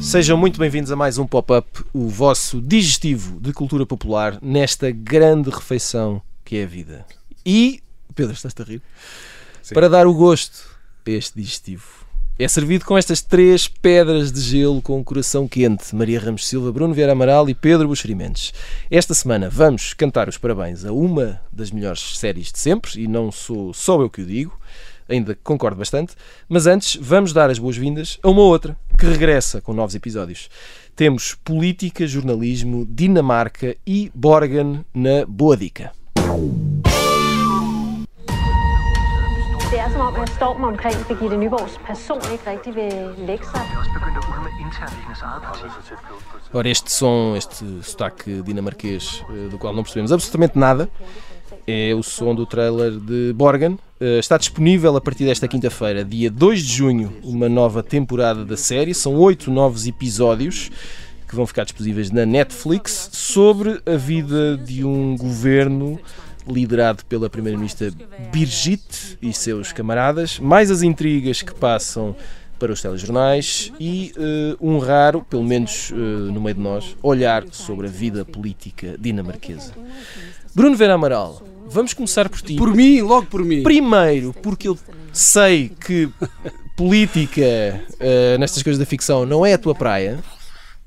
Sejam 0.00 0.36
muito 0.36 0.60
bem-vindos 0.60 0.92
a 0.92 0.96
mais 0.96 1.16
um 1.16 1.26
Pop-Up, 1.26 1.82
o 1.94 2.08
vosso 2.08 2.60
digestivo 2.60 3.40
de 3.40 3.54
cultura 3.54 3.86
popular 3.86 4.38
nesta 4.42 4.90
grande 4.90 5.48
refeição 5.48 6.20
que 6.44 6.58
é 6.58 6.64
a 6.64 6.66
vida. 6.66 7.06
E, 7.44 7.82
Pedro, 8.14 8.34
estás-te 8.34 8.60
a 8.60 8.64
rir? 8.66 8.82
Sim. 9.62 9.74
Para 9.74 9.88
dar 9.88 10.06
o 10.06 10.12
gosto 10.12 10.76
a 11.06 11.10
este 11.10 11.40
digestivo, 11.40 12.03
é 12.36 12.48
servido 12.48 12.84
com 12.84 12.98
estas 12.98 13.22
três 13.22 13.68
pedras 13.68 14.32
de 14.32 14.40
gelo 14.40 14.82
com 14.82 14.98
o 14.98 15.04
coração 15.04 15.46
quente: 15.46 15.94
Maria 15.94 16.18
Ramos 16.18 16.46
Silva, 16.46 16.72
Bruno 16.72 16.92
Vieira 16.92 17.12
Amaral 17.12 17.48
e 17.48 17.54
Pedro 17.54 17.86
Buxerimentos. 17.86 18.52
Esta 18.90 19.14
semana 19.14 19.48
vamos 19.48 19.94
cantar 19.94 20.28
os 20.28 20.36
parabéns 20.36 20.84
a 20.84 20.92
uma 20.92 21.40
das 21.52 21.70
melhores 21.70 22.18
séries 22.18 22.50
de 22.50 22.58
sempre, 22.58 23.00
e 23.00 23.06
não 23.06 23.30
sou 23.30 23.72
só 23.72 24.00
eu 24.00 24.10
que 24.10 24.22
o 24.22 24.26
digo, 24.26 24.58
ainda 25.08 25.38
concordo 25.44 25.78
bastante, 25.78 26.14
mas 26.48 26.66
antes 26.66 26.96
vamos 27.00 27.32
dar 27.32 27.50
as 27.50 27.58
boas-vindas 27.58 28.18
a 28.22 28.28
uma 28.28 28.42
outra 28.42 28.76
que 28.98 29.06
regressa 29.06 29.60
com 29.60 29.72
novos 29.72 29.94
episódios. 29.94 30.48
Temos 30.96 31.36
política, 31.44 32.06
jornalismo, 32.06 32.86
Dinamarca 32.88 33.76
e 33.86 34.10
Borgen 34.14 34.84
na 34.92 35.24
Boa 35.26 35.56
Dica. 35.56 35.92
Stormen 40.26 40.64
omkring 40.64 40.96
Birgitte 41.08 41.36
Nyborgs 41.36 41.78
person 41.86 42.18
ikke 42.32 42.50
rigtig 42.50 42.74
vil 42.74 42.92
lægge 43.26 43.44
sig. 43.44 43.60
parti. 45.42 45.64
Ora, 46.52 46.68
este 46.68 46.90
som, 46.92 47.36
este 47.36 47.64
sotaque 47.82 48.42
dinamarquês, 48.42 49.22
eh, 49.30 49.48
do 49.50 49.58
qual 49.58 49.74
não 49.74 49.82
percebemos 49.82 50.12
absolutamente 50.12 50.58
nada, 50.58 50.88
é 51.66 51.94
o 51.94 52.02
som 52.02 52.34
do 52.34 52.46
trailer 52.46 52.92
de 52.92 53.32
Borgen. 53.32 53.78
Eh, 54.00 54.18
Está 54.18 54.36
disponível 54.36 54.96
a 54.96 55.00
partir 55.00 55.24
desta 55.24 55.48
quinta-feira, 55.48 56.04
dia 56.04 56.30
2 56.30 56.62
de 56.62 56.72
junho, 56.72 57.12
uma 57.22 57.48
nova 57.48 57.82
temporada 57.82 58.44
da 58.44 58.56
série. 58.56 58.94
São 58.94 59.14
oito 59.16 59.50
novos 59.50 59.86
episódios 59.86 60.70
que 61.28 61.34
vão 61.34 61.46
ficar 61.46 61.64
disponíveis 61.64 62.10
na 62.10 62.24
Netflix 62.26 63.08
sobre 63.12 63.80
a 63.86 63.96
vida 63.96 64.56
de 64.56 64.84
um 64.84 65.16
governo 65.16 65.98
liderado 66.46 67.04
pela 67.06 67.30
Primeira-Ministra 67.30 67.92
Birgit 68.32 69.18
e 69.20 69.32
seus 69.32 69.72
camaradas, 69.72 70.38
mais 70.38 70.70
as 70.70 70.82
intrigas 70.82 71.42
que 71.42 71.54
passam 71.54 72.14
para 72.58 72.72
os 72.72 72.80
telejornais 72.80 73.72
e 73.80 74.12
eh, 74.16 74.56
um 74.60 74.78
raro, 74.78 75.22
pelo 75.28 75.44
menos 75.44 75.90
eh, 75.92 75.94
no 75.94 76.40
meio 76.40 76.54
de 76.54 76.60
nós, 76.60 76.96
olhar 77.02 77.44
sobre 77.50 77.86
a 77.86 77.90
vida 77.90 78.24
política 78.24 78.96
dinamarquesa. 78.98 79.72
Bruno 80.54 80.76
Vera 80.76 80.94
Amaral, 80.94 81.42
vamos 81.68 81.92
começar 81.92 82.28
por 82.28 82.40
ti. 82.40 82.56
Por 82.56 82.74
mim, 82.74 83.00
logo 83.00 83.26
por 83.26 83.44
mim. 83.44 83.62
Primeiro, 83.62 84.32
porque 84.42 84.68
eu 84.68 84.78
sei 85.12 85.68
que 85.68 86.08
política 86.76 87.42
eh, 88.00 88.36
nestas 88.38 88.62
coisas 88.62 88.78
da 88.78 88.86
ficção 88.86 89.26
não 89.26 89.44
é 89.44 89.54
a 89.54 89.58
tua 89.58 89.74
praia. 89.74 90.18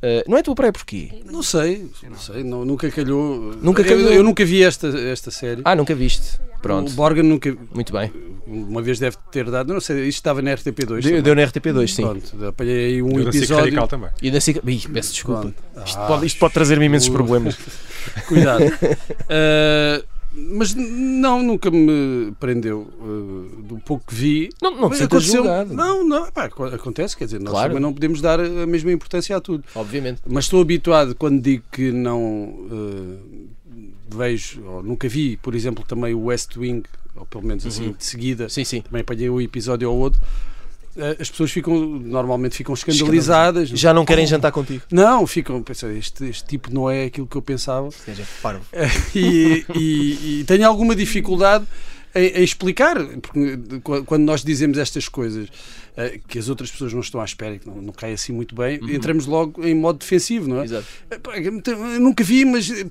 Eh, 0.01 0.23
não 0.27 0.37
é 0.37 0.41
a 0.41 0.43
tua 0.43 0.53
praia 0.53 0.71
porquê? 0.71 1.09
Não 1.25 1.41
sei, 1.41 1.89
não 2.07 2.17
sei, 2.17 2.43
não, 2.43 2.63
nunca 2.63 2.89
calhou. 2.91 3.53
Nunca 3.61 3.81
Eu- 3.81 3.85
calhou? 3.85 4.11
Eu, 4.11 4.23
nunca 4.23 4.45
vi 4.45 4.63
esta, 4.63 4.87
esta 4.87 5.31
série. 5.31 5.61
Ah, 5.65 5.75
nunca 5.75 5.95
viste. 5.95 6.37
O 6.57 6.59
Pronto, 6.61 6.91
Borgen 6.93 7.23
nunca. 7.23 7.55
muito 7.73 7.91
bem. 7.93 8.11
Uma 8.45 8.81
vez 8.81 8.99
deve 8.99 9.15
ter 9.31 9.49
dado. 9.49 9.73
Não 9.73 9.79
sei, 9.81 10.07
isto 10.07 10.17
estava 10.19 10.41
na 10.41 10.51
RTP2. 10.51 11.01
Deu, 11.01 11.21
deu 11.21 11.35
na 11.35 11.43
RTP2, 11.43 11.87
sim. 11.87 12.01
Pronto, 12.03 12.45
apanhei 12.47 12.85
aí 12.87 13.01
um 13.01 13.17
Eu 13.17 13.25
da 13.25 13.31
SIC 13.31 13.43
episódio. 13.43 13.87
Também. 13.87 14.09
E 14.21 14.31
da 14.31 14.39
SIC... 14.41 14.57
Ih, 14.65 14.87
peço 14.91 15.13
desculpa. 15.13 15.41
Pronto. 15.41 15.55
Isto, 15.85 15.99
Ah, 15.99 16.07
pode, 16.07 16.25
isto 16.25 16.39
pode 16.39 16.53
trazer-me 16.53 16.85
imensos 16.85 17.09
uh. 17.09 17.13
problemas. 17.13 17.57
Cuidado. 18.27 18.63
Ah, 19.29 20.03
mas 20.51 20.73
não, 20.75 21.41
nunca 21.41 21.71
me 21.71 22.31
prendeu 22.39 22.87
ah, 23.01 23.61
do 23.63 23.77
pouco 23.79 24.05
que 24.07 24.13
vi. 24.15 24.49
Não, 24.61 24.71
não 24.81 24.89
te 24.89 25.03
aconteceu- 25.03 25.37
julgado. 25.43 25.73
Não, 25.73 26.07
não, 26.07 26.31
pá, 26.31 26.45
aco- 26.45 26.63
acontece, 26.65 27.17
quer 27.17 27.25
dizer, 27.25 27.39
nós 27.39 27.51
Claro. 27.51 27.69
também 27.69 27.81
não 27.81 27.93
podemos 27.93 28.21
dar 28.21 28.39
a 28.39 28.67
mesma 28.67 28.91
importância 28.91 29.35
a 29.35 29.41
tudo. 29.41 29.63
Obviamente. 29.75 30.21
Mas 30.27 30.45
estou 30.45 30.61
habituado 30.61 31.15
quando 31.15 31.41
digo 31.41 31.63
que 31.71 31.91
não 31.91 32.67
eh, 32.71 33.77
vejo, 34.15 34.63
ou 34.63 34.83
nunca 34.83 35.07
vi, 35.09 35.37
por 35.37 35.55
exemplo, 35.55 35.83
também 35.87 36.13
o 36.13 36.25
West 36.25 36.55
Wing, 36.57 36.83
ou 37.15 37.25
pelo 37.25 37.43
menos 37.43 37.65
assim, 37.65 37.87
Uhum. 37.87 37.91
de 37.97 38.05
seguida, 38.05 38.47
Sim, 38.49 38.63
sim. 38.63 38.81
também 38.81 39.01
apanhei 39.01 39.29
um 39.29 39.41
episódio 39.41 39.89
ou 39.91 39.97
outro. 39.97 40.21
Eh, 40.97 41.17
as 41.19 41.29
pessoas 41.29 41.51
ficam, 41.51 41.77
normalmente 41.77 42.55
ficam 42.55 42.73
escandalizadas. 42.73 43.69
Já 43.69 43.93
não 43.93 44.03
querem 44.05 44.25
jantar 44.25 44.51
contigo. 44.51 44.83
Não, 44.91 45.25
ficam, 45.27 45.61
pensam, 45.63 45.91
este, 45.91 46.25
este 46.25 46.45
tipo 46.45 46.73
não 46.73 46.89
é 46.89 47.05
aquilo 47.05 47.27
que 47.27 47.35
eu 47.35 47.41
pensava. 47.41 47.89
Seja, 47.91 48.23
parvo. 48.41 48.61
e, 49.15 49.65
e- 49.75 50.39
e 50.39 50.43
tenho 50.45 50.67
alguma 50.67 50.95
dificuldade 50.95 51.65
em, 52.15 52.43
explicar, 52.43 52.95
porque 53.21 53.57
qu- 53.83 54.03
quando 54.05 54.23
nós 54.23 54.43
dizemos 54.43 54.77
estas 54.77 55.07
coisas 55.07 55.49
eh, 55.95 56.19
que 56.27 56.39
as 56.39 56.49
outras 56.49 56.71
pessoas 56.71 56.93
não 56.93 57.01
estão 57.01 57.21
à 57.21 57.25
espera 57.25 57.55
e 57.55 57.59
que 57.59 57.67
não, 57.67 57.75
não 57.81 57.93
cai 57.93 58.13
assim 58.13 58.31
muito 58.31 58.55
bem, 58.55 58.79
Uhum. 58.81 58.89
entramos 58.89 59.25
logo 59.27 59.63
em 59.65 59.75
modo 59.75 59.99
defensivo, 59.99 60.47
não 60.47 60.61
é? 60.61 60.63
Exato. 60.63 60.85
Eu 61.11 61.99
nunca 61.99 62.23
vi, 62.23 62.43
mas 62.45 62.69
eh, 62.71 62.85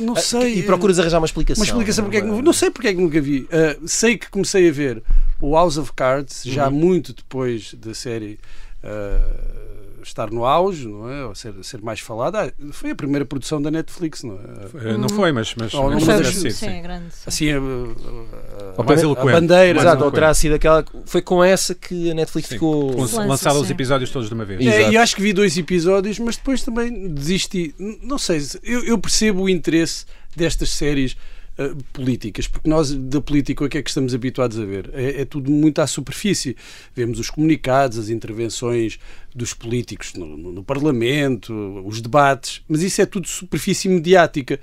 não 0.00 0.14
sei. 0.16 0.58
E 0.58 0.62
procuras 0.62 0.98
arranjar 0.98 1.18
uma 1.18 1.26
explicação. 1.26 1.62
uma 1.62 1.66
explicação 1.66 2.04
porque 2.04 2.18
é 2.18 2.20
que 2.20 2.26
não, 2.26 2.52
sei 2.52 2.70
porque 2.70 2.88
é 2.88 2.94
que 2.94 3.00
nunca 3.00 3.20
vi. 3.20 3.48
Sei 3.86 4.16
que 4.16 4.30
comecei 4.30 4.68
a 4.68 4.72
ver 4.72 5.02
o 5.40 5.54
House 5.54 5.76
of 5.78 5.92
Cards 5.94 6.42
já 6.44 6.66
Uhum. 6.68 6.74
muito 6.74 7.12
depois 7.12 7.74
da 7.74 7.94
série 7.94 8.38
uh, 8.84 10.02
estar 10.02 10.30
no 10.30 10.44
auge, 10.44 10.86
não 10.88 11.10
é? 11.10 11.24
Ou 11.26 11.34
ser, 11.34 11.52
ser 11.62 11.82
mais 11.82 12.00
falada. 12.00 12.46
Ah, 12.46 12.52
foi 12.72 12.90
a 12.90 12.94
primeira 12.94 13.24
produção 13.26 13.60
da 13.60 13.70
Netflix, 13.70 14.22
não 14.22 14.34
é? 14.36 14.90
Eh, 14.90 14.96
Não 14.96 15.08
foi, 15.08 15.32
mas, 15.32 15.54
mas, 15.56 15.74
Oh, 15.74 15.84
mas 15.90 16.00
não 16.00 16.06
terá 16.06 16.24
foi- 16.24 16.32
sido, 16.32 16.50
sim, 16.50 16.50
sim. 16.50 16.66
é 16.68 16.80
grande. 16.80 17.04
sim. 17.12 17.22
Assim, 17.26 17.50
a, 17.50 17.56
a- 17.58 18.80
a- 18.80 18.82
Mais 18.84 19.04
a 19.04 19.14
bandeira. 19.24 19.78
Exato, 19.80 20.04
ou 20.04 20.10
terá 20.10 20.32
sido 20.32 20.54
aquela. 20.54 20.84
Foi 21.04 21.20
com 21.20 21.42
essa 21.44 21.74
que 21.74 22.10
a 22.10 22.14
Netflix 22.14 22.48
Sim. 22.48 22.54
ficou. 22.54 22.92
Com- 22.94 23.00
Lança, 23.02 23.24
Lançado 23.24 23.60
os 23.60 23.66
sim. 23.66 23.72
episódios 23.72 24.10
todos 24.10 24.28
de 24.28 24.34
uma 24.34 24.44
vez. 24.44 24.64
É, 24.66 24.90
e 24.90 24.96
acho 24.96 25.14
que 25.16 25.20
vi 25.22 25.32
dois 25.32 25.56
episódios, 25.58 26.18
mas 26.18 26.36
depois 26.36 26.62
também 26.62 27.08
desisti. 27.12 27.74
Não 28.02 28.18
sei, 28.18 28.40
se- 28.40 28.58
eu, 28.62 28.84
eu 28.84 28.98
percebo 28.98 29.42
o 29.42 29.48
interesse 29.48 30.06
destas 30.36 30.70
séries 30.70 31.16
ah, 31.58 31.74
políticas, 31.92 32.46
porque 32.46 32.68
nós 32.68 32.92
da 32.94 33.20
política 33.20 33.64
o 33.64 33.68
que 33.68 33.78
é 33.78 33.82
que 33.82 33.90
estamos 33.90 34.14
habituados 34.14 34.58
a 34.58 34.64
ver? 34.64 34.90
É, 34.94 35.22
é 35.22 35.24
tudo 35.24 35.50
muito 35.50 35.80
à 35.80 35.86
superfície. 35.86 36.56
Vemos 36.94 37.18
os 37.18 37.30
comunicados, 37.30 37.98
as 37.98 38.08
intervenções 38.08 38.98
dos 39.34 39.52
políticos 39.54 40.14
no, 40.14 40.36
no- 40.36 40.52
no 40.52 40.62
Parlamento, 40.64 41.52
os 41.86 42.00
debates, 42.00 42.62
mas 42.68 42.82
isso 42.82 43.00
é 43.02 43.06
tudo 43.06 43.26
superfície 43.28 43.88
mediática. 43.88 44.58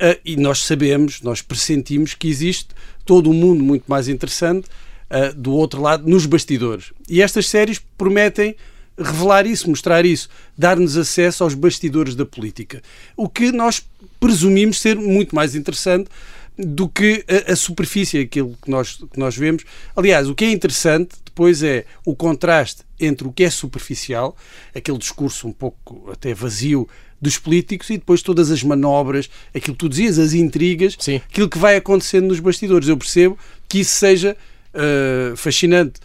Ah, 0.00 0.18
e 0.24 0.36
nós 0.36 0.58
sabemos, 0.64 1.22
nós 1.22 1.40
pressentimos 1.40 2.14
que 2.14 2.28
existe 2.28 2.68
todo 3.04 3.30
um 3.30 3.34
mundo 3.34 3.62
muito 3.62 3.84
mais 3.86 4.08
interessante 4.08 4.66
ah, 5.10 5.32
do 5.36 5.52
outro 5.52 5.80
lado, 5.80 6.08
nos 6.08 6.26
bastidores. 6.26 6.92
E 7.08 7.22
estas 7.22 7.48
séries 7.48 7.78
prometem 7.96 8.56
revelar 8.96 9.44
isso, 9.44 9.68
mostrar 9.68 10.04
isso, 10.04 10.28
dar-nos 10.56 10.96
acesso 10.96 11.42
aos 11.42 11.54
bastidores 11.54 12.14
da 12.14 12.24
política. 12.24 12.80
O 13.16 13.28
que 13.28 13.50
nós 13.50 13.84
presumimos 14.24 14.80
ser 14.80 14.96
muito 14.96 15.36
mais 15.36 15.54
interessante 15.54 16.08
do 16.56 16.88
que 16.88 17.22
a, 17.28 17.52
a 17.52 17.56
superfície, 17.56 18.20
aquilo 18.20 18.56
que 18.62 18.70
nós, 18.70 18.94
que 18.94 19.18
nós 19.18 19.36
vemos. 19.36 19.64
Aliás, 19.94 20.30
o 20.30 20.34
que 20.34 20.46
é 20.46 20.50
interessante 20.50 21.16
depois 21.22 21.62
é 21.62 21.84
o 22.06 22.16
contraste 22.16 22.84
entre 22.98 23.28
o 23.28 23.32
que 23.32 23.44
é 23.44 23.50
superficial, 23.50 24.34
aquele 24.74 24.96
discurso 24.96 25.46
um 25.46 25.52
pouco 25.52 26.10
até 26.10 26.32
vazio 26.32 26.88
dos 27.20 27.36
políticos, 27.36 27.90
e 27.90 27.98
depois 27.98 28.22
todas 28.22 28.50
as 28.50 28.62
manobras, 28.62 29.28
aquilo 29.54 29.76
que 29.76 29.80
tu 29.80 29.90
dizias, 29.90 30.18
as 30.18 30.32
intrigas, 30.32 30.96
Sim. 30.98 31.16
aquilo 31.16 31.48
que 31.48 31.58
vai 31.58 31.76
acontecendo 31.76 32.28
nos 32.28 32.40
bastidores. 32.40 32.88
Eu 32.88 32.96
percebo 32.96 33.38
que 33.68 33.80
isso 33.80 33.92
seja 33.92 34.34
ah, 34.72 35.36
fascinante. 35.36 36.00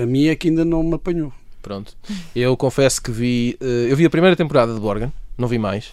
A 0.00 0.06
mim 0.06 0.26
é 0.26 0.36
que 0.36 0.48
ainda 0.48 0.64
não 0.64 0.84
me 0.84 0.94
apanhou. 0.94 1.32
Pronto. 1.60 1.96
Eu 2.36 2.56
confesso 2.56 3.02
que 3.02 3.10
vi. 3.10 3.56
eh, 3.60 3.88
eu 3.90 3.96
vi 3.96 4.04
a 4.04 4.10
primeira 4.10 4.36
temporada 4.36 4.72
de 4.72 4.80
Borgen, 4.80 5.12
não 5.36 5.48
vi 5.48 5.58
mais. 5.58 5.92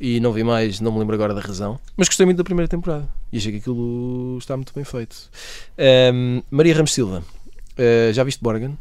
E 0.00 0.18
não 0.18 0.32
vi 0.32 0.42
mais, 0.42 0.80
não 0.80 0.90
me 0.92 0.98
lembro 0.98 1.14
agora 1.14 1.34
da 1.34 1.40
razão. 1.42 1.78
Mas 1.96 2.08
gostei 2.08 2.24
muito 2.24 2.38
da 2.38 2.44
primeira 2.44 2.66
temporada. 2.68 3.06
E 3.30 3.36
achei 3.36 3.52
que 3.52 3.58
aquilo 3.58 4.38
está 4.38 4.56
muito 4.56 4.72
bem 4.74 4.82
feito. 4.82 5.30
Ahm, 5.78 6.40
Maria 6.50 6.74
Ramos 6.74 6.94
Silva, 6.94 7.22
eh, 7.76 8.10
já 8.12 8.24
viste 8.24 8.42
Borgen? 8.42 8.78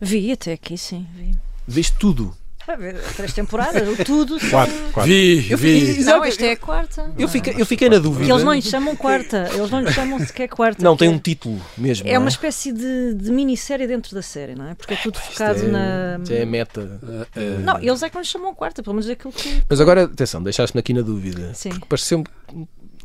Vi 0.00 0.30
até 0.30 0.52
aqui, 0.52 0.78
sim. 0.78 1.06
Vi. 1.14 1.32
Viste 1.66 1.98
tudo. 1.98 2.34
Ah, 2.66 2.76
vi 2.76 2.94
Três 3.16 3.32
temporadas, 3.32 3.86
o 3.88 4.04
tudo. 4.04 4.40
são- 4.40 4.50
Quatro, 4.50 4.74
quatro. 4.92 5.10
Vi, 5.12 5.50
Eu 5.50 5.58
vi. 5.58 5.80
vi- 5.94 6.04
Não, 6.04 6.24
esta 6.24 6.46
é 6.46 6.52
a 6.52 6.56
quarta. 6.56 7.12
Eu 7.18 7.28
fiquei, 7.28 7.54
eu 7.58 7.66
fiquei 7.66 7.88
na 7.90 7.98
dúvida. 7.98 8.24
Que 8.24 8.32
eles 8.32 8.42
não 8.44 8.52
lhe 8.54 8.62
chamam 8.62 8.96
quarta, 8.96 9.48
eles 9.52 9.70
não 9.70 9.80
lhe 9.80 9.92
chamam 9.92 10.18
sequer 10.20 10.48
quarta. 10.48 10.82
Não, 10.82 10.96
tem 10.96 11.08
um 11.08 11.18
título 11.18 11.60
mesmo. 11.76 12.08
É 12.08 12.14
não 12.14 12.22
uma 12.22 12.28
espécie 12.28 12.72
de, 12.72 13.14
de 13.14 13.30
minissérie 13.30 13.86
dentro 13.86 14.14
da 14.14 14.22
série, 14.22 14.54
não 14.54 14.68
é? 14.68 14.74
Porque 14.74 14.94
é 14.94 14.96
tudo 14.96 15.16
Isto 15.18 15.32
focado 15.32 15.60
é- 15.64 15.68
na. 15.68 16.18
isto 16.22 16.32
é 16.32 16.44
meta. 16.44 17.00
Eh, 17.36 17.58
Não, 17.62 17.78
eles 17.78 18.02
é 18.02 18.08
que 18.08 18.14
não 18.14 18.22
lhe 18.22 18.28
chamam 18.28 18.54
quarta, 18.54 18.82
pelo 18.82 18.94
menos 18.94 19.08
é 19.08 19.12
aquilo 19.12 19.32
que. 19.32 19.62
Mas 19.68 19.80
agora, 19.80 20.04
atenção, 20.04 20.42
deixaste-me 20.42 20.80
aqui 20.80 20.92
na 20.94 21.02
dúvida. 21.02 21.52
Sim. 21.54 21.68
Porque 21.70 21.86
pareceu-me. 21.86 22.24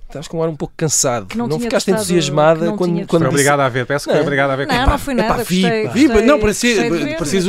Estás 0.10 0.28
com 0.28 0.40
um 0.40 0.44
ar 0.44 0.50
um 0.50 0.56
pouco 0.56 0.74
cansado. 0.76 1.28
Que 1.28 1.38
não 1.38 1.48
não 1.48 1.58
tinha 1.58 1.70
ficaste 1.70 1.86
gostado- 1.92 2.06
que 2.08 2.14
entusiasmada 2.14 2.66
não 2.66 2.78
quando, 2.78 3.08
quando 3.08 3.22
Foi 3.24 3.30
obrigado 3.30 3.60
a 3.62 3.70
ver, 3.70 3.86
peço 3.86 4.06
que 4.06 4.12
foi 4.12 4.16
Não. 4.20 4.26
obrigado 4.26 4.50
a 4.52 4.56
ver. 4.56 4.68
Não, 4.68 4.86
não 4.88 4.98
foi 5.00 5.14
nada. 5.14 5.34
epá, 5.34 5.44
vi, 5.44 5.62
gostei, 5.62 5.84
gostei- 5.88 6.22
não, 6.26 6.40
parecia, 6.40 6.76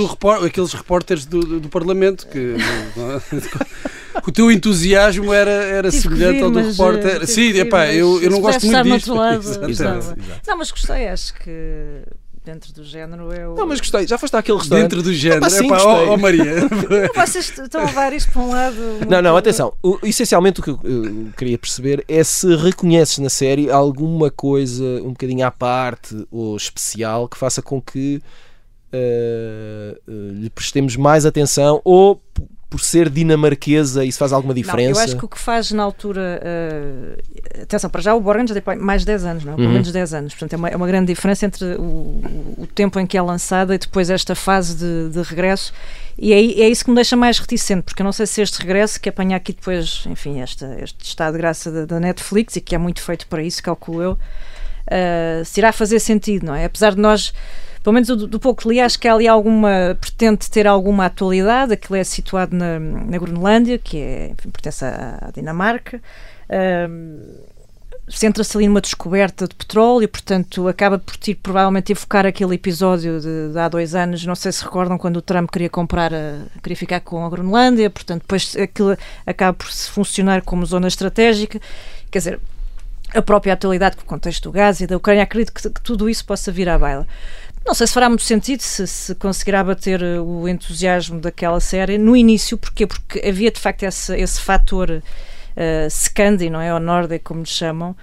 repor- 0.06 0.44
aqueles 0.44 0.72
repórteres 0.72 1.24
do, 1.26 1.40
do, 1.40 1.60
do 1.60 1.68
Parlamento 1.68 2.26
que 2.26 2.54
o 4.26 4.32
teu 4.32 4.50
entusiasmo 4.50 5.32
era, 5.32 5.50
era 5.50 5.90
Tive 5.90 6.02
semelhante 6.02 6.36
vir, 6.38 6.44
ao 6.44 6.50
do 6.50 6.60
eh, 6.60 6.62
repórter. 6.70 7.12
tive 7.20 7.26
Sim, 7.26 7.58
epá, 7.58 7.86
eu, 7.92 8.22
eu 8.22 8.30
não 8.30 8.40
gosto 8.40 8.60
muito 8.66 8.76
estar 8.76 8.84
no 8.84 8.94
disto. 8.96 9.10
outro 9.12 9.22
lado, 9.24 9.42
gostava. 9.66 9.98
Exato. 9.98 10.18
Não, 10.46 10.56
mas 10.58 10.70
gostei, 10.70 11.08
acho 11.08 11.34
que 11.34 12.02
dentro 12.52 12.72
do 12.72 12.84
género 12.84 13.32
eu. 13.32 13.54
Não, 13.54 13.66
mas 13.66 13.78
gostei. 13.80 14.06
Já 14.06 14.18
foste 14.18 14.34
àquele 14.36 14.58
restaurante? 14.58 14.88
Dentro 14.90 15.02
do 15.02 15.12
género. 15.14 15.38
Epá, 15.40 15.50
sim, 15.50 15.66
Epá, 15.66 15.82
ó, 15.84 16.06
ó, 16.08 16.16
Maria. 16.16 16.44
Vocês 17.14 17.56
estão 17.58 17.82
a 17.82 17.84
levar 17.84 18.12
isto 18.12 18.32
para 18.32 18.42
um 18.42 18.50
lado. 18.50 18.76
Não, 19.08 19.22
não, 19.22 19.32
muito- 19.32 19.38
atenção. 19.48 19.72
O- 19.82 19.98
essencialmente 20.02 20.60
o 20.60 20.62
que 20.62 20.70
eu, 20.70 20.78
queria 21.36 21.56
perceber 21.58 22.04
é 22.08 22.22
se 22.24 22.54
reconheces 22.56 23.18
na 23.18 23.30
série 23.30 23.70
alguma 23.70 24.30
coisa 24.30 24.84
um 25.02 25.10
bocadinho 25.10 25.46
à 25.46 25.50
parte 25.50 26.26
ou 26.30 26.56
especial 26.56 27.28
que 27.28 27.36
faça 27.38 27.62
com 27.62 27.80
que 27.80 28.20
eh, 28.92 29.96
lhe 30.08 30.50
prestemos 30.50 30.96
mais 30.96 31.24
atenção 31.24 31.80
ou 31.84 32.20
por 32.70 32.80
ser 32.80 33.10
dinamarquesa 33.10 34.04
isso 34.04 34.16
faz 34.18 34.32
alguma 34.32 34.54
Não, 34.54 34.62
diferença? 34.62 35.00
eu 35.00 35.04
acho 35.04 35.16
que 35.16 35.24
o 35.24 35.28
que 35.28 35.38
faz 35.38 35.72
na 35.72 35.82
altura. 35.82 36.40
eh, 36.42 37.62
atenção, 37.62 37.90
para 37.90 38.00
já 38.00 38.14
o 38.14 38.20
Borgen 38.20 38.46
já 38.46 38.54
tem 38.60 38.76
mais 38.76 39.02
de 39.02 39.06
10 39.06 39.24
anos, 39.24 39.44
não 39.44 39.52
é? 39.54 39.56
Pelo 39.56 39.66
Uhum. 39.68 39.72
menos 39.74 39.90
10 39.92 40.14
anos. 40.14 40.32
Portanto, 40.34 40.52
é 40.52 40.56
uma, 40.56 40.68
é 40.68 40.76
uma 40.76 40.86
grande 40.86 41.12
diferença 41.12 41.44
entre 41.46 41.64
o, 41.74 41.82
o 42.58 42.68
tempo 42.72 42.98
em 43.00 43.06
que 43.06 43.18
é 43.18 43.22
lançada 43.22 43.74
e 43.74 43.78
depois 43.78 44.08
esta 44.08 44.34
fase 44.36 44.76
de, 44.76 45.08
de 45.10 45.20
regresso. 45.22 45.72
E 46.16 46.32
é, 46.32 46.36
é 46.36 46.68
isso 46.68 46.84
que 46.84 46.90
me 46.90 46.94
deixa 46.96 47.16
mais 47.16 47.38
reticente, 47.38 47.82
porque 47.82 48.02
eu 48.02 48.04
não 48.04 48.12
sei 48.12 48.26
se 48.26 48.40
este 48.40 48.60
regresso, 48.60 49.00
que 49.00 49.08
apanha 49.08 49.36
aqui 49.36 49.52
depois, 49.52 50.04
enfim, 50.06 50.40
esta, 50.40 50.76
este 50.80 51.04
estado 51.04 51.32
de 51.32 51.38
graça 51.38 51.70
da, 51.72 51.84
da 51.86 51.98
Netflix 51.98 52.54
e 52.56 52.60
que 52.60 52.74
é 52.74 52.78
muito 52.78 53.02
feito 53.02 53.26
para 53.26 53.42
isso, 53.42 53.60
calculo 53.62 54.00
eu, 54.02 54.18
eh, 54.86 55.42
se 55.44 55.58
irá 55.60 55.72
fazer 55.72 55.98
sentido, 55.98 56.46
não 56.46 56.54
é? 56.54 56.66
Apesar 56.66 56.94
de 56.94 57.00
nós 57.00 57.32
pelo 57.82 57.94
menos 57.94 58.08
do, 58.08 58.26
do 58.26 58.38
pouco 58.40 58.62
que 58.62 58.68
li, 58.68 58.80
acho 58.80 58.98
que 58.98 59.08
há 59.08 59.14
ali 59.14 59.26
alguma. 59.26 59.96
pretende 60.00 60.50
ter 60.50 60.66
alguma 60.66 61.06
atualidade. 61.06 61.72
Aquilo 61.72 61.96
é 61.96 62.04
situado 62.04 62.54
na, 62.54 62.78
na 62.78 63.18
Groenlândia, 63.18 63.78
que 63.78 63.98
é, 63.98 64.30
enfim, 64.30 64.50
pertence 64.50 64.84
à, 64.84 65.18
à 65.22 65.30
Dinamarca. 65.30 66.00
Ahm, 66.48 67.50
Centra-se 68.12 68.56
ali 68.56 68.66
numa 68.66 68.80
descoberta 68.80 69.46
de 69.46 69.54
petróleo, 69.54 70.08
portanto, 70.08 70.66
acaba 70.66 70.98
por 70.98 71.16
ter, 71.16 71.36
provavelmente 71.36 71.92
evocar 71.92 72.26
aquele 72.26 72.56
episódio 72.56 73.20
de, 73.20 73.52
de 73.52 73.58
há 73.58 73.68
dois 73.68 73.94
anos. 73.94 74.26
Não 74.26 74.34
sei 74.34 74.50
se 74.50 74.64
recordam 74.64 74.98
quando 74.98 75.18
o 75.18 75.22
Trump 75.22 75.48
queria 75.48 75.70
comprar, 75.70 76.12
a, 76.12 76.40
queria 76.60 76.76
ficar 76.76 77.00
com 77.00 77.24
a 77.24 77.30
Groenlândia, 77.30 77.88
portanto, 77.88 78.22
depois 78.22 78.56
aquilo 78.56 78.96
acaba 79.24 79.56
por 79.56 79.70
se 79.70 79.88
funcionar 79.90 80.42
como 80.42 80.66
zona 80.66 80.88
estratégica. 80.88 81.60
Quer 82.10 82.18
dizer, 82.18 82.40
a 83.14 83.22
própria 83.22 83.54
atualidade 83.54 83.96
com 83.96 84.02
o 84.02 84.06
contexto 84.06 84.44
do 84.44 84.52
gás 84.52 84.80
e 84.80 84.86
da 84.86 84.96
Ucrânia, 84.96 85.22
acredito 85.22 85.52
que, 85.52 85.68
que 85.68 85.80
tudo 85.80 86.08
isso 86.08 86.24
possa 86.24 86.50
vir 86.50 86.68
à 86.68 86.78
baila. 86.78 87.06
Não 87.66 87.74
sei 87.74 87.86
se 87.86 87.92
fará 87.92 88.08
muito 88.08 88.24
sentido, 88.24 88.60
se, 88.60 88.86
se 88.86 89.14
conseguirá 89.14 89.62
bater 89.62 90.02
uh, 90.02 90.24
o 90.24 90.48
entusiasmo 90.48 91.20
daquela 91.20 91.60
série 91.60 91.98
no 91.98 92.16
início, 92.16 92.56
porquê? 92.56 92.86
Porque 92.86 93.20
havia 93.26 93.50
de 93.50 93.60
facto 93.60 93.82
esse, 93.82 94.16
esse 94.16 94.40
fator 94.40 94.90
uh, 94.90 95.90
Scandi, 95.90 96.48
não 96.48 96.60
é? 96.60 96.72
Ou 96.72 96.80
nórdico, 96.80 97.26
como 97.26 97.40
lhe 97.40 97.46
chamam. 97.46 97.94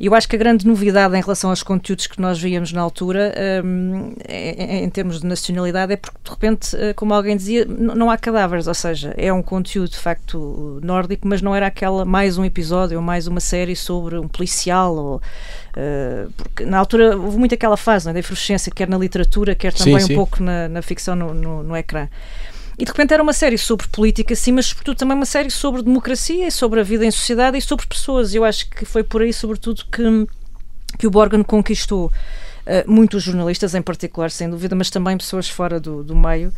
Eu 0.00 0.14
acho 0.14 0.26
que 0.28 0.34
a 0.34 0.38
grande 0.38 0.66
novidade 0.66 1.14
em 1.14 1.20
relação 1.20 1.50
aos 1.50 1.62
conteúdos 1.62 2.06
que 2.06 2.20
nós 2.20 2.40
víamos 2.40 2.72
na 2.72 2.80
altura, 2.80 3.34
um, 3.64 4.14
em, 4.26 4.84
em 4.84 4.90
termos 4.90 5.20
de 5.20 5.26
nacionalidade, 5.26 5.92
é 5.92 5.96
porque 5.96 6.18
de 6.24 6.30
repente, 6.30 6.74
uh, 6.74 6.94
como 6.96 7.12
alguém 7.12 7.36
dizia, 7.36 7.66
não 7.66 8.10
há 8.10 8.16
cadáveres, 8.16 8.66
ou 8.66 8.74
seja, 8.74 9.14
é 9.16 9.32
um 9.32 9.42
conteúdo 9.42 9.90
de 9.90 9.98
facto 9.98 10.80
nórdico, 10.82 11.28
mas 11.28 11.42
não 11.42 11.54
era 11.54 11.66
aquela 11.66 12.04
mais 12.04 12.38
um 12.38 12.44
episódio 12.44 12.96
ou 12.96 13.02
mais 13.02 13.26
uma 13.26 13.40
série 13.40 13.76
sobre 13.76 14.18
um 14.18 14.26
policial 14.26 14.96
ou 14.96 15.22
Uh, 15.70 16.30
porque 16.32 16.64
na 16.64 16.78
altura 16.78 17.16
houve 17.16 17.38
muito 17.38 17.54
aquela 17.54 17.76
fase 17.76 18.10
é, 18.10 18.12
da 18.12 18.18
efervescência, 18.18 18.72
quer 18.74 18.88
na 18.88 18.98
literatura, 18.98 19.54
quer 19.54 19.72
Sim, 19.72 19.84
também 19.84 20.00
sim. 20.00 20.12
um 20.12 20.16
pouco 20.16 20.42
na, 20.42 20.68
na 20.68 20.82
ficção 20.82 21.14
no, 21.14 21.32
no, 21.32 21.62
no 21.62 21.76
ecrã. 21.76 22.08
E 22.80 22.84
de 22.84 22.90
repente 22.90 23.12
era 23.12 23.22
uma 23.22 23.34
série 23.34 23.58
sobre 23.58 23.86
política, 23.88 24.34
sim, 24.34 24.52
mas 24.52 24.64
sobretudo 24.64 24.96
também 24.96 25.14
uma 25.14 25.26
série 25.26 25.50
sobre 25.50 25.82
democracia 25.82 26.46
e 26.46 26.50
sobre 26.50 26.80
a 26.80 26.82
vida 26.82 27.04
em 27.04 27.10
sociedade 27.10 27.58
e 27.58 27.60
sobre 27.60 27.86
pessoas. 27.86 28.34
Eu 28.34 28.42
acho 28.42 28.70
que 28.70 28.86
foi 28.86 29.02
por 29.04 29.20
aí, 29.20 29.34
sobretudo, 29.34 29.84
que, 29.84 30.02
que 30.98 31.06
o 31.06 31.10
Borgen 31.10 31.42
conquistou 31.42 32.06
uh, 32.06 32.90
muitos 32.90 33.22
jornalistas, 33.22 33.74
em 33.74 33.82
particular, 33.82 34.30
sem 34.30 34.48
dúvida, 34.48 34.74
mas 34.74 34.88
também 34.88 35.18
pessoas 35.18 35.46
fora 35.46 35.78
do, 35.78 36.02
do 36.02 36.16
meio. 36.16 36.50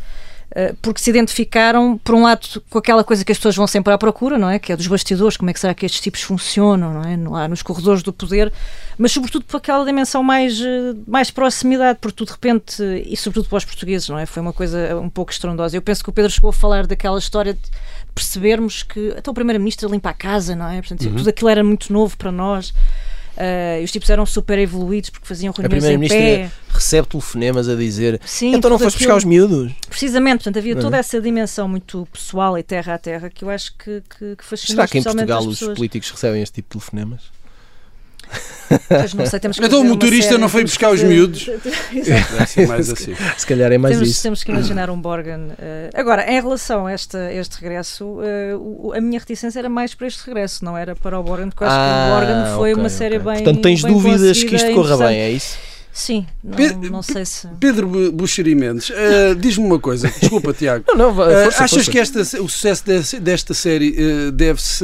Uh, 0.55 0.75
porque 0.83 1.01
se 1.01 1.09
identificaram, 1.09 1.97
por 1.97 2.13
um 2.13 2.21
lado, 2.21 2.61
com 2.69 2.77
aquela 2.77 3.03
coisa 3.03 3.25
que 3.25 3.31
as 3.31 3.39
pessoas 3.39 3.55
vão 3.55 3.65
sempre 3.65 3.91
à 3.91 3.97
procura, 3.97 4.37
não 4.37 4.47
é? 4.47 4.59
Que 4.59 4.71
é 4.71 4.77
dos 4.77 4.85
bastidores, 4.85 5.35
como 5.35 5.49
é 5.49 5.53
que 5.53 5.59
será 5.59 5.73
que 5.73 5.83
estes 5.83 5.99
tipos 5.99 6.21
funcionam, 6.21 6.93
não 6.93 7.01
é? 7.01 7.17
Lá 7.17 7.47
nos 7.47 7.63
corredores 7.63 8.03
do 8.03 8.13
poder, 8.13 8.53
mas 8.95 9.11
sobretudo 9.11 9.45
por 9.45 9.57
aquela 9.57 9.83
dimensão 9.83 10.21
mais, 10.21 10.59
uh, 10.61 10.95
mais 11.07 11.31
proximidade, 11.31 11.97
porque 11.99 12.17
tu 12.17 12.25
de 12.25 12.31
repente, 12.31 12.83
e 13.07 13.17
sobretudo 13.17 13.49
para 13.49 13.57
os 13.57 13.65
portugueses, 13.65 14.07
não 14.09 14.19
é? 14.19 14.27
Foi 14.27 14.41
uma 14.43 14.53
coisa 14.53 14.95
um 14.99 15.09
pouco 15.09 15.31
estrondosa. 15.31 15.75
Eu 15.75 15.81
penso 15.81 16.03
que 16.03 16.09
o 16.11 16.13
Pedro 16.13 16.31
chegou 16.31 16.51
a 16.51 16.53
falar 16.53 16.85
daquela 16.85 17.17
história 17.17 17.55
de 17.55 17.59
percebermos 18.13 18.83
que 18.83 19.09
até 19.17 19.31
o 19.31 19.33
Primeiro-Ministro 19.33 19.89
limpa 19.89 20.11
a 20.11 20.13
casa, 20.13 20.55
não 20.55 20.69
é? 20.69 20.79
Portanto, 20.81 21.03
Uhum. 21.05 21.15
tudo 21.15 21.29
aquilo 21.29 21.49
era 21.49 21.63
muito 21.63 21.91
novo 21.91 22.15
para 22.15 22.31
nós. 22.31 22.71
Uh, 23.35 23.81
e 23.81 23.83
os 23.83 23.91
tipos 23.91 24.09
eram 24.09 24.25
super 24.25 24.59
evoluídos 24.59 25.09
porque 25.09 25.27
faziam 25.27 25.51
reuniões 25.51 25.83
em 25.83 25.99
pé. 25.99 26.07
Primeira-Ministra 26.07 26.63
recebe 26.69 27.07
telefonemas 27.07 27.67
a 27.67 27.75
dizer 27.75 28.21
Sim, 28.25 28.53
então 28.55 28.69
não 28.69 28.77
foste 28.77 28.97
buscar 28.97 29.15
os 29.15 29.23
miúdos? 29.23 29.71
Precisamente, 29.89 30.37
portanto, 30.43 30.57
havia 30.57 30.73
Não 30.73 30.81
é? 30.81 30.83
toda 30.83 30.97
essa 30.97 31.19
dimensão 31.19 31.67
muito 31.67 32.07
pessoal 32.11 32.57
e 32.57 32.63
terra 32.63 32.93
a 32.93 32.97
terra 32.97 33.29
que 33.29 33.43
eu 33.43 33.49
acho 33.49 33.75
que, 33.77 34.01
que, 34.01 34.35
que 34.35 34.43
fascinou 34.43 34.75
Será 34.75 34.87
que 34.87 34.97
em 34.99 35.03
Portugal 35.03 35.41
os 35.41 35.59
pessoas. 35.59 35.77
políticos 35.77 36.11
recebem 36.11 36.41
este 36.41 36.55
tipo 36.55 36.67
de 36.67 36.79
telefonemas? 36.79 37.21
Pois 38.87 39.13
não 39.13 39.25
sei, 39.25 39.39
temos 39.39 39.57
que 39.59 39.65
Então 39.65 39.81
o 39.81 39.83
motorista 39.85 40.37
não 40.37 40.49
foi 40.49 40.63
buscar 40.63 40.91
os 40.91 40.99
fazer- 41.01 41.13
miúdos? 41.13 41.45
Ser 42.47 42.67
mais 42.67 42.89
assim. 42.89 43.13
Se 43.37 43.45
calhar 43.45 43.71
é 43.71 43.77
mais 43.77 43.95
temos, 43.95 44.09
isso. 44.09 44.23
temos 44.23 44.43
que 44.43 44.51
imaginar 44.51 44.89
um 44.89 44.99
Borgen. 44.99 45.51
eh, 45.59 45.89
agora, 45.93 46.25
em 46.31 46.41
relação 46.41 46.87
a 46.87 46.91
esta, 46.91 47.31
este 47.31 47.61
regresso, 47.61 48.19
o- 48.59 48.93
a 48.95 48.99
minha 49.01 49.19
reticência 49.19 49.59
era 49.59 49.69
mais 49.69 49.93
para 49.93 50.07
este 50.07 50.25
regresso, 50.25 50.65
não 50.65 50.75
era 50.77 50.95
para 50.95 51.19
o 51.19 51.23
Borgen, 51.23 51.49
porque 51.49 51.63
eu 51.63 51.67
acho 51.67 51.77
que 51.77 51.81
o 51.83 52.15
Borgen 52.15 52.55
foi 52.57 52.69
Ah, 52.71 52.73
ok, 52.73 52.81
uma 52.81 52.89
série 52.89 53.17
ok. 53.17 53.31
bem. 53.31 53.43
Portanto, 53.43 53.61
tens 53.61 53.81
bem 53.83 53.93
dúvidas 53.93 54.43
que 54.43 54.55
isto 54.55 54.71
corra 54.73 54.97
bem, 54.97 55.19
é 55.19 55.29
isso? 55.29 55.57
Sim, 55.93 56.25
não, 56.43 56.55
Pe- 56.57 56.73
não 56.89 57.01
sei 57.03 57.23
se. 57.23 57.47
Pedro 57.59 57.87
Bu- 57.87 58.11
Buxeri 58.11 58.55
Mendes, 58.55 58.91
eh, 58.93 59.35
diz-me 59.39 59.63
uma 59.65 59.77
coisa. 59.79 60.09
Desculpa, 60.19 60.51
Tiago. 60.51 60.83
Não, 60.97 61.13
não, 61.13 61.29
Eh, 61.29 61.43
força, 61.43 61.63
achas 61.63 61.69
força. 61.85 61.91
que 61.91 61.99
esta, 61.99 62.19
o 62.41 62.49
sucesso 62.49 62.83
desse- 62.85 63.19
desta 63.19 63.53
série 63.53 63.95
eh, 63.97 64.31
deve-se 64.31 64.83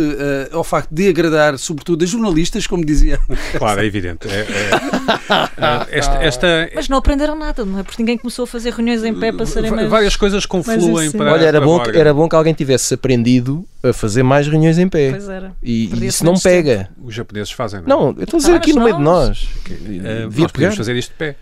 ao 0.51 0.63
facto 0.63 0.89
de 0.91 1.07
agradar, 1.09 1.57
sobretudo, 1.57 2.03
a 2.03 2.07
jornalistas, 2.07 2.67
como 2.67 2.85
dizia? 2.85 3.19
Claro, 3.57 3.81
é 3.81 3.85
evidente. 3.85 4.27
É- 4.27 4.41
é- 4.41 5.87
é, 5.91 5.97
esta, 5.97 6.23
esta- 6.23 6.69
Mas 6.75 6.87
não 6.89 6.97
aprenderam 6.97 7.35
nada, 7.37 7.65
não 7.65 7.79
é? 7.79 7.83
Porque 7.83 8.01
ninguém 8.01 8.17
começou 8.17 8.43
a 8.43 8.47
fazer 8.47 8.71
reuniões 8.73 9.03
em 9.03 9.13
pé 9.13 9.31
para 9.31 9.45
serem 9.45 9.71
mais. 9.71 9.89
várias 9.89 10.15
coisas 10.15 10.45
confluem 10.45 11.07
assim. 11.07 11.17
para. 11.17 11.31
Olha, 11.33 11.45
era 11.45 11.57
para 11.59 11.65
bom, 11.67 11.79
que, 11.83 11.97
era 11.97 12.13
bom 12.13 12.29
que 12.29 12.35
alguém 12.35 12.53
tivesse 12.53 12.93
aprendido 12.93 13.65
a 13.81 13.93
fazer 13.93 14.23
mais 14.23 14.47
reuniões 14.47 14.77
em 14.77 14.87
pé. 14.87 15.11
Pois 15.11 15.27
era. 15.29 15.53
E, 15.63 15.89
e 15.93 16.05
isso 16.07 16.23
não 16.23 16.35
pega. 16.35 16.89
Os 17.03 17.13
japoneses 17.15 17.51
fazem, 17.51 17.81
não 17.81 17.85
é? 17.85 17.89
Não, 17.89 18.15
eu 18.17 18.23
estou 18.23 18.37
a 18.37 18.41
dizer 18.41 18.51
Ah, 18.53 18.57
aqui 18.57 18.73
no 18.73 18.83
meio 18.83 18.97
de 18.97 19.01
nós- 19.01 19.47
Devia 19.67 20.29
nós 20.43 20.51
podemos 20.51 20.75
fazer 20.75 20.93
isto 20.99 21.09
de 21.11 21.15
pé. 21.17 21.35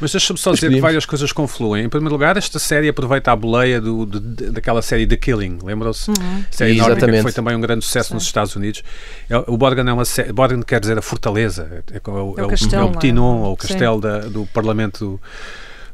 Mas 0.00 0.10
deixa-me 0.10 0.38
só 0.38 0.50
dizer 0.52 0.68
que 0.68 0.80
várias 0.80 1.06
coisas 1.06 1.30
confluem. 1.30 1.84
Em 1.84 1.88
primeiro 1.88 2.12
lugar, 2.12 2.36
esta 2.36 2.58
série 2.58 2.88
aproveita 2.88 3.30
a 3.30 3.36
boleia 3.36 3.80
do, 3.80 4.04
de- 4.04 4.18
de- 4.18 4.50
daquela 4.50 4.82
série 4.82 5.06
The 5.06 5.16
Killing, 5.16 5.60
lembram-se? 5.62 6.10
Série 6.50 6.72
nórdica 6.74 6.82
que 6.86 7.02
Exatamente. 7.04 7.22
foi 7.22 7.32
também 7.32 7.54
um 7.54 7.60
grande 7.60 7.84
sucesso 7.84 8.12
nos 8.12 8.24
Estados 8.24 8.56
Unidos. 8.56 8.82
É- 9.30 9.36
O 9.46 9.56
Borgen 9.56 9.88
é 9.88 9.92
uma 9.92 10.04
série, 10.04 10.32
Borgen 10.32 10.60
quer 10.62 10.80
dizer 10.80 10.98
a 10.98 11.02
fortaleza, 11.02 11.84
é, 11.92 11.96
é, 11.96 12.00
o- 12.10 12.34
É 12.36 12.42
o 12.44 12.50
é 12.50 12.54
é 12.74 12.82
o 12.84 12.90
é? 12.90 12.98
Tinon, 12.98 13.42
ou 13.42 13.52
o 13.54 13.60
Sim. 13.60 13.68
castelo 13.68 14.00
da- 14.00 14.20
do 14.20 14.44
Parlamento 14.46 15.20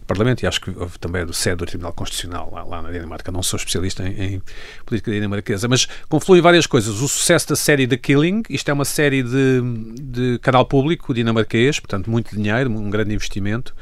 Parlamento 0.08 0.42
e 0.42 0.46
acho 0.46 0.60
que 0.60 0.70
houve 0.70 0.98
também 0.98 1.24
do 1.24 1.32
sede 1.32 1.56
do 1.56 1.66
Tribunal 1.66 1.92
Constitucional 1.92 2.50
lá, 2.52 2.64
lá 2.64 2.82
na 2.82 2.90
Dinamarca. 2.90 3.30
Não 3.30 3.42
sou 3.42 3.56
especialista 3.58 4.02
em, 4.02 4.34
em 4.34 4.42
política 4.84 5.12
dinamarquesa, 5.12 5.68
mas 5.68 5.86
confluem 6.08 6.40
várias 6.42 6.66
coisas. 6.66 7.00
O 7.00 7.06
sucesso 7.06 7.48
da 7.50 7.56
série 7.56 7.86
The 7.86 7.96
Killing, 7.96 8.42
isto 8.50 8.68
é 8.70 8.72
uma 8.74 8.84
série 8.84 9.22
de, 9.22 9.60
de 10.00 10.38
canal 10.40 10.64
público 10.64 11.14
dinamarquês, 11.14 11.78
portanto, 11.78 12.10
muito 12.10 12.34
dinheiro, 12.34 12.70
um 12.70 12.90
grande 12.90 13.14
investimento. 13.14 13.74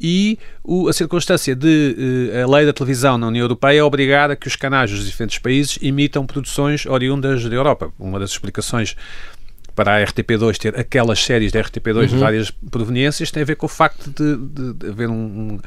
E 0.00 0.40
o- 0.64 0.88
a 0.88 0.92
circunstância 0.92 1.54
de 1.54 2.30
eh, 2.32 2.42
a 2.42 2.46
lei 2.48 2.66
da 2.66 2.72
televisão 2.72 3.16
na 3.16 3.28
União 3.28 3.44
Europeia 3.44 3.86
obrigar 3.86 4.28
a 4.28 4.34
que 4.34 4.48
os 4.48 4.56
canais 4.56 4.90
dos 4.90 5.06
diferentes 5.06 5.38
países 5.38 5.78
imitam 5.80 6.26
produções 6.26 6.84
oriundas 6.84 7.44
da 7.48 7.54
Europa. 7.54 7.92
Uma 7.96 8.18
das 8.18 8.30
explicações 8.30 8.96
para 9.74 9.96
a 9.96 10.06
RTP2 10.06 10.56
ter 10.58 10.78
aquelas 10.78 11.18
séries 11.22 11.50
da 11.52 11.60
RTP2 11.62 12.06
de 12.08 12.16
várias 12.16 12.50
proveniências 12.50 13.30
tem 13.30 13.42
a 13.42 13.46
ver 13.46 13.56
com 13.56 13.66
o 13.66 13.68
facto 13.68 14.10
de, 14.10 14.36
de- 14.36 14.72
de 14.74 14.88
haver 14.88 15.08
um, 15.08 15.14
um- 15.14 15.58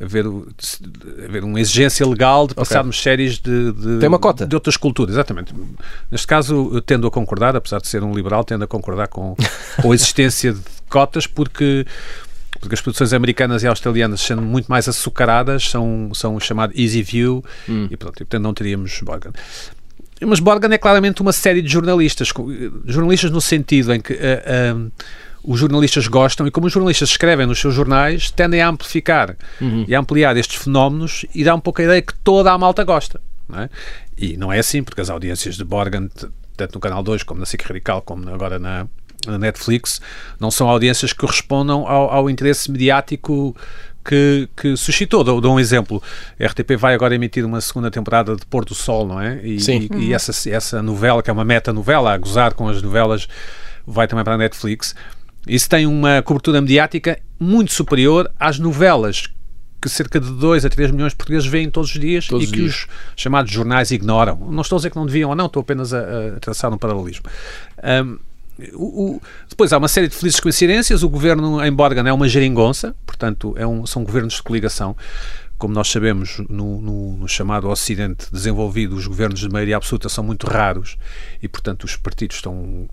haver, 0.00 0.24
haver 1.26 1.42
uma 1.44 1.60
exigência 1.60 2.06
legal 2.06 2.46
de 2.46 2.54
passarmos 2.54 3.00
séries 3.00 3.38
de, 3.38 3.72
de- 3.72 3.98
Tem 3.98 4.08
uma 4.08 4.18
cota. 4.18 4.46
de 4.46 4.54
outras 4.54 4.76
culturas, 4.76 5.14
exatamente. 5.14 5.52
Neste 6.10 6.26
caso, 6.26 6.80
tendo 6.86 7.06
a 7.06 7.10
concordar, 7.10 7.56
apesar 7.56 7.80
de 7.80 7.88
ser 7.88 8.02
um 8.04 8.14
liberal, 8.14 8.44
tendo 8.44 8.62
a 8.64 8.66
concordar 8.68 9.08
com, 9.08 9.34
com 9.82 9.90
a 9.90 9.94
existência 9.94 10.52
de 10.52 10.60
cotas, 10.88 11.26
porque 11.26 11.84
porque 12.60 12.74
as 12.74 12.80
produções 12.80 13.12
americanas 13.12 13.62
e 13.62 13.68
australianas, 13.68 14.20
sendo 14.20 14.42
muito 14.42 14.66
mais 14.66 14.88
açucaradas, 14.88 15.62
são, 15.70 16.10
são 16.12 16.34
o 16.34 16.40
chamado 16.40 16.72
easy 16.76 17.02
view 17.04 17.44
Hum. 17.68 17.86
e, 17.88 17.96
portanto, 17.96 18.20
e, 18.20 18.24
portanto 18.24 18.42
não 18.42 18.52
teríamos 18.52 19.00
Borgen. 19.02 19.30
Mas 20.26 20.40
Borgen 20.40 20.72
é 20.72 20.78
claramente 20.78 21.20
uma 21.22 21.32
série 21.32 21.62
de 21.62 21.68
jornalistas, 21.68 22.32
jornalistas 22.86 23.30
no 23.30 23.40
sentido 23.40 23.92
em 23.94 24.00
que 24.00 24.12
eh, 24.14 24.74
os 25.44 25.60
jornalistas 25.60 26.06
gostam 26.08 26.46
e 26.46 26.50
como 26.50 26.66
os 26.66 26.72
jornalistas 26.72 27.10
escrevem 27.10 27.46
nos 27.46 27.60
seus 27.60 27.74
jornais, 27.74 28.30
tendem 28.30 28.60
a 28.60 28.68
amplificar 28.68 29.36
e 29.86 29.94
a 29.94 30.00
ampliar 30.00 30.36
estes 30.36 30.62
fenómenos 30.62 31.24
e 31.34 31.44
dá 31.44 31.54
um 31.54 31.60
pouco 31.60 31.80
a 31.80 31.84
ideia 31.84 32.02
que 32.02 32.14
toda 32.24 32.52
a 32.52 32.58
malta 32.58 32.82
gosta. 32.84 33.20
Não 33.48 33.60
é? 33.62 33.70
E 34.16 34.36
não 34.36 34.52
é 34.52 34.58
assim, 34.58 34.82
porque 34.82 35.00
as 35.00 35.08
audiências 35.08 35.56
de 35.56 35.64
Borgen, 35.64 36.08
t- 36.08 36.28
tanto 36.56 36.74
no 36.74 36.80
Canal 36.80 37.02
2 37.02 37.22
como 37.22 37.40
na 37.40 37.46
SIC 37.46 37.62
Radical, 37.62 38.02
como 38.02 38.28
agora 38.28 38.58
na, 38.58 38.86
na 39.26 39.38
Netflix, 39.38 40.00
não 40.38 40.50
são 40.50 40.68
audiências 40.68 41.12
que 41.12 41.18
correspondam 41.20 41.86
ao, 41.86 42.10
ao 42.10 42.28
interesse 42.28 42.70
mediático 42.70 43.56
que, 44.08 44.48
que 44.56 44.74
suscitou. 44.74 45.22
Dou, 45.22 45.38
dou 45.38 45.54
um 45.54 45.60
exemplo. 45.60 46.02
A 46.40 46.46
RTP 46.46 46.76
vai 46.78 46.94
agora 46.94 47.14
emitir 47.14 47.44
uma 47.44 47.60
segunda 47.60 47.90
temporada 47.90 48.34
de 48.34 48.46
Pôr 48.46 48.64
do 48.64 48.74
Sol, 48.74 49.06
não 49.06 49.20
é? 49.20 49.46
E, 49.46 49.60
Sim. 49.60 49.86
e, 49.94 50.06
e 50.06 50.14
essa, 50.14 50.32
essa 50.48 50.82
novela, 50.82 51.22
que 51.22 51.28
é 51.28 51.32
uma 51.32 51.44
meta-novela, 51.44 52.14
a 52.14 52.16
gozar 52.16 52.54
com 52.54 52.68
as 52.68 52.80
novelas, 52.80 53.28
vai 53.86 54.08
também 54.08 54.24
para 54.24 54.34
a 54.34 54.38
Netflix. 54.38 54.94
Isso 55.46 55.68
tem 55.68 55.86
uma 55.86 56.22
cobertura 56.22 56.60
mediática 56.60 57.18
muito 57.38 57.72
superior 57.72 58.30
às 58.40 58.58
novelas 58.58 59.28
que 59.80 59.88
cerca 59.88 60.18
de 60.18 60.28
2 60.32 60.64
a 60.64 60.68
3 60.68 60.90
milhões 60.90 61.12
de 61.12 61.16
portugueses 61.16 61.46
veem 61.46 61.70
todos 61.70 61.94
os 61.94 62.00
dias 62.00 62.26
Todos 62.26 62.48
e 62.48 62.50
que 62.50 62.56
dias. 62.62 62.74
os 62.74 62.86
chamados 63.14 63.52
jornais 63.52 63.92
ignoram. 63.92 64.36
Não 64.50 64.62
estou 64.62 64.76
a 64.76 64.78
dizer 64.78 64.90
que 64.90 64.96
não 64.96 65.06
deviam 65.06 65.30
ou 65.30 65.36
não, 65.36 65.46
estou 65.46 65.60
apenas 65.60 65.94
a, 65.94 66.00
a 66.36 66.40
traçar 66.40 66.72
um 66.72 66.78
paralelismo. 66.78 67.26
Ahm, 67.80 68.16
o- 68.74 69.16
o- 69.16 69.22
depois 69.48 69.72
há 69.72 69.78
uma 69.78 69.88
série 69.88 70.08
de 70.08 70.14
felizes 70.16 70.40
coincidências. 70.40 71.02
O 71.02 71.08
governo 71.08 71.64
em 71.64 71.72
Borgan 71.72 72.08
é 72.08 72.12
uma 72.12 72.28
geringonça, 72.28 72.94
portanto, 73.06 73.54
é 73.56 73.66
um- 73.66 73.86
são 73.86 74.04
governos 74.04 74.34
de 74.34 74.42
coligação. 74.42 74.96
Como 75.58 75.74
nós 75.74 75.88
sabemos, 75.90 76.38
no, 76.48 76.80
no- 76.80 77.16
no 77.16 77.28
chamado 77.28 77.68
Ocidente 77.68 78.26
desenvolvido, 78.32 78.94
os 78.94 79.06
governos 79.08 79.40
de 79.40 79.48
maioria 79.48 79.76
absoluta 79.76 80.08
são 80.08 80.22
muito 80.22 80.46
raros 80.46 80.96
e, 81.42 81.48
portanto, 81.48 81.82
os 81.84 81.96
partidos 81.96 82.36
estão 82.36 82.88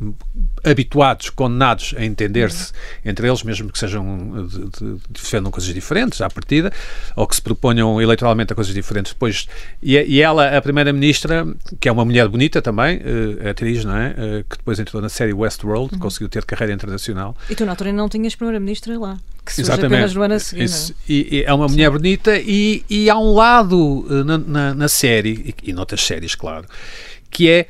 habituados, 0.63 1.29
condenados 1.29 1.93
a 1.97 2.03
entender-se 2.03 2.71
entre 3.03 3.27
eles, 3.27 3.43
mesmo 3.43 3.71
que 3.71 3.77
sejam 3.77 4.47
de, 4.47 4.59
de, 4.69 4.97
defendam 5.09 5.51
coisas 5.51 5.73
diferentes 5.73 6.21
à 6.21 6.29
partida, 6.29 6.71
ou 7.15 7.27
que 7.27 7.35
se 7.35 7.41
proponham 7.41 8.01
eleitoralmente 8.01 8.51
a 8.53 8.55
coisas 8.55 8.73
diferentes 8.73 9.13
depois. 9.13 9.47
E, 9.81 9.95
e 9.97 10.21
ela, 10.21 10.57
a 10.57 10.61
primeira-ministra, 10.61 11.45
que 11.79 11.87
é 11.87 11.91
uma 11.91 12.03
mulher 12.05 12.27
bonita 12.27 12.61
também, 12.61 12.99
eh, 13.03 13.49
atriz, 13.49 13.85
não 13.85 13.95
é? 13.95 14.15
Eh, 14.17 14.45
que 14.49 14.57
depois 14.57 14.79
entrou 14.79 15.01
na 15.01 15.09
série 15.09 15.33
Westworld, 15.33 15.97
conseguiu 15.99 16.29
ter 16.29 16.43
carreira 16.45 16.73
internacional. 16.73 17.35
E 17.49 17.55
tu 17.55 17.65
na 17.65 17.73
altura 17.73 17.93
não 17.93 18.09
tinhas 18.09 18.33
primeira-ministra 18.35 18.97
lá, 18.97 19.17
que 19.45 19.53
surge 19.53 19.71
apenas 19.71 20.13
no 20.15 20.21
ano 20.23 20.33
a 20.33 20.39
seguir. 20.39 20.63
Isso. 20.63 20.93
não 20.93 21.15
E, 21.15 21.27
e 21.37 21.43
é 21.43 21.53
uma 21.53 21.67
mulher 21.67 21.89
bonita 21.91 22.37
e, 22.37 22.83
e 22.89 23.09
há 23.09 23.17
um 23.17 23.33
lado 23.33 24.05
eh, 24.09 24.23
na, 24.23 24.37
na, 24.37 24.73
na 24.73 24.87
série, 24.87 25.55
e, 25.63 25.69
e 25.69 25.73
noutras 25.73 26.01
séries, 26.01 26.33
claro, 26.35 26.65
que 27.29 27.49
é 27.49 27.67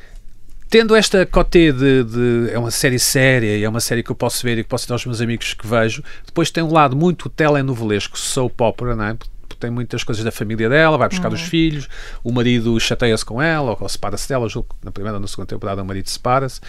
tendo 0.70 0.96
esta 0.96 1.26
coté 1.26 1.72
de, 1.72 2.04
de- 2.04 2.50
é 2.52 2.58
uma 2.58 2.72
série 2.72 2.98
séria 3.00 3.56
e 3.58 3.64
é 3.64 3.70
uma 3.70 3.80
série 3.80 4.02
que 4.04 4.10
eu 4.12 4.16
posso 4.16 4.44
ver 4.44 4.58
e 4.58 4.64
que 4.64 4.70
posso 4.70 4.88
dar 4.88 4.96
aos 4.96 5.06
meus 5.06 5.22
amigos 5.22 5.54
que 5.54 5.66
vejo, 5.68 6.04
depois 6.26 6.50
tem 6.50 6.64
um 6.64 6.72
lado 6.74 6.96
muito 6.96 7.30
telenovelesco, 7.30 8.18
soap 8.18 8.60
opera, 8.62 8.96
não 8.96 9.06
é? 9.06 9.18
Porque 9.56 9.68
tem 9.68 9.72
muitas 9.72 10.04
coisas 10.04 10.24
da 10.24 10.32
família 10.32 10.70
dela, 10.70 10.98
vai 10.98 11.08
buscar 11.08 11.32
os 11.32 11.42
filhos, 11.42 11.88
o 12.24 12.32
marido 12.32 12.80
chateia-se 12.80 13.26
com 13.26 13.42
ela 13.42 13.78
ou, 13.80 13.90
separa-se 13.90 14.28
dela, 14.28 14.48
julgo 14.50 14.70
que 14.70 14.86
na 14.86 14.92
primeira 14.92 15.18
ou 15.18 15.22
na 15.22 15.28
segunda 15.28 15.48
temporada 15.48 15.82
o 15.82 15.86
marido 15.86 16.10
separa-se 16.10 16.60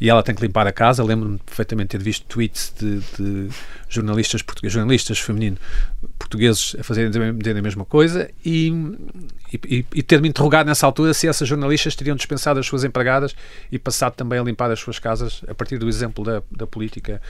e 0.00 0.08
ela 0.08 0.22
tem 0.22 0.34
que 0.34 0.42
limpar 0.42 0.66
a 0.66 0.72
casa. 0.72 1.02
Lembro-me 1.02 1.38
perfeitamente 1.38 1.88
ter 1.88 2.02
visto 2.02 2.26
tweets 2.26 2.72
de, 2.78 3.00
de 3.18 3.48
jornalistas 3.88 4.42
portugueses, 4.42 4.74
jornalistas 4.74 5.18
femininos 5.18 5.58
portugueses 6.18 6.76
a 6.78 6.82
fazerem 6.82 7.10
a 7.58 7.62
mesma 7.62 7.84
coisa 7.84 8.30
e, 8.44 8.70
e, 9.52 9.86
e 9.94 10.02
ter-me 10.02 10.28
interrogado 10.28 10.66
nessa 10.66 10.86
altura 10.86 11.14
se 11.14 11.26
essas 11.26 11.48
jornalistas 11.48 11.94
teriam 11.94 12.16
dispensado 12.16 12.60
as 12.60 12.66
suas 12.66 12.84
empregadas 12.84 13.34
e 13.72 13.78
passado 13.78 14.14
também 14.14 14.38
a 14.38 14.42
limpar 14.42 14.70
as 14.70 14.80
suas 14.80 14.98
casas 14.98 15.42
a 15.48 15.54
partir 15.54 15.78
do 15.78 15.88
exemplo 15.88 16.24
da, 16.24 16.42
da 16.50 16.66
política. 16.66 17.20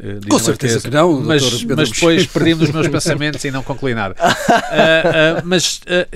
Eh, 0.00 0.18
Com 0.28 0.38
certeza 0.38 0.80
que 0.80 0.90
não, 0.90 1.20
mas, 1.20 1.42
Pedro 1.60 1.76
mas 1.76 1.90
depois 1.90 2.26
perdi-me 2.26 2.64
os 2.64 2.70
meus 2.70 2.88
pensamentos 2.88 3.44
e 3.44 3.50
não 3.50 3.62
concluí 3.62 3.94
nada. 3.94 4.14
Ah, 4.18 4.34
ah, 5.38 5.42
mas 5.44 5.80
ah, 5.86 6.06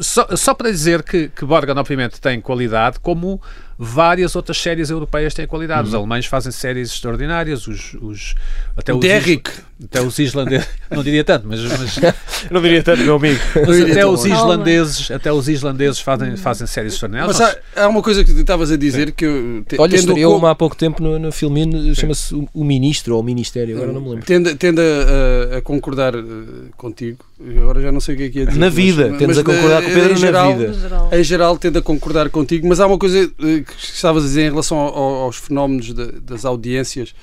só, 0.00 0.36
só 0.36 0.54
para 0.54 0.70
dizer 0.70 1.02
que, 1.02 1.28
que 1.28 1.44
Borgen, 1.44 1.76
obviamente, 1.76 2.20
tem 2.20 2.40
qualidade, 2.40 2.98
como 3.00 3.40
várias 3.78 4.34
outras 4.34 4.58
séries 4.60 4.90
europeias 4.90 5.32
têm 5.34 5.46
qualidade. 5.46 5.82
Uhum. 5.82 5.88
Os 5.88 5.94
alemães 5.94 6.26
fazem 6.26 6.50
séries 6.50 6.90
extraordinárias, 6.92 7.66
os, 7.68 7.94
os, 8.00 8.34
até, 8.76 8.92
os 8.92 8.98
Derrick. 9.00 9.50
até 9.84 10.00
os 10.02 10.18
islandeses, 10.18 10.66
não 10.90 11.02
diria 11.04 11.22
tanto, 11.22 11.46
mas, 11.46 11.60
mas, 11.62 11.98
Não 12.50 12.60
diria 12.62 12.82
tanto, 12.82 13.02
meu 13.02 13.16
amigo. 13.16 13.38
mas 13.66 13.80
até 13.90 14.04
os 14.06 14.24
islandeses, 14.24 15.10
até 15.10 15.32
os 15.32 15.48
islandeses 15.48 16.00
fazem, 16.00 16.36
fazem 16.36 16.66
séries 16.66 16.94
extraordinárias. 16.94 17.38
Mas 17.38 17.56
há, 17.76 17.84
há 17.84 17.88
uma 17.88 18.02
coisa 18.02 18.24
que 18.24 18.32
tu 18.32 18.40
estavas 18.40 18.70
a 18.72 18.76
dizer 18.76 19.12
que 19.12 19.24
eu 19.24 19.64
te- 19.66 19.76
Olha, 19.80 19.90
tendo 19.96 20.08
estreou 20.08 20.32
co- 20.32 20.38
uma 20.38 20.50
há 20.50 20.54
pouco 20.54 20.76
tempo 20.76 21.02
no, 21.02 21.18
no 21.18 21.30
Filmino, 21.32 21.94
chama-se 21.94 22.34
o, 22.34 22.48
o 22.52 22.64
Ministro 22.64 23.14
ou 23.14 23.20
o 23.20 23.24
Ministério, 23.24 23.76
agora 23.76 23.92
não 23.92 24.00
me 24.00 24.08
lembro. 24.10 24.24
Tendo, 24.24 24.54
tendo 24.56 24.80
a, 24.80 25.54
a- 25.54 25.58
a 25.58 25.62
concordar 25.62 26.14
eh, 26.14 26.20
contigo, 26.76 27.18
agora 27.58 27.80
já 27.80 27.90
não 27.92 28.00
sei 28.00 28.14
o 28.14 28.18
que 28.18 28.24
é 28.24 28.28
que 28.30 28.40
é 28.40 28.44
dizer. 28.46 28.58
Na 28.58 28.68
vida, 28.68 29.12
tendes 29.18 29.38
a 29.38 29.44
concordar 29.44 29.82
com 29.82 29.90
o 29.90 29.94
Pedro 29.94 30.10
em 30.10 30.14
na 30.14 30.16
geral, 30.16 30.56
vida. 30.56 30.72
Em 31.12 31.24
geral, 31.24 31.58
tendo 31.58 31.78
a 31.78 31.82
concordar 31.82 32.28
contigo, 32.30 32.66
mas 32.68 32.80
há 32.80 32.86
uma 32.86 32.98
coisa 32.98 33.18
eh, 33.40 33.64
que 33.68 33.74
estavas 33.84 34.24
a 34.24 34.26
dizer 34.26 34.42
em 34.46 34.50
relação 34.50 34.76
ao- 34.78 34.94
ao- 34.96 35.14
aos 35.24 35.36
fenómenos 35.36 35.92
da- 35.92 36.10
das 36.22 36.44
audiências. 36.44 37.14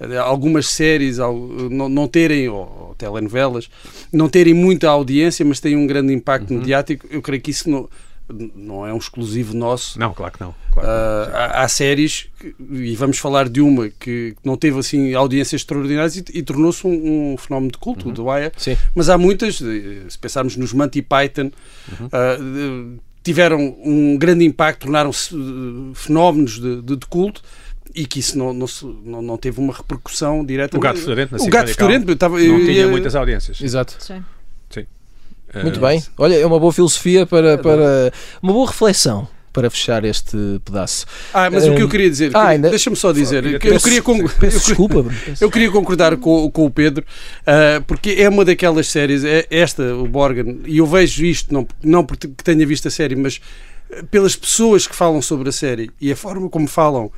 eh, 0.00 0.16
Algumas 0.18 0.66
séries 0.68 1.18
não, 1.18 1.88
não 1.88 2.08
terem, 2.08 2.48
ou, 2.48 2.56
ou 2.88 2.94
telenovelas, 2.98 3.68
não 4.12 4.28
terem 4.28 4.52
muita 4.52 4.88
audiência, 4.88 5.44
mas 5.44 5.60
têm 5.60 5.76
um 5.76 5.86
grande 5.86 6.12
impacto 6.12 6.50
Uhum. 6.52 6.58
mediático. 6.58 7.06
Eu 7.10 7.22
creio 7.22 7.40
que 7.40 7.50
isso 7.52 7.70
não, 7.70 7.88
não 8.56 8.86
é 8.86 8.92
um 8.92 8.96
exclusivo 8.98 9.54
nosso. 9.54 9.98
Não, 9.98 10.12
claro 10.12 10.32
que 10.32 10.40
não. 10.40 10.54
Claro. 10.72 10.88
Ah, 10.88 11.30
há, 11.32 11.62
há 11.62 11.68
séries, 11.68 12.26
que- 12.40 12.54
e 12.72 12.96
vamos 12.96 13.18
falar 13.18 13.48
de 13.48 13.60
uma 13.60 13.88
que 13.88 14.34
não 14.42 14.56
teve 14.56 14.78
assim 14.80 15.14
audiências 15.14 15.60
extraordinárias 15.60 16.16
e, 16.16 16.24
e 16.34 16.42
tornou-se 16.42 16.84
um, 16.86 17.34
um 17.34 17.36
fenómeno 17.36 17.70
de 17.70 17.78
culto, 17.78 18.08
o 18.08 18.12
The 18.12 18.20
Wire. 18.22 18.52
Sim. 18.56 18.76
Mas 18.96 19.08
há 19.08 19.16
muitas, 19.16 19.56
se 19.58 20.18
pensarmos 20.20 20.56
nos 20.56 20.72
Monty 20.72 21.02
Python, 21.02 21.50
ah, 22.10 22.36
de- 22.36 22.98
tiveram 23.24 23.76
um 23.84 24.16
grande 24.16 24.44
impacto, 24.44 24.82
tornaram-se 24.82 25.34
eh, 25.34 25.38
fenómenos 25.94 26.60
de, 26.60 26.80
de- 26.82 26.96
de 26.96 27.06
culto 27.06 27.42
e 27.94 28.06
que 28.06 28.20
isso 28.20 28.36
não, 28.38 28.52
não, 28.52 28.66
se- 28.66 28.84
não, 29.04 29.20
não 29.22 29.36
teve 29.36 29.58
uma 29.58 29.72
repercussão 29.72 30.44
direta. 30.44 30.76
O 30.76 30.80
Gato 30.80 30.98
Fedorento, 31.00 31.36
na 31.36 31.42
O 31.42 31.48
Gato 31.48 31.68
Fedorento, 31.74 32.12
estava- 32.12 32.38
não 32.38 32.44
eu 32.60 32.64
tinha 32.66 32.86
muitas 32.86 33.14
audiências. 33.16 33.60
Exato. 33.60 33.96
Sim. 33.98 34.22
Muito 35.62 35.78
Eh, 35.78 35.88
bem. 35.88 36.02
Olha, 36.18 36.34
é 36.34 36.44
uma 36.44 36.58
boa 36.58 36.72
filosofia 36.72 37.24
para, 37.26 37.56
para 37.58 38.12
uma 38.42 38.52
boa 38.52 38.66
reflexão 38.66 39.28
para 39.54 39.70
fechar 39.70 40.04
este 40.04 40.36
pedaço. 40.64 41.06
Ah, 41.32 41.48
mas 41.50 41.64
o 41.66 41.74
que 41.74 41.80
eu 41.80 41.86
Hum, 41.86 41.88
queria 41.88 42.10
dizer, 42.10 42.30
ah, 42.34 42.48
ainda- 42.48 42.68
deixa-me 42.68 42.96
só 42.96 43.12
dizer, 43.12 43.46
eu 43.46 43.58
Peço- 43.60 43.84
queria, 43.84 44.02
con- 44.02 44.18
Peço 44.40 44.56
eu- 44.56 44.60
desculpa. 44.66 45.06
Eu 45.40 45.50
queria 45.50 45.70
concordar 45.70 46.16
com, 46.16 46.50
com 46.50 46.66
o 46.66 46.70
Pedro, 46.70 47.04
ah, 47.46 47.80
porque 47.86 48.16
é 48.18 48.28
uma 48.28 48.44
daquelas 48.44 48.88
séries, 48.88 49.24
é 49.24 49.46
esta, 49.50 49.94
o 49.94 50.06
Borgen, 50.08 50.60
e 50.66 50.78
eu 50.78 50.86
vejo 50.86 51.24
isto, 51.24 51.54
não, 51.54 51.66
não 51.82 52.04
porque 52.04 52.26
tenha 52.42 52.66
visto 52.66 52.88
a 52.88 52.90
série, 52.90 53.14
mas 53.16 53.40
ah, 53.92 54.02
pelas 54.10 54.34
pessoas 54.36 54.86
que 54.86 54.94
falam 54.94 55.22
sobre 55.22 55.48
a 55.48 55.52
série 55.52 55.88
e 56.00 56.10
a 56.12 56.16
forma 56.16 56.48
como 56.50 56.66
falam 56.66 57.10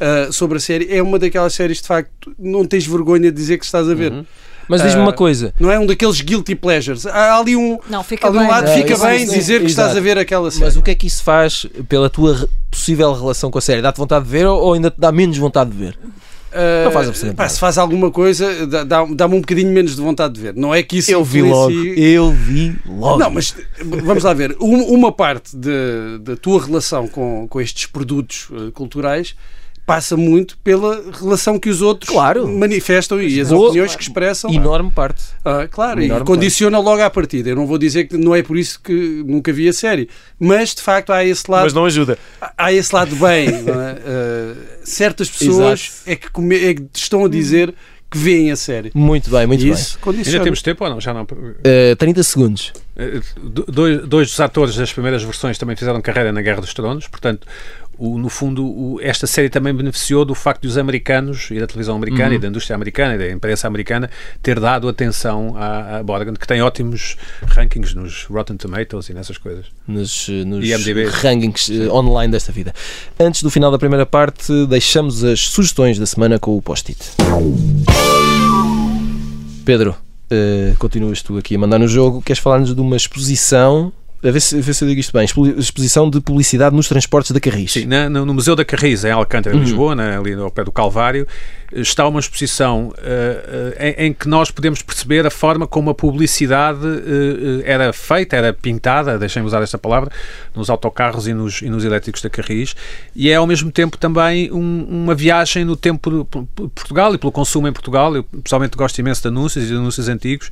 ah, 0.00 0.32
sobre 0.32 0.56
a 0.56 0.60
série, 0.60 0.88
é 0.90 1.02
uma 1.02 1.18
daquelas 1.18 1.52
séries 1.52 1.80
de 1.82 1.86
facto, 1.86 2.34
não 2.38 2.64
tens 2.64 2.86
vergonha 2.86 3.30
de 3.30 3.36
dizer 3.36 3.58
que 3.58 3.64
estás 3.66 3.86
a 3.88 3.94
ver. 3.94 4.24
Mas 4.68 4.82
diz-me 4.82 5.00
Ah, 5.00 5.04
uma 5.04 5.12
coisa. 5.12 5.52
Não 5.58 5.70
é 5.70 5.78
um 5.78 5.86
daqueles 5.86 6.20
guilty 6.20 6.54
pleasures. 6.54 7.06
Há 7.06 7.36
ali 7.38 7.56
um, 7.56 7.78
Não, 7.88 8.02
fica 8.02 8.26
ali 8.28 8.36
um 8.36 8.40
bem. 8.40 8.48
lado, 8.50 8.66
Não, 8.68 8.74
fica 8.74 8.92
isso- 8.94 9.02
bem 9.06 9.26
dizer 9.26 9.60
que 9.60 9.66
estás 9.66 9.88
exato. 9.88 9.98
a 9.98 10.00
ver 10.00 10.18
aquela 10.18 10.50
série. 10.50 10.64
Mas 10.64 10.76
o 10.76 10.82
que 10.82 10.90
é 10.90 10.94
que 10.94 11.06
isso 11.06 11.22
faz 11.22 11.66
pela 11.88 12.08
tua 12.08 12.48
possível 12.70 13.12
relação 13.12 13.50
com 13.50 13.58
a 13.58 13.60
série? 13.62 13.82
Dá-te 13.82 13.98
vontade 13.98 14.24
de 14.24 14.30
ver 14.30 14.46
ou 14.46 14.72
ainda 14.74 14.90
te 14.90 14.98
dá 14.98 15.10
menos 15.12 15.36
vontade 15.36 15.70
de 15.70 15.76
ver? 15.76 15.98
Ah, 16.54 16.84
Não 16.84 16.92
faz 16.92 17.08
absolutamente 17.08 17.36
pá, 17.38 17.42
nada. 17.44 17.54
se 17.54 17.58
faz 17.60 17.78
alguma 17.78 18.10
coisa, 18.10 18.66
dá- 18.66 18.84
dá- 18.84 19.06
dá-me 19.06 19.36
um 19.36 19.40
bocadinho 19.40 19.72
menos 19.72 19.96
de 19.96 20.02
vontade 20.02 20.34
de 20.34 20.40
ver. 20.42 20.54
Não 20.54 20.74
é 20.74 20.82
que 20.82 20.98
isso 20.98 21.10
Eu 21.10 21.24
vi 21.24 21.40
logo. 21.42 21.72
Eu 21.72 22.30
vi 22.30 22.76
logo. 22.86 23.18
Não, 23.18 23.30
mas 23.30 23.54
vamos 24.04 24.22
lá 24.22 24.34
ver. 24.34 24.54
Um- 24.60 24.82
Uma 24.92 25.10
parte 25.10 25.56
da 25.56 26.36
tua 26.36 26.62
relação 26.62 27.08
com, 27.08 27.46
com 27.48 27.58
estes 27.60 27.86
produtos 27.86 28.48
eh, 28.52 28.70
culturais 28.74 29.34
passa 29.84 30.16
muito 30.16 30.56
pela 30.58 31.02
relação 31.12 31.58
que 31.58 31.68
os 31.68 31.82
outros 31.82 32.08
Claro. 32.10 32.46
manifestam 32.48 33.20
e 33.20 33.40
as 33.40 33.50
opiniões 33.50 33.96
que 33.96 34.02
expressam. 34.02 34.50
Enorme 34.52 34.90
parte. 34.90 35.22
Ah, 35.44 35.66
claro, 35.70 36.00
e 36.00 36.04
Enorme 36.06 36.24
condiciona 36.26 36.78
logo 36.78 37.02
à 37.02 37.10
partida. 37.10 37.50
Eu 37.50 37.56
não 37.56 37.66
vou 37.66 37.78
dizer 37.78 38.04
que 38.06 38.16
não 38.16 38.34
é 38.34 38.42
por 38.42 38.56
isso 38.56 38.80
que 38.82 38.92
nunca 39.26 39.52
vi 39.52 39.68
a 39.68 39.72
série, 39.72 40.08
mas 40.38 40.74
de 40.74 40.82
facto 40.82 41.10
há 41.12 41.24
esse 41.24 41.50
lado, 41.50 41.74
não 41.74 41.84
ajuda. 41.84 42.16
há 42.56 42.72
esse 42.72 42.94
lado 42.94 43.14
bem. 43.16 43.50
não 43.62 43.80
é? 43.80 43.96
Ah, 44.06 44.54
certas 44.84 45.28
pessoas 45.30 46.02
é 46.06 46.16
que, 46.16 46.30
come- 46.30 46.56
é 46.64 46.74
que 46.74 46.84
estão 46.94 47.24
a 47.24 47.28
dizer 47.28 47.74
que 48.10 48.18
veem 48.18 48.50
a 48.52 48.56
série. 48.56 48.90
Muito 48.94 49.30
bem, 49.30 49.46
muito 49.46 49.62
E 49.62 49.64
bem. 49.64 49.72
isso 49.72 49.98
condiciona. 49.98 50.36
Ainda 50.36 50.44
temos 50.44 50.60
tempo 50.60 50.84
ou 50.84 50.90
não? 50.90 51.00
Já 51.00 51.14
não. 51.14 51.22
Uh, 51.22 51.96
30 51.96 52.22
segundos. 52.22 52.70
Eh, 52.94 53.20
do- 53.42 53.64
Dois, 53.66 54.06
dois 54.06 54.28
dos 54.28 54.38
atores 54.38 54.76
das 54.76 54.92
primeiras 54.92 55.22
versões 55.22 55.56
também 55.56 55.74
fizeram 55.74 55.98
carreira 56.02 56.30
na 56.30 56.42
Guerra 56.42 56.60
dos 56.60 56.74
Tronos, 56.74 57.08
portanto, 57.08 57.46
o- 57.98 58.18
no 58.18 58.28
fundo, 58.28 58.64
o- 58.64 58.98
esta 59.00 59.26
série 59.26 59.48
também 59.48 59.74
beneficiou 59.74 60.24
do 60.24 60.34
facto 60.34 60.62
de 60.62 60.68
os 60.68 60.76
americanos, 60.78 61.50
e 61.50 61.58
da 61.60 61.66
televisão 61.66 61.96
americana, 61.96 62.34
e 62.34 62.38
da 62.38 62.48
indústria 62.48 62.74
americana, 62.74 63.14
e 63.14 63.18
da 63.18 63.30
imprensa 63.30 63.66
americana, 63.66 64.10
ter 64.42 64.58
dado 64.58 64.88
atenção 64.88 65.54
à, 65.56 65.98
à 65.98 66.02
Borgen, 66.02 66.34
que 66.34 66.46
tem 66.46 66.62
ótimos 66.62 67.16
rankings 67.46 67.94
nos 67.94 68.24
Rotten 68.24 68.56
Tomatoes 68.56 69.08
e 69.08 69.14
nessas 69.14 69.38
coisas. 69.38 69.66
nos, 69.86 70.28
eh, 70.28 70.44
nos 70.44 70.64
rankings 71.22 71.70
eh, 71.70 71.88
online 71.90 72.30
desta 72.32 72.50
vida. 72.52 72.72
Antes 73.18 73.42
do 73.42 73.50
final 73.50 73.70
da 73.70 73.78
primeira 73.78 74.06
parte, 74.06 74.52
deixamos 74.66 75.22
as 75.24 75.40
sugestões 75.40 75.98
da 75.98 76.06
semana 76.06 76.38
com 76.38 76.56
o 76.56 76.62
post-it. 76.62 76.98
Pedro, 79.64 79.94
eh, 80.30 80.74
continuas 80.78 81.22
tu 81.22 81.38
aqui 81.38 81.54
a 81.54 81.58
mandar 81.58 81.78
no 81.78 81.86
jogo. 81.86 82.20
Queres 82.22 82.40
falar-nos 82.42 82.74
de 82.74 82.80
uma 82.80 82.96
exposição? 82.96 83.92
A 84.24 84.30
ver, 84.30 84.40
se, 84.40 84.56
a 84.56 84.60
ver 84.60 84.72
se 84.74 84.84
eu 84.84 84.88
digo 84.88 85.00
isto 85.00 85.12
bem. 85.12 85.24
Expo- 85.24 85.46
Exposição 85.46 86.08
de 86.08 86.20
publicidade 86.20 86.74
nos 86.76 86.88
transportes 86.88 87.32
da 87.32 87.40
Carris. 87.40 87.72
Sim, 87.72 87.86
no, 88.08 88.24
no 88.24 88.34
Museu 88.34 88.54
da 88.54 88.64
Carris, 88.64 89.04
em 89.04 89.10
Alcântara, 89.10 89.56
em 89.56 89.58
Lisboa, 89.60 89.94
na- 89.94 90.18
ali 90.18 90.32
ao 90.34 90.50
pé 90.50 90.62
do 90.62 90.70
Calvário, 90.70 91.26
está 91.74 92.06
uma 92.06 92.20
exposição 92.20 92.92
eh, 92.98 93.94
em, 93.98 94.06
em 94.06 94.12
que 94.12 94.28
nós 94.28 94.50
podemos 94.50 94.82
perceber 94.82 95.26
a 95.26 95.30
forma 95.30 95.66
como 95.66 95.90
a 95.90 95.94
publicidade 95.94 96.80
eh, 96.86 97.62
era 97.70 97.92
feita, 97.92 98.36
era 98.36 98.52
pintada, 98.52 99.18
deixem-me 99.18 99.46
usar 99.46 99.62
esta 99.62 99.78
palavra, 99.78 100.10
nos 100.54 100.68
autocarros 100.70 101.26
e 101.26 101.34
nos, 101.34 101.62
e 101.62 101.68
nos 101.70 101.84
elétricos 101.84 102.20
da 102.22 102.28
Carris, 102.30 102.74
e 103.16 103.30
é 103.30 103.34
ao 103.36 103.46
mesmo 103.46 103.70
tempo 103.70 103.96
também 103.96 104.50
um- 104.52 104.84
uma 104.88 105.14
viagem 105.14 105.64
no 105.64 105.76
tempo 105.76 106.10
de 106.10 106.68
Portugal 106.74 107.14
e 107.14 107.18
pelo 107.18 107.32
consumo 107.32 107.66
em 107.68 107.72
Portugal. 107.72 108.14
Eu 108.14 108.24
pessoalmente 108.24 108.76
gosto 108.76 108.98
imenso 108.98 109.22
de 109.22 109.28
anúncios 109.28 109.64
e 109.64 109.68
de 109.68 109.74
anúncios 109.74 110.08
antigos. 110.08 110.50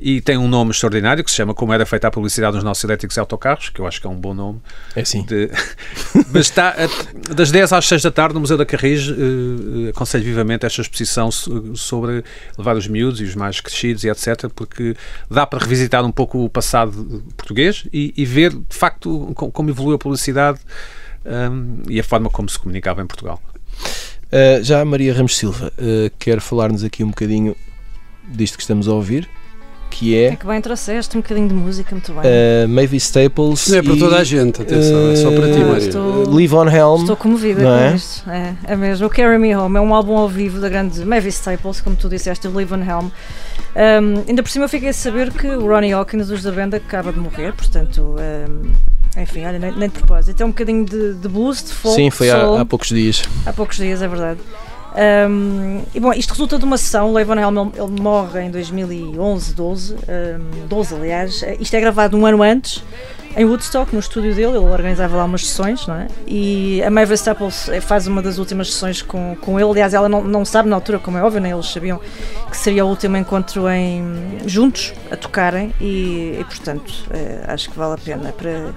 E 0.00 0.20
tem 0.20 0.36
um 0.36 0.48
nome 0.48 0.72
extraordinário 0.72 1.22
que 1.22 1.30
se 1.30 1.36
chama 1.36 1.54
Como 1.54 1.72
Era 1.72 1.86
Feita 1.86 2.08
a 2.08 2.10
Publicidade 2.10 2.56
nos 2.56 2.64
Nossos 2.64 2.82
Elétricos 2.82 3.16
e 3.16 3.20
Autocarros, 3.20 3.68
que 3.68 3.80
eu 3.80 3.86
acho 3.86 4.00
que 4.00 4.06
é 4.08 4.10
um 4.10 4.16
bom 4.16 4.34
nome. 4.34 4.60
É 4.96 5.02
assim. 5.02 5.22
De- 5.24 5.48
Mas 6.32 6.46
está 6.46 6.70
a- 6.70 7.32
das 7.32 7.50
10 7.52 7.72
às 7.72 7.86
6 7.86 8.02
da 8.02 8.10
tarde 8.10 8.34
no 8.34 8.40
Museu 8.40 8.58
da 8.58 8.66
Carris. 8.66 9.08
eh, 9.08 9.90
aconselho 9.90 10.24
vivamente 10.24 10.53
esta 10.62 10.80
exposição 10.80 11.30
so- 11.30 11.74
sobre 11.74 12.22
levar 12.56 12.76
os 12.76 12.86
miúdos 12.86 13.20
e 13.20 13.24
os 13.24 13.34
mais 13.34 13.60
crescidos 13.60 14.04
e 14.04 14.08
etc. 14.08 14.48
Porque 14.54 14.94
dá 15.30 15.44
para 15.46 15.58
revisitar 15.58 16.04
um 16.04 16.12
pouco 16.12 16.44
o 16.44 16.48
passado 16.48 17.24
português 17.36 17.84
e, 17.92 18.14
e 18.16 18.24
ver 18.24 18.50
de 18.52 18.64
facto 18.76 19.32
co- 19.34 19.50
como 19.50 19.70
evoluiu 19.70 19.96
a 19.96 19.98
publicidade 19.98 20.60
hum, 21.24 21.82
e 21.88 21.98
a 21.98 22.04
forma 22.04 22.30
como 22.30 22.48
se 22.48 22.58
comunicava 22.58 23.02
em 23.02 23.06
Portugal. 23.06 23.42
Uh, 24.26 24.62
já 24.62 24.80
a 24.80 24.84
Maria 24.84 25.14
Ramos 25.14 25.36
Silva 25.36 25.72
uh, 25.78 26.10
quer 26.18 26.40
falar-nos 26.40 26.82
aqui 26.82 27.04
um 27.04 27.08
bocadinho 27.08 27.54
disto 28.28 28.56
que 28.56 28.62
estamos 28.62 28.88
a 28.88 28.92
ouvir, 28.92 29.28
que 29.96 30.14
É 30.16 30.24
é 30.32 30.36
que 30.36 30.46
bem 30.46 30.60
trouxeste 30.60 31.16
um 31.16 31.20
bocadinho 31.20 31.48
de 31.48 31.54
música, 31.54 31.94
muito 31.94 32.12
bem. 32.12 32.22
uh, 32.22 32.68
Mavis 32.68 33.04
Staples. 33.04 33.60
Isto 33.60 33.70
não 33.72 33.78
é 33.78 33.82
para 33.82 33.92
e, 33.94 33.98
toda 33.98 34.16
a 34.16 34.24
gente, 34.24 34.62
atenção, 34.62 35.10
é 35.10 35.16
só 35.16 35.30
para 35.30 35.52
ti, 35.52 35.58
uh, 35.60 35.66
Maria. 35.66 35.86
estou- 35.88 36.24
uh, 36.24 36.34
Live 36.34 36.54
on 36.54 36.68
Helm. 36.68 37.00
Estou 37.02 37.16
comovida 37.16 37.62
não 37.62 37.70
com 37.70 37.84
é? 37.84 37.94
isto. 37.94 38.28
É, 38.30 38.54
é 38.64 38.76
mesmo. 38.76 39.06
O 39.06 39.10
Carry 39.10 39.38
Me 39.38 39.54
Home 39.54 39.76
é 39.76 39.80
um 39.80 39.94
álbum 39.94 40.16
ao 40.16 40.28
vivo 40.28 40.60
da 40.60 40.68
grande 40.68 41.04
Mavis 41.04 41.34
Staples, 41.36 41.80
como 41.80 41.94
tu 41.96 42.08
disseste, 42.08 42.46
o 42.48 42.52
Live 42.52 42.74
on 42.74 42.78
Helm. 42.82 43.06
Um, 43.76 44.24
ainda 44.28 44.42
por 44.42 44.50
cima 44.50 44.64
eu 44.66 44.68
fiquei 44.68 44.88
a 44.88 44.92
saber 44.92 45.32
que 45.32 45.46
o 45.48 45.66
Ronnie 45.66 45.92
Hawkins, 45.92 46.28
dos 46.28 46.42
da 46.42 46.52
banda, 46.52 46.76
acaba 46.76 47.12
de 47.12 47.18
morrer, 47.18 47.52
portanto, 47.54 48.16
um, 48.18 48.70
enfim, 49.20 49.44
olha, 49.44 49.58
nem, 49.58 49.72
nem 49.72 49.88
de 49.88 49.94
propósito. 49.98 50.40
É 50.42 50.44
um 50.46 50.50
bocadinho 50.50 50.84
de, 50.84 51.14
de 51.14 51.28
blues, 51.28 51.62
de 51.62 51.72
folk, 51.72 51.94
Sim, 51.96 52.10
foi 52.10 52.30
há, 52.30 52.60
há 52.60 52.64
poucos 52.64 52.88
dias. 52.88 53.22
há 53.46 53.52
poucos 53.52 53.76
dias, 53.76 54.02
é 54.02 54.08
verdade. 54.08 54.40
Um, 54.94 55.82
e 55.92 55.98
bom, 55.98 56.12
isto 56.12 56.30
resulta 56.30 56.58
de 56.58 56.64
uma 56.64 56.78
sessão. 56.78 57.10
O 57.10 57.12
Levon 57.14 57.34
Helm 57.34 57.70
ele, 57.74 58.00
morre 58.00 58.42
em 58.42 58.50
2011, 58.50 59.54
12, 59.54 59.94
um, 59.94 60.66
12 60.68 60.94
aliás. 60.94 61.42
Eh, 61.42 61.56
Isto 61.60 61.74
é 61.74 61.80
gravado 61.80 62.16
um 62.16 62.24
ano 62.24 62.42
antes 62.42 62.82
em 63.36 63.44
Woodstock, 63.44 63.92
no 63.92 63.98
estúdio 63.98 64.32
dele. 64.34 64.56
Ele 64.56 64.70
organizava 64.70 65.16
lá 65.16 65.24
umas 65.24 65.46
sessões, 65.46 65.86
não 65.86 65.96
é? 65.96 66.06
E 66.26 66.80
a 66.82 66.90
Mavis 66.90 67.20
Staples 67.20 67.68
eh, 67.68 67.80
faz 67.80 68.06
uma 68.06 68.22
das 68.22 68.38
últimas 68.38 68.72
sessões 68.72 69.02
com, 69.02 69.36
com 69.40 69.58
ele. 69.58 69.68
Aliás, 69.68 69.94
ela 69.94 70.08
não, 70.08 70.22
não 70.22 70.44
sabe 70.44 70.68
na 70.68 70.76
altura, 70.76 71.00
como 71.00 71.18
é 71.18 71.22
óbvio, 71.22 71.40
nem 71.40 71.50
eles 71.50 71.66
sabiam 71.66 72.00
que 72.48 72.56
seria 72.56 72.84
o 72.84 72.88
último 72.88 73.16
encontro 73.16 73.68
em 73.68 74.38
juntos 74.46 74.94
a 75.10 75.16
tocarem. 75.16 75.74
E, 75.80 76.38
e, 76.40 76.44
portanto, 76.44 76.92
eh, 77.10 77.44
acho 77.48 77.68
que 77.68 77.76
vale 77.76 77.94
a 77.94 77.98
pena 77.98 78.32
para 78.32 78.72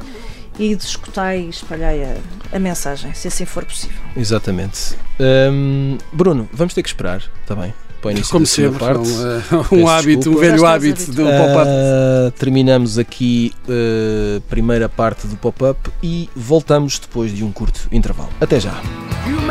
ir 0.59 0.77
escutar 0.77 1.35
e 1.35 1.49
espalhar 1.49 1.93
a, 1.93 2.55
a 2.55 2.59
mensagem, 2.59 3.13
se 3.13 3.27
assim 3.27 3.45
for 3.45 3.65
possível. 3.65 3.97
Exatamente. 4.15 4.95
Um, 5.19 5.97
Bruno, 6.11 6.47
vamos 6.51 6.73
ter 6.73 6.83
que 6.83 6.89
esperar, 6.89 7.23
está 7.41 7.55
bem? 7.55 7.73
Para 8.01 8.09
o 8.09 8.11
início 8.11 8.31
Como 8.31 8.45
sempre, 8.45 8.79
parte. 8.79 9.09
um, 9.09 9.57
um 9.57 9.63
Peço 9.63 9.87
hábito, 9.87 10.29
um 10.29 10.39
velho 10.39 10.65
hábito 10.65 11.11
do 11.11 11.23
pop-up. 11.23 11.67
Ah, 11.67 12.31
terminamos 12.37 12.99
aqui 12.99 13.51
a 13.67 14.39
primeira 14.47 14.87
parte 14.87 15.25
do 15.25 15.35
pop-up 15.35 15.89
e 16.03 16.29
voltamos 16.35 16.99
depois 16.99 17.33
de 17.33 17.43
um 17.43 17.51
curto 17.51 17.87
intervalo. 17.91 18.29
Até 18.39 18.59
já. 18.59 18.79
You 19.27 19.41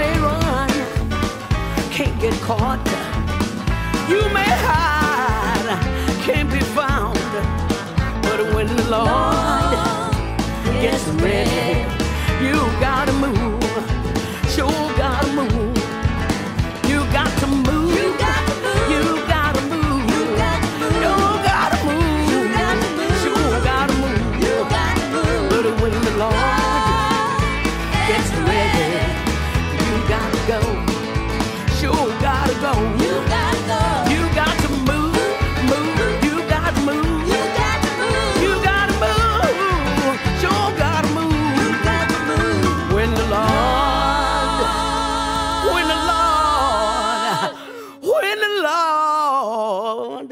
gets 10.91 11.09
ready, 11.21 11.81
you 12.47 12.55
gotta 12.81 13.13
move. 13.15 13.56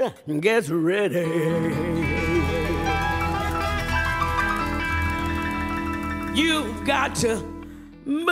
Lord 0.04 0.42
gets 0.42 0.68
ready. 0.68 1.24
You've 6.34 6.84
got 6.84 7.14
to 7.16 7.36
move. 8.04 8.26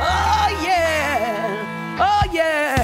Oh 0.00 0.48
yeah, 0.64 1.98
oh. 2.00 2.32
Yeah. 2.32 2.76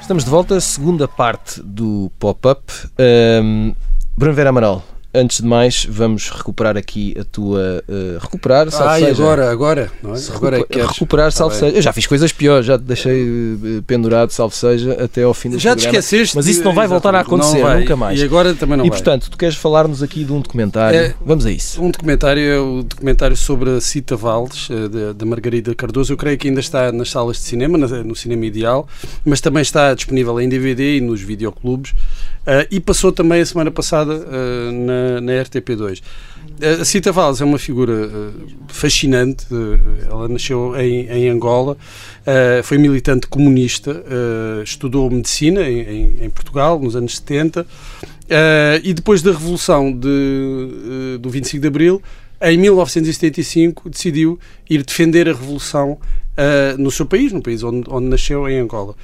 Estamos 0.00 0.24
de 0.24 0.30
volta, 0.30 0.60
segunda 0.60 1.08
parte 1.08 1.62
do 1.62 2.10
pop-up. 2.18 2.70
Um, 2.98 3.74
Bruno 4.14 4.34
Vera 4.34 4.50
Amaral, 4.50 4.82
antes 5.14 5.40
de 5.40 5.46
mais, 5.46 5.84
vamos 5.88 6.30
recuperar 6.30 6.76
aqui 6.76 7.14
a 7.20 7.24
tua. 7.24 7.82
uh, 7.88 8.18
recuperar, 8.20 8.70
salvo 8.70 8.88
Ai, 8.88 9.00
seja. 9.00 9.22
agora, 9.22 9.50
agora. 9.50 9.90
Não 10.02 10.12
é? 10.14 10.16
Se 10.16 10.32
Agora 10.32 10.56
é 10.56 10.58
recu- 10.60 10.72
queres. 10.72 10.90
recuperar, 10.90 11.32
Tá 11.32 11.48
bem. 11.48 11.58
seja. 11.58 11.76
Eu 11.76 11.82
já 11.82 11.92
fiz 11.92 12.06
coisas 12.06 12.32
piores, 12.32 12.66
já 12.66 12.78
te 12.78 12.84
deixei 12.84 13.22
uh, 13.24 13.82
pendurado, 13.86 14.30
salvo 14.30 14.54
seja, 14.54 14.92
até 15.02 15.22
ao 15.22 15.34
fim 15.34 15.50
deste 15.50 15.64
Já 15.64 15.70
te 15.76 15.82
programa. 15.82 15.98
esqueceste. 15.98 16.36
Mas 16.36 16.46
isso 16.46 16.62
não 16.64 16.74
vai 16.74 16.86
voltar 16.86 17.14
a 17.14 17.20
acontecer, 17.20 17.60
vai. 17.62 17.80
nunca 17.80 17.96
mais. 17.96 18.18
E 18.20 18.22
agora 18.24 18.54
também 18.54 18.76
não 18.78 18.86
e 18.86 18.88
vai. 18.88 18.98
portanto, 18.98 19.30
tu 19.30 19.36
queres 19.36 19.54
falar-nos 19.56 20.02
aqui 20.02 20.24
de 20.24 20.32
um 20.32 20.40
documentário? 20.40 20.98
É- 20.98 21.14
Vamos 21.24 21.44
a 21.46 21.50
isso. 21.50 21.82
Um 21.82 21.90
documentário 21.90 22.42
é 22.42 22.58
o 22.58 22.82
documentário 22.82 23.36
sobre 23.36 23.70
a 23.70 23.80
Cita 23.80 24.16
Valdes, 24.16 24.68
eh, 24.70 24.88
da- 24.88 25.12
da 25.12 25.26
Margarida 25.26 25.74
Cardoso. 25.74 26.12
Eu 26.12 26.16
creio 26.16 26.38
que 26.38 26.48
ainda 26.48 26.60
está 26.60 26.90
nas 26.92 27.10
salas 27.10 27.36
de 27.36 27.42
cinema, 27.42 27.76
na- 27.78 27.86
no 28.02 28.14
Cinema 28.16 28.46
Ideal, 28.46 28.88
mas 29.24 29.40
também 29.40 29.62
está 29.62 29.92
disponível 29.94 30.40
em 30.40 30.48
DVD 30.48 30.96
e 30.96 31.00
nos 31.00 31.20
videoclubes. 31.20 31.92
Eh, 32.44 32.66
e 32.72 32.80
passou 32.80 33.12
também 33.12 33.40
a 33.40 33.46
semana 33.46 33.70
passada 33.70 34.14
eh, 34.14 34.70
na, 35.02 35.20
na 35.20 35.32
RTP2. 35.42 36.00
Eh, 36.60 36.72
A 36.80 36.84
Cita 36.84 37.10
Valdes 37.12 37.40
é 37.40 37.44
uma 37.44 37.58
figura 37.58 37.92
eh, 37.92 38.30
fascinante. 38.68 39.46
Ela 40.08 40.28
nasceu 40.28 40.74
em, 40.76 41.06
em 41.08 41.28
Angola, 41.28 41.76
eh, 42.26 42.60
foi 42.62 42.78
militante 42.78 43.26
comunista, 43.26 43.90
eh, 44.06 44.62
estudou 44.62 45.10
medicina 45.10 45.62
em, 45.68 46.24
em- 46.24 46.30
Portugal 46.30 46.78
nos 46.80 46.94
anos 46.96 47.16
70 47.16 47.66
eh, 48.28 48.80
e 48.84 48.94
depois 48.94 49.22
da 49.22 49.32
Revolução 49.32 49.92
de, 49.92 51.18
do 51.20 51.30
25 51.30 51.60
de 51.62 51.68
Abril, 51.68 52.02
em 52.40 52.58
1975, 52.58 53.88
decidiu 53.88 54.38
ir 54.68 54.82
defender 54.84 55.28
a 55.28 55.32
Revolução 55.32 55.98
no 56.78 56.90
seu 56.90 57.04
país, 57.04 57.30
no 57.30 57.42
país 57.42 57.62
onde, 57.62 57.84
onde 57.90 58.06
nasceu, 58.08 58.48
em 58.48 58.58
Angola. 58.58 58.94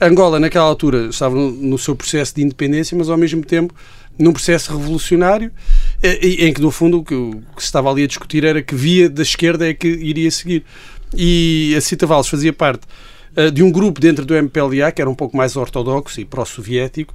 Angola, 0.00 0.40
naquela 0.40 0.64
altura, 0.64 1.08
estava 1.10 1.34
no 1.36 1.76
seu 1.78 1.94
processo 1.94 2.34
de 2.34 2.42
independência, 2.42 2.96
mas 2.96 3.10
ao 3.10 3.16
mesmo 3.18 3.44
tempo 3.44 3.74
num 4.18 4.32
processo 4.32 4.76
revolucionário 4.76 5.50
eh, 6.02 6.46
em 6.46 6.52
que 6.52 6.60
no 6.60 6.70
fundo 6.70 6.98
o 6.98 7.04
que, 7.04 7.14
se 7.58 7.64
estava 7.64 7.90
ali 7.90 8.04
a 8.04 8.06
discutir 8.06 8.44
era 8.44 8.62
que 8.62 8.74
via 8.74 9.08
da 9.08 9.22
esquerda 9.22 9.68
é 9.68 9.74
que 9.74 9.88
iria 9.88 10.30
seguir. 10.30 10.64
E 11.14 11.74
a 11.76 11.80
Cita 11.80 12.06
Valls 12.06 12.28
fazia 12.28 12.52
parte 12.52 12.82
eh, 13.36 13.50
de 13.50 13.62
um 13.62 13.70
grupo 13.70 14.00
dentro 14.00 14.24
do 14.24 14.34
MPLA 14.34 14.90
que 14.92 15.00
era 15.00 15.08
um 15.08 15.14
pouco 15.14 15.36
mais 15.36 15.56
ortodoxo 15.56 16.20
e 16.20 16.24
pró-soviético 16.24 17.14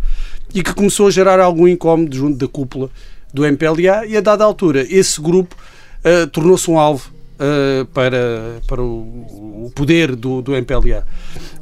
e 0.54 0.64
que 0.64 0.74
começou 0.74 1.08
a 1.08 1.12
gerar 1.12 1.40
algum 1.40 1.68
incómodo 1.68 2.16
junto 2.16 2.38
da 2.38 2.48
cúpula 2.48 2.90
do 3.34 3.46
MPLA 3.46 4.06
e 4.08 4.16
a 4.16 4.22
dada 4.22 4.44
altura 4.44 4.86
esse 4.90 5.20
grupo 5.20 5.56
eh, 6.04 6.26
tornou-se 6.28 6.70
um 6.70 6.80
alvo 6.80 7.12
eh, 7.40 7.86
para, 7.94 8.62
para 8.68 8.82
o, 8.82 9.66
o 9.66 9.72
poder 9.74 10.16
do, 10.16 10.42
do 10.42 10.56
MPLA. 10.56 11.06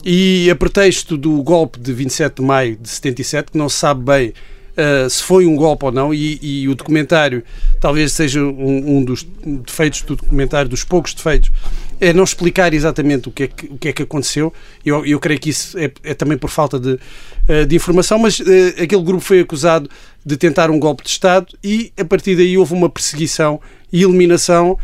E 0.03 0.49
a 0.49 0.55
pretexto 0.55 1.17
do 1.17 1.41
golpe 1.41 1.79
de 1.79 1.93
27 1.93 2.35
de 2.35 2.41
maio 2.41 2.75
de 2.75 2.89
77, 2.89 3.51
que 3.51 3.57
não 3.57 3.69
se 3.69 3.77
sabe 3.77 4.03
bem 4.03 4.33
Uh, 4.71 5.09
se 5.09 5.21
foi 5.21 5.45
um 5.45 5.55
golpe 5.55 5.83
ou 5.85 5.91
não, 5.91 6.13
e, 6.13 6.39
e 6.41 6.69
o 6.69 6.75
documentário 6.75 7.43
talvez 7.79 8.13
seja 8.13 8.41
um, 8.41 8.97
um, 8.97 9.03
dos 9.03 9.27
defeitos 9.65 10.01
do 10.03 10.15
documentário, 10.15 10.69
dos 10.69 10.85
poucos 10.85 11.13
defeitos, 11.13 11.51
é 11.99 12.13
não 12.13 12.23
explicar 12.23 12.73
exatamente 12.73 13.27
o 13.27 13.31
que 13.31 13.43
é 13.43 13.47
que, 13.47 13.65
o 13.65 13.77
que, 13.77 13.89
é 13.89 13.93
que 13.93 14.03
aconteceu. 14.03 14.53
Eu, 14.85 15.05
eu 15.05 15.19
creio 15.19 15.39
que 15.39 15.49
isso 15.49 15.77
é, 15.77 15.91
é 16.03 16.13
também 16.13 16.37
por 16.37 16.49
falta 16.49 16.79
de, 16.79 16.93
uh, 16.93 17.65
de 17.67 17.75
informação, 17.75 18.17
mas 18.17 18.39
uh, 18.39 18.43
aquele 18.81 19.03
grupo 19.03 19.19
foi 19.19 19.41
acusado 19.41 19.89
de 20.25 20.37
tentar 20.37 20.71
um 20.71 20.79
golpe 20.79 21.03
de 21.03 21.09
Estado 21.09 21.47
e 21.61 21.91
a 21.99 22.05
partir 22.05 22.37
daí 22.37 22.57
houve 22.57 22.73
uma 22.73 22.89
perseguição 22.89 23.59
e 23.91 24.03
eliminação 24.03 24.77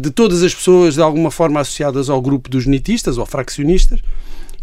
de 0.00 0.10
todas 0.12 0.44
as 0.44 0.54
pessoas 0.54 0.94
de 0.94 1.02
alguma 1.02 1.28
forma 1.30 1.60
associadas 1.60 2.08
ao 2.08 2.22
grupo 2.22 2.48
dos 2.48 2.66
nitistas 2.66 3.18
ou 3.18 3.26
fraccionistas 3.26 4.00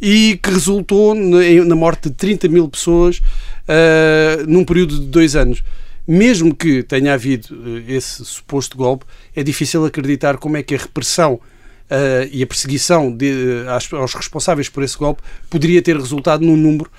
e 0.01 0.39
que 0.41 0.49
resultou 0.49 1.15
na 1.15 1.75
morte 1.75 2.09
de 2.09 2.15
30 2.15 2.47
mil 2.47 2.67
pessoas 2.67 3.17
uh, 3.17 4.45
num 4.47 4.63
período 4.63 4.99
de 4.99 5.05
dois 5.05 5.35
anos. 5.35 5.63
Mesmo 6.07 6.53
que 6.53 6.83
tenha 6.83 7.13
havido 7.13 7.53
uh, 7.53 7.83
esse 7.87 8.25
suposto 8.25 8.77
golpe, 8.77 9.05
é 9.35 9.43
difícil 9.43 9.85
acreditar 9.85 10.37
como 10.37 10.57
é 10.57 10.63
que 10.63 10.75
a 10.75 10.77
repressão 10.77 11.33
uh, 11.33 12.29
e 12.31 12.43
a 12.43 12.47
perseguição 12.47 13.11
de, 13.15 13.65
aos 13.67 14.13
responsáveis 14.13 14.69
por 14.69 14.83
esse 14.83 14.97
golpe 14.97 15.21
poderia 15.49 15.81
ter 15.81 15.95
resultado 15.95 16.45
num 16.45 16.57
número 16.57 16.89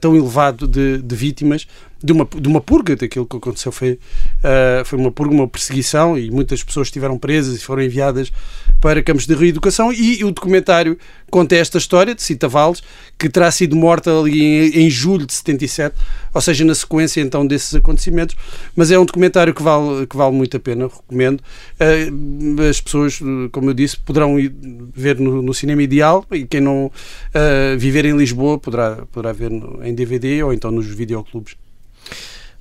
tão 0.00 0.16
elevado 0.16 0.66
de, 0.66 1.02
de 1.02 1.14
vítimas 1.14 1.68
de 2.02 2.12
uma, 2.12 2.24
de 2.24 2.48
uma 2.48 2.60
purga, 2.60 2.96
daquilo 2.96 3.26
que 3.26 3.36
aconteceu 3.36 3.72
foi, 3.72 3.92
uh, 3.92 4.84
foi 4.84 4.98
uma 4.98 5.10
purga, 5.10 5.34
uma 5.34 5.48
perseguição 5.48 6.18
e 6.18 6.30
muitas 6.30 6.62
pessoas 6.62 6.88
estiveram 6.88 7.18
presas 7.18 7.56
e 7.56 7.64
foram 7.64 7.82
enviadas 7.82 8.32
para 8.80 9.02
campos 9.02 9.26
de 9.26 9.34
reeducação 9.34 9.92
e, 9.92 10.22
o 10.24 10.30
documentário 10.30 10.98
conta 11.30 11.56
esta 11.56 11.78
história 11.78 12.14
de 12.14 12.22
Cita 12.22 12.46
Valles, 12.46 12.82
que 13.18 13.28
terá 13.28 13.50
sido 13.50 13.74
morta 13.74 14.10
ali 14.16 14.42
em, 14.42 14.84
em, 14.84 14.90
julho 14.90 15.26
de 15.26 15.32
77, 15.32 15.96
ou 16.32 16.40
seja, 16.40 16.64
na 16.64 16.74
sequência 16.74 17.20
então 17.20 17.46
desses 17.46 17.74
acontecimentos, 17.74 18.36
mas 18.76 18.90
é 18.90 18.98
um 18.98 19.04
documentário 19.04 19.54
que 19.54 19.62
vale, 19.62 20.06
que 20.06 20.16
vale 20.16 20.36
muito 20.36 20.56
a 20.56 20.60
pena, 20.60 20.86
recomendo. 20.86 21.40
Uh, 21.40 22.62
as 22.68 22.80
pessoas, 22.80 23.18
como 23.50 23.70
eu 23.70 23.74
disse, 23.74 23.96
poderão 23.96 24.38
ir 24.38 24.54
ver 24.94 25.18
no, 25.18 25.42
no 25.42 25.54
cinema 25.54 25.82
ideal 25.82 26.24
e 26.30 26.44
quem 26.44 26.60
não 26.60 26.86
uh, 26.86 27.78
viver 27.78 28.04
em 28.04 28.16
Lisboa 28.16 28.58
poderá, 28.58 29.06
poderá 29.10 29.32
ver 29.32 29.50
no, 29.50 29.82
em 29.82 29.94
DVD 29.94 30.42
ou 30.42 30.52
então 30.52 30.70
nos 30.70 30.86
videoclubes. 30.86 31.56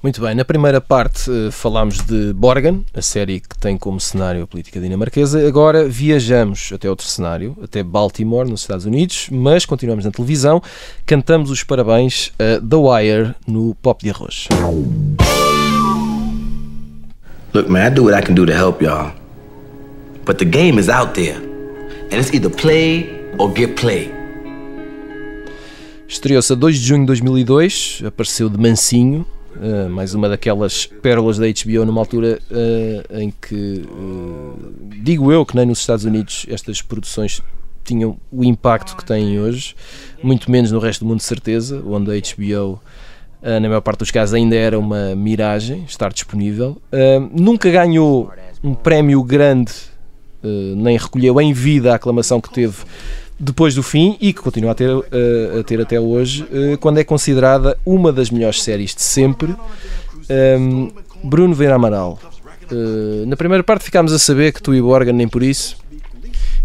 Muito 0.04 0.20
bem, 0.20 0.36
na 0.36 0.44
primeira 0.44 0.82
parte 0.82 1.32
uh, 1.32 1.50
falámos 1.50 2.02
de 2.02 2.34
Borgen, 2.34 2.86
a 2.94 3.02
série 3.02 3.40
que 3.40 3.58
tem 3.58 3.78
como 3.78 4.02
cenário 4.02 4.44
a 4.44 4.48
política 4.48 4.78
dinamarquesa. 4.78 5.48
Agora 5.48 5.88
viajamos 5.88 6.72
até 6.74 6.90
outro 6.90 7.08
cenário, 7.08 7.56
até 7.64 7.82
Baltimore, 7.82 8.46
nos 8.46 8.62
Estados 8.62 8.86
Unidos, 8.86 9.30
mas 9.32 9.66
continuamos 9.66 10.04
na 10.04 10.12
televisão. 10.12 10.62
Cantamos 11.06 11.50
os 11.50 11.64
parabéns 11.64 12.34
a 12.38 12.60
The 12.60 12.76
Wire 12.76 13.36
no 13.48 13.74
Pop 13.76 14.04
de 14.04 14.10
Arroz. 14.10 14.50
Look, 17.54 17.70
man, 17.70 17.88
I 17.88 17.90
do 17.90 18.04
what 18.04 18.20
I 18.20 18.22
can 18.22 18.34
do 18.34 18.46
to 18.46 18.52
help 18.52 18.82
y'all. 18.82 19.14
But 20.26 20.38
the 20.38 20.46
game 20.46 20.78
is 20.78 20.90
out 20.90 21.14
there. 21.14 21.38
And 22.12 22.20
it's 22.20 22.34
either 22.34 22.50
play 22.50 23.10
or 23.38 23.54
get 23.54 23.80
played. 23.80 24.12
Estreou-se 26.10 26.52
a 26.52 26.56
2 26.56 26.80
de 26.80 26.86
junho 26.86 27.02
de 27.02 27.08
2002, 27.08 28.04
apareceu 28.06 28.50
de 28.50 28.58
mansinho, 28.58 29.26
Uh, 29.56 29.88
mais 29.88 30.16
uma 30.16 30.28
daquelas 30.28 30.88
pérolas 30.88 31.38
da 31.38 31.46
HBO 31.46 31.86
numa 31.86 32.02
altura 32.02 32.39
uh, 32.50 33.20
em 33.20 33.32
que 33.32 33.86
uh, 33.88 34.74
digo 35.04 35.32
eu 35.32 35.46
que 35.46 35.56
nem 35.56 35.66
nos 35.66 35.80
Estados 35.80 36.06
Unidos 36.06 36.46
estas 36.50 36.82
produções 36.82 37.39
tinham 37.84 38.18
o 38.32 38.44
impacto 38.44 38.96
que 38.98 39.06
têm 39.06 39.39
hoje, 39.39 39.76
muito 40.24 40.50
menos 40.50 40.72
no 40.72 40.80
resto 40.80 41.02
do 41.02 41.08
mundo 41.08 41.18
de 41.18 41.26
certeza, 41.26 41.84
onde 41.86 42.12
a 42.12 42.16
HBO 42.16 42.82
na 43.42 43.68
maior 43.68 43.82
parte 43.82 44.00
dos 44.00 44.10
casos 44.10 44.34
ainda 44.34 44.56
era 44.56 44.80
uma 44.80 45.13
miragem 45.16 45.84
estar 45.86 46.13
disponível. 46.13 46.82
nunca 47.34 47.70
ganhou 47.70 48.32
um 48.63 48.74
prémio 48.74 49.22
grande, 49.22 49.74
nem 50.78 50.98
recolheu 50.98 51.42
em 51.42 51.52
vida 51.52 51.92
a 51.92 51.96
aclamação 51.96 52.39
que 52.39 52.50
teve 52.54 52.86
depois 53.39 53.76
do 53.76 53.84
fim 53.84 54.17
e 54.22 54.34
que 54.34 54.41
continua 54.41 54.72
a 54.72 54.76
ter, 54.76 54.89
uh, 54.89 55.04
a 55.60 55.63
ter 55.63 55.82
até 55.82 56.00
hoje, 56.00 56.43
uh, 56.43 56.78
quando 56.78 57.00
é 57.00 57.04
considerada 57.04 57.78
uma 57.86 58.12
das 58.12 58.30
melhores 58.30 58.62
séries 58.62 58.93
de 58.96 59.02
sempre. 59.02 59.52
Um, 59.52 59.56
ehm, 60.30 60.91
Bruno 61.24 61.54
Vera 61.54 61.76
Amaral. 61.76 62.19
Uh, 62.72 63.26
na 63.26 63.36
primeira 63.36 63.63
parte 63.63 63.84
ficámos 63.84 64.13
a 64.13 64.19
saber 64.19 64.54
que 64.54 64.62
tu 64.62 64.74
e 64.74 64.82
o 64.82 64.86
Borgen 64.86 65.13
nem 65.13 65.28
por 65.28 65.43
isso, 65.43 65.78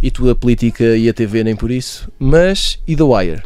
e 0.03 0.11
tu 0.11 0.29
a 0.31 0.35
política 0.35 0.97
e 0.97 1.09
a 1.09 1.15
TV 1.15 1.43
nem 1.45 1.57
por 1.57 1.71
isso, 1.71 2.09
mas 2.19 2.79
e 2.87 2.95
The 2.95 3.03
Wire? 3.03 3.43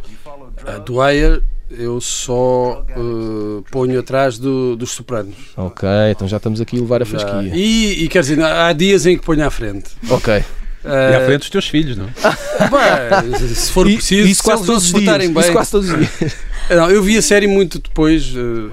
A 0.65 0.79
The 0.79 0.91
Wire 0.91 1.43
eu 1.77 1.99
só 1.99 2.85
uh, 2.95 3.63
ponho 3.71 3.99
atrás 3.99 4.37
do, 4.37 4.75
dos 4.75 4.91
Sopranos. 4.91 5.35
Ok, 5.57 5.87
então 6.11 6.27
já 6.27 6.37
estamos 6.37 6.61
aqui 6.61 6.77
a 6.77 6.81
levar 6.81 7.01
a 7.01 7.05
fasquia. 7.05 7.51
E, 7.53 8.03
e 8.03 8.07
quer 8.07 8.21
dizer, 8.21 8.41
há 8.41 8.71
dias 8.73 9.05
em 9.05 9.17
que 9.17 9.25
ponho 9.25 9.45
à 9.45 9.49
frente. 9.49 9.89
Ok. 10.09 10.43
E 10.85 11.15
à 11.15 11.25
frente 11.25 11.39
dos 11.39 11.49
teus 11.49 11.67
filhos, 11.67 11.95
não? 11.95 12.09
Se 13.55 13.71
for 13.71 13.85
preciso, 13.85 14.27
isso 14.27 14.43
quase 14.43 14.65
todos 14.65 14.85
os 14.85 14.93
dias. 14.93 15.17
Bem. 15.17 15.39
Isso 15.39 15.51
quase 15.51 15.71
todos 15.71 15.89
os 15.89 15.97
dias. 15.97 16.35
Não, 16.69 16.89
eu 16.89 17.01
vi 17.01 17.17
a 17.17 17.21
série 17.21 17.47
muito 17.47 17.79
depois 17.79 18.33
uh, 18.35 18.71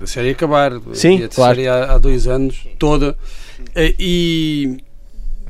da 0.00 0.06
série 0.06 0.30
acabar. 0.30 0.72
Sim, 0.92 1.24
a 1.24 1.28
claro. 1.28 1.56
série 1.56 1.68
há, 1.68 1.92
há, 1.92 1.98
dois 1.98 2.26
anos, 2.26 2.66
toda. 2.78 3.16
Uh, 3.60 3.94
e, 3.98 4.78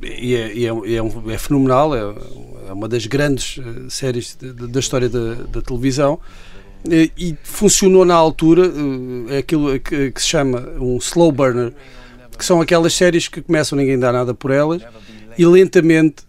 e, 0.02 0.34
é, 0.34 0.54
e 0.54 0.66
é, 0.66 0.68
é, 0.68 1.02
um, 1.02 1.30
é, 1.30 1.38
fenomenal. 1.38 1.94
É, 1.94 2.00
é, 2.68 2.72
uma 2.72 2.88
das 2.88 3.06
grandes 3.06 3.60
séries 3.90 4.36
da 4.40 4.80
história 4.80 5.08
da, 5.08 5.34
da 5.34 5.60
televisão. 5.60 6.18
E 6.88 7.36
funcionou 7.44 8.04
na 8.04 8.14
altura 8.14 8.72
é 9.28 9.38
aquilo 9.38 9.78
que, 9.78 10.10
que 10.10 10.20
se 10.20 10.26
chama 10.26 10.68
um 10.80 10.96
slow 10.96 11.30
burner, 11.30 11.72
que 12.36 12.44
são 12.44 12.60
aquelas 12.60 12.92
séries 12.94 13.28
que 13.28 13.40
começam, 13.40 13.78
ninguém 13.78 13.96
dá 13.96 14.10
nada 14.10 14.34
por 14.34 14.50
elas 14.50 14.82
e 15.38 15.46
lentamente 15.46 16.22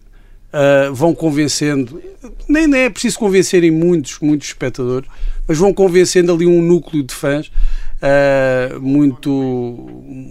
uh, 0.54 0.94
vão 0.94 1.14
convencendo, 1.14 2.00
nem, 2.48 2.66
nem 2.66 2.82
é 2.82 2.90
preciso 2.90 3.18
convencerem 3.18 3.70
muitos, 3.70 4.18
muitos 4.20 4.48
espectadores, 4.48 5.08
mas 5.46 5.58
vão 5.58 5.72
convencendo 5.72 6.32
ali 6.32 6.46
um 6.46 6.62
núcleo 6.62 7.02
de 7.02 7.14
fãs 7.14 7.48
uh, 7.48 8.80
muito, 8.80 9.30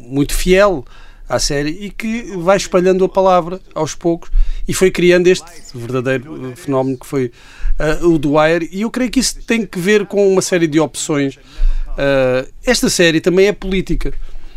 muito 0.08 0.34
fiel 0.34 0.86
à 1.28 1.40
série 1.40 1.70
e 1.70 1.90
que 1.90 2.36
vai 2.38 2.58
espalhando 2.58 3.04
a 3.06 3.10
palavra 3.10 3.60
aos 3.74 3.96
poucos 3.96 4.30
e 4.68 4.74
foi 4.74 4.92
criando 4.92 5.28
este 5.28 5.46
verdadeiro 5.74 6.54
fenómeno 6.56 6.98
que 6.98 7.06
foi 7.06 7.32
uh, 8.02 8.08
o 8.08 8.18
Dwyer 8.18 8.68
e 8.72 8.82
eu 8.82 8.92
creio 8.92 9.10
que 9.10 9.20
isso 9.20 9.42
tem 9.46 9.66
que 9.66 9.80
ver 9.80 10.06
com 10.06 10.32
uma 10.32 10.42
série 10.42 10.68
de 10.68 10.80
opções. 10.80 11.36
Uh, 11.94 12.52
esta 12.66 12.90
série 12.90 13.22
também 13.22 13.48
é 13.48 13.54
política. 13.54 14.14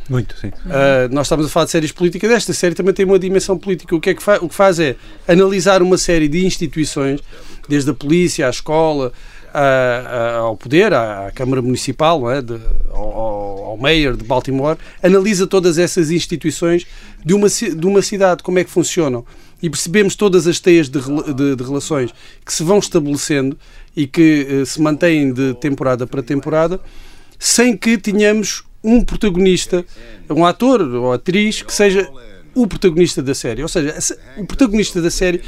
Muito, 0.09 0.37
sim. 0.37 0.49
Uh, 0.49 1.13
nós 1.13 1.27
estamos 1.27 1.47
a 1.47 1.49
falar 1.49 1.67
de 1.67 1.73
séries 1.73 1.93
políticas, 1.93 2.31
esta 2.31 2.53
série 2.53 2.75
também 2.75 2.95
tem 2.95 3.05
uma 3.05 3.19
dimensão 3.19 3.59
política. 3.59 3.95
O 3.95 4.01
que, 4.01 4.11
é 4.11 4.15
que 4.15 4.23
o 4.41 4.49
que 4.49 4.55
faz 4.55 4.79
é 4.79 4.97
analisar 5.27 5.83
uma 5.83 5.99
série 5.99 6.29
de 6.29 6.47
instituições, 6.47 7.21
desde 7.69 7.91
a 7.91 7.95
polícia, 7.95 8.47
à 8.47 8.51
escola, 8.51 9.13
a, 9.53 9.61
a, 9.61 10.37
ao 10.39 10.57
poder, 10.57 10.93
à, 10.93 11.27
à 11.27 11.33
Câmara 11.33 11.61
Municipal, 11.61 12.31
é? 12.31 12.41
de, 12.41 12.59
ao, 12.91 13.65
ao 13.65 13.77
Mayor 13.77 14.17
de 14.17 14.25
Baltimore, 14.25 14.77
analisa 15.03 15.47
todas 15.47 15.79
essas 15.79 16.11
instituições 16.11 16.87
de 17.25 17.35
uma, 17.35 17.49
de 17.49 17.87
uma 17.87 18.03
cidade, 18.03 18.43
como 18.43 18.59
é 18.59 18.65
que 18.65 18.71
funcionam. 18.71 19.25
E 19.63 19.71
percebemos 19.71 20.15
todas 20.15 20.47
as 20.47 20.61
teias 20.61 20.89
de, 20.89 21.01
de, 21.01 21.57
de 21.57 21.65
relações 21.65 22.13
que 22.45 22.53
se 22.53 22.63
vão 22.63 22.79
estabelecendo 22.79 23.57
e 23.97 24.07
que 24.07 24.47
uh, 24.63 24.67
se 24.67 24.81
mantêm 24.81 25.33
de 25.33 25.55
temporada 25.55 26.07
para 26.07 26.23
temporada, 26.23 26.79
sem 27.39 27.75
que 27.77 27.97
tenhamos 27.97 28.63
um 28.87 29.03
protagonista, 29.03 29.85
um 30.31 30.47
ator 30.47 30.81
ou 30.81 31.13
atriz 31.13 31.61
que 31.61 31.75
seja 31.75 32.09
o 32.55 32.69
protagonista 32.69 33.21
da 33.21 33.35
série. 33.35 33.63
Ou 33.63 33.69
seja, 33.69 33.99
o 34.39 34.47
protagonista 34.47 35.03
da 35.03 35.11
série 35.11 35.43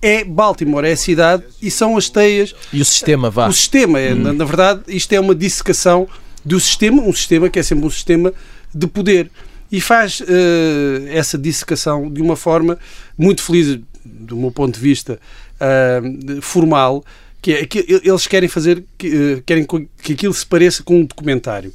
é 0.00 0.24
Baltimore, 0.24 0.86
é 0.86 0.92
a 0.92 0.96
cidade 0.96 1.44
e 1.60 1.70
são 1.70 1.98
as 1.98 2.08
teias. 2.08 2.54
E 2.72 2.80
o 2.80 2.84
sistema, 2.84 3.28
vá. 3.28 3.46
O 3.46 3.52
sistema, 3.52 4.00
é, 4.00 4.14
hum. 4.14 4.16
na, 4.16 4.32
na, 4.32 4.44
verdade, 4.44 4.82
isto 4.88 5.12
é 5.12 5.20
uma 5.20 5.34
dissecação 5.34 6.08
do 6.42 6.58
sistema, 6.58 7.02
um 7.02 7.12
sistema 7.12 7.50
que 7.50 7.58
é 7.58 7.62
sempre 7.62 7.84
um 7.84 7.90
sistema 7.90 8.32
de 8.74 8.86
poder. 8.86 9.30
E 9.70 9.82
faz 9.82 10.20
uh, 10.20 10.24
essa 11.08 11.36
dissecação 11.36 12.10
de 12.10 12.22
uma 12.22 12.36
forma 12.36 12.78
muito 13.18 13.42
feliz, 13.42 13.78
do 14.02 14.34
meu 14.34 14.50
ponto 14.50 14.74
de 14.74 14.80
vista 14.80 15.20
uh, 15.60 16.40
formal, 16.40 17.04
que 17.42 17.52
é 17.52 17.66
que 17.66 17.84
eles 18.02 18.26
querem 18.26 18.48
fazer, 18.48 18.82
que, 18.96 19.08
uh, 19.08 19.42
querem 19.44 19.66
que 20.02 20.14
aquilo 20.14 20.32
se 20.32 20.46
pareça 20.46 20.82
com 20.82 21.00
um 21.00 21.04
documentário 21.04 21.70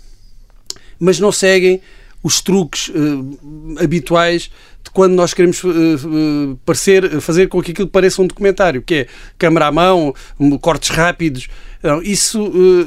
mas 1.03 1.19
não 1.19 1.31
seguem 1.31 1.81
os 2.23 2.39
truques 2.39 2.89
eh, 2.95 3.83
habituais 3.83 4.43
de 4.83 4.89
quando 4.93 5.13
nós 5.13 5.33
queremos 5.33 5.61
eh, 5.65 6.55
parecer, 6.65 7.19
fazer 7.19 7.47
com 7.49 7.61
que 7.61 7.71
aquilo 7.71 7.87
pareça 7.89 8.21
um 8.21 8.27
documentário, 8.27 8.81
que 8.81 8.93
é 8.95 9.07
câmara 9.37 9.67
à 9.67 9.71
mão, 9.71 10.13
cortes 10.61 10.89
rápidos. 10.89 11.49
Não, 11.81 12.01
isso 12.01 12.39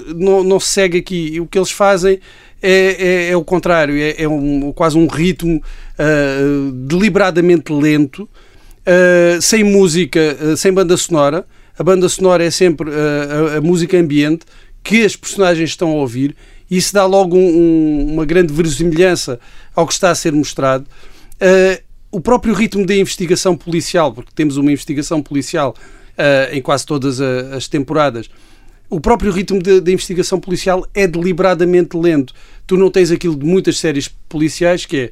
eh, 0.08 0.14
não, 0.16 0.42
não 0.42 0.58
se 0.58 0.68
segue 0.68 0.98
aqui. 0.98 1.28
E 1.34 1.40
o 1.40 1.46
que 1.46 1.58
eles 1.58 1.70
fazem 1.70 2.18
é, 2.62 2.96
é- 3.28 3.30
é 3.32 3.36
o 3.36 3.44
contrário, 3.44 3.94
é, 3.98 4.14
é 4.22 4.26
um- 4.26 4.72
quase 4.72 4.96
um 4.96 5.06
ritmo 5.06 5.62
deliberadamente 6.86 7.72
lento, 7.72 8.28
sem 9.40 9.62
música, 9.64 10.56
sem 10.56 10.72
banda 10.72 10.96
sonora. 10.96 11.46
A 11.78 11.82
banda 11.82 12.08
sonora 12.08 12.42
é 12.44 12.50
sempre 12.50 12.90
a, 12.90 13.58
a 13.58 13.60
música 13.60 13.98
ambiente 13.98 14.46
que 14.82 15.04
as 15.04 15.14
personagens 15.16 15.70
estão 15.70 15.90
a 15.90 15.94
ouvir. 15.94 16.34
E 16.70 16.76
isso 16.76 16.92
dá 16.92 17.04
logo 17.06 17.36
um- 17.36 17.40
um- 17.40 18.12
uma 18.14 18.24
grande 18.24 18.52
verosimilhança 18.52 19.38
ao 19.74 19.86
que 19.86 19.92
está 19.92 20.10
a 20.10 20.14
ser 20.14 20.32
mostrado. 20.32 20.86
Ah, 21.40 21.80
o 22.10 22.20
próprio 22.20 22.54
ritmo 22.54 22.84
da 22.86 22.94
investigação 22.96 23.56
policial, 23.56 24.12
porque 24.12 24.30
temos 24.34 24.56
uma 24.56 24.72
investigação 24.72 25.22
policial 25.22 25.74
ah, 26.18 26.48
em 26.50 26.62
quase 26.62 26.86
todas 26.86 27.20
a- 27.20 27.54
as 27.56 27.68
temporadas, 27.68 28.30
o 28.88 28.98
próprio 29.00 29.30
ritmo 29.30 29.60
da 29.62 29.92
investigação 29.92 30.40
policial 30.40 30.86
é 30.94 31.06
deliberadamente 31.06 31.96
lento. 31.96 32.32
Tu 32.66 32.76
não 32.76 32.90
tens 32.90 33.10
aquilo 33.10 33.36
de 33.36 33.44
muitas 33.44 33.78
séries 33.78 34.08
policiais 34.28 34.86
que 34.86 34.96
é 34.96 35.10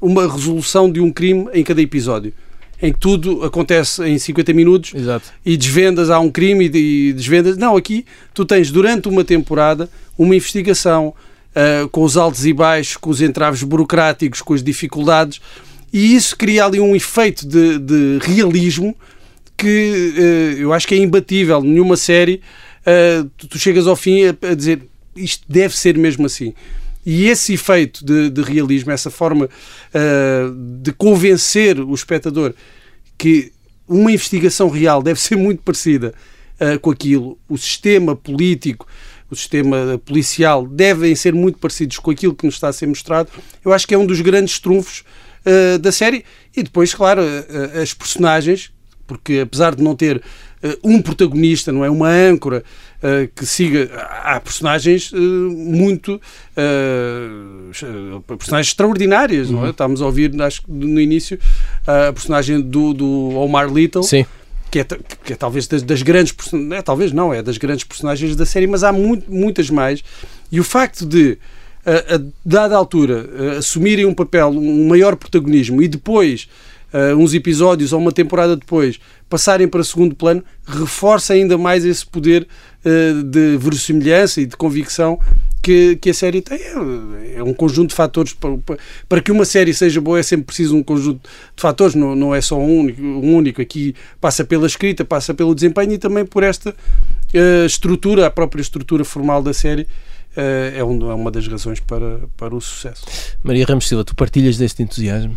uma 0.00 0.30
resolução 0.30 0.90
de 0.90 1.00
um 1.00 1.10
crime 1.10 1.48
em 1.52 1.64
cada 1.64 1.80
episódio. 1.82 2.32
Em 2.84 2.92
que 2.92 2.98
tudo 2.98 3.42
acontece 3.44 4.04
em 4.04 4.18
50 4.18 4.52
minutos 4.52 4.94
Exato. 4.94 5.32
e 5.44 5.56
desvendas, 5.56 6.10
há 6.10 6.18
um 6.20 6.30
crime 6.30 6.70
e, 6.72 7.12
desvendas. 7.12 7.56
Não, 7.56 7.76
aqui 7.76 8.04
tu 8.34 8.44
tens 8.44 8.70
durante 8.70 9.08
uma 9.08 9.24
temporada 9.24 9.88
uma 10.18 10.36
investigação 10.36 11.14
ah, 11.54 11.88
com 11.90 12.02
os 12.02 12.16
altos 12.16 12.44
e 12.44 12.52
baixos, 12.52 12.96
com 12.96 13.10
os 13.10 13.22
entraves 13.22 13.62
burocráticos, 13.62 14.42
com 14.42 14.54
as 14.54 14.62
dificuldades, 14.62 15.40
e 15.92 16.14
isso 16.14 16.36
cria 16.36 16.64
ali 16.64 16.80
um 16.80 16.94
efeito 16.96 17.46
de, 17.46 17.78
de 17.78 18.18
realismo 18.20 18.96
que 19.56 20.12
eh, 20.16 20.56
eu 20.58 20.72
acho 20.72 20.88
que 20.88 20.94
é 20.96 20.98
imbatível. 20.98 21.62
Nenhuma 21.62 21.96
série 21.96 22.40
eh, 22.84 23.24
tu, 23.38 23.46
tu 23.46 23.58
chegas 23.58 23.86
ao 23.86 23.94
fim 23.94 24.24
a, 24.24 24.50
a 24.50 24.54
dizer 24.54 24.82
isto 25.14 25.44
deve 25.48 25.76
ser 25.76 25.96
mesmo 25.96 26.26
assim. 26.26 26.52
E 27.04 27.28
esse 27.28 27.52
efeito 27.52 28.04
de, 28.04 28.30
de 28.30 28.42
realismo, 28.42 28.90
essa 28.90 29.10
forma 29.10 29.48
eh, 29.92 30.44
de 30.80 30.92
convencer 30.92 31.78
o 31.78 31.94
espectador 31.94 32.54
que 33.18 33.52
uma 33.86 34.10
investigação 34.10 34.70
real 34.70 35.02
deve 35.02 35.20
ser 35.20 35.36
muito 35.36 35.62
parecida 35.62 36.14
eh, 36.58 36.78
com 36.78 36.90
aquilo, 36.90 37.38
o 37.48 37.58
sistema 37.58 38.16
político, 38.16 38.86
o 39.30 39.36
sistema 39.36 40.00
policial 40.04 40.66
devem 40.66 41.14
ser 41.14 41.34
muito 41.34 41.58
parecidos 41.58 41.98
com 41.98 42.10
aquilo 42.10 42.34
que 42.34 42.46
nos 42.46 42.54
está 42.54 42.68
a 42.68 42.72
ser 42.72 42.86
mostrado, 42.86 43.28
eu 43.62 43.72
acho 43.72 43.86
que 43.86 43.94
é 43.94 43.98
um 43.98 44.06
dos 44.06 44.20
grandes 44.22 44.58
trunfos 44.58 45.04
eh, 45.44 45.76
da 45.76 45.92
série. 45.92 46.24
E 46.56 46.62
depois, 46.62 46.94
claro, 46.94 47.20
as 47.82 47.92
personagens, 47.92 48.70
porque 49.06 49.40
apesar 49.40 49.74
de 49.74 49.82
não 49.82 49.94
ter 49.94 50.22
um 50.82 51.02
protagonista, 51.02 51.70
não 51.70 51.84
é 51.84 51.90
uma 51.90 52.08
âncora 52.08 52.64
eh, 53.06 53.28
que 53.36 53.44
siga, 53.44 53.90
há 54.22 54.40
personagens 54.40 55.12
eh, 55.14 55.18
muito 55.18 56.18
eh, 56.56 57.28
personagens 58.38 58.68
extraordinárias, 58.68 59.50
não 59.50 59.66
é? 59.66 59.70
Estamos 59.70 60.00
a 60.00 60.06
ouvir, 60.06 60.40
acho 60.40 60.62
que 60.62 60.70
no 60.70 60.98
início, 60.98 61.38
a 61.86 62.10
personagem 62.12 62.62
do, 62.62 62.94
do 62.94 63.30
Omar 63.36 63.70
Little, 63.70 64.02
Sim. 64.02 64.24
que 64.70 64.78
é, 64.80 64.84
que 65.24 65.32
é 65.34 65.36
talvez 65.36 65.66
das, 65.66 65.82
das 65.82 66.00
grandes 66.00 66.34
é, 66.72 66.80
talvez 66.80 67.12
não, 67.12 67.32
é 67.32 67.42
das 67.42 67.58
grandes 67.58 67.84
personagens 67.84 68.34
da 68.34 68.46
série, 68.46 68.66
mas 68.66 68.82
há 68.82 68.90
muito- 68.90 69.30
muitas 69.30 69.68
mais. 69.68 70.02
E 70.50 70.58
o 70.58 70.64
facto 70.64 71.04
de, 71.04 71.36
a, 71.84 72.14
a 72.14 72.20
dada 72.44 72.74
altura, 72.74 73.28
a, 73.54 73.58
assumirem 73.58 74.06
um 74.06 74.14
papel, 74.14 74.48
um 74.48 74.88
maior 74.88 75.14
protagonismo 75.14 75.82
e 75.82 75.88
depois, 75.88 76.48
a, 76.90 77.14
uns 77.14 77.34
episódios 77.34 77.92
ou 77.92 78.00
uma 78.00 78.12
temporada 78.12 78.56
depois, 78.56 78.98
passarem 79.28 79.66
para 79.68 79.82
segundo 79.82 80.14
plano, 80.14 80.42
reforça 80.66 81.32
ainda 81.34 81.58
mais 81.58 81.84
esse 81.84 82.06
poder 82.06 82.46
de 83.24 83.56
verossimilhança 83.56 84.40
e 84.40 84.46
de 84.46 84.56
convicção 84.56 85.18
que, 85.62 85.96
que 85.96 86.10
a 86.10 86.14
série 86.14 86.42
tem. 86.42 86.58
É, 86.58 87.36
é 87.38 87.42
um 87.42 87.54
conjunto 87.54 87.88
de 87.90 87.94
fatores. 87.94 88.32
Para, 88.34 88.56
para- 89.08 89.22
que 89.22 89.32
uma 89.32 89.44
série 89.44 89.72
seja 89.72 90.00
boa 90.00 90.18
é 90.18 90.22
sempre 90.22 90.46
preciso 90.46 90.76
um 90.76 90.82
conjunto 90.82 91.20
de 91.56 91.60
fatores, 91.60 91.94
não, 91.94 92.14
não 92.14 92.34
é 92.34 92.40
só 92.40 92.58
um 92.58 92.80
único, 92.80 93.00
um 93.02 93.34
único. 93.34 93.62
Aqui 93.62 93.94
passa 94.20 94.44
pela 94.44 94.66
escrita, 94.66 95.04
passa 95.04 95.32
pelo 95.32 95.54
desempenho 95.54 95.92
e 95.92 95.98
também 95.98 96.24
por 96.26 96.42
esta 96.42 96.74
eh, 97.32 97.64
estrutura, 97.66 98.26
a 98.26 98.30
própria 98.30 98.60
estrutura 98.60 99.04
formal 99.04 99.42
da 99.42 99.54
série. 99.54 99.86
eh, 100.36 100.72
é, 100.74 100.78
é 100.80 100.84
uma 100.84 101.30
das 101.30 101.46
razões 101.48 101.80
para, 101.80 102.20
para 102.36 102.54
o 102.54 102.60
sucesso. 102.60 103.06
Maria 103.42 103.64
Ramos 103.64 103.88
Silva, 103.88 104.04
tu 104.04 104.14
partilhas 104.14 104.58
deste 104.58 104.82
entusiasmo? 104.82 105.34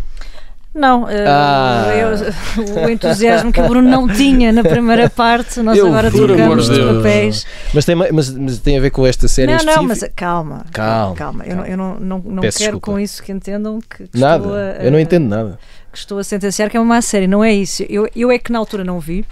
Não, 0.78 1.10
eh, 1.10 1.26
Ah. 1.28 1.88
eu- 1.96 2.84
o 2.86 2.90
entusiasmo 2.90 3.52
que 3.52 3.60
o 3.60 3.68
Bruno 3.68 3.90
não 3.90 4.08
tinha 4.08 4.52
na 4.52 4.64
primeira 4.64 5.10
parte, 5.10 5.60
nós 5.62 5.76
Eu 5.78 5.88
agora 5.88 6.12
trocamos 6.12 6.70
de 6.70 6.80
papéis. 6.80 7.46
Mas 7.74 7.84
tem, 7.84 7.96
ma- 7.96 8.06
mas, 8.14 8.30
mas 8.30 8.60
tem 8.60 8.78
a 8.78 8.82
ver 8.82 8.92
com 8.92 9.06
esta 9.06 9.28
série 9.28 9.52
Não, 9.56 9.64
não, 9.66 9.84
mas 9.84 10.04
eh, 10.04 10.12
calma, 10.16 10.66
Calma, 10.72 11.16
calma. 11.16 11.44
Eu, 11.46 11.56
não- 11.56 11.66
eu 11.66 11.78
não, 11.78 11.96
não, 12.00 12.20
não 12.20 12.42
quero 12.42 12.54
desculpa. 12.58 12.80
com 12.92 13.00
isso 13.00 13.24
que 13.24 13.32
entendam 13.32 13.80
que, 13.82 14.08
que 14.08 14.20
Nada, 14.20 14.44
estou 14.44 14.56
a, 14.56 14.60
eu 14.86 14.92
não 14.92 15.00
entendo 15.00 15.28
nada. 15.28 15.60
que 15.92 15.98
estou 15.98 16.20
a 16.20 16.24
sentenciar 16.24 16.70
que 16.70 16.78
é 16.78 16.80
uma 16.80 16.96
má 16.96 17.02
série. 17.02 17.26
Não 17.28 17.44
é 17.44 17.52
isso. 17.54 17.84
Eu, 17.90 18.08
eu 18.16 18.30
é 18.32 18.38
que 18.38 18.52
na 18.52 18.60
altura 18.60 18.84
não 18.84 19.00
vi. 19.00 19.26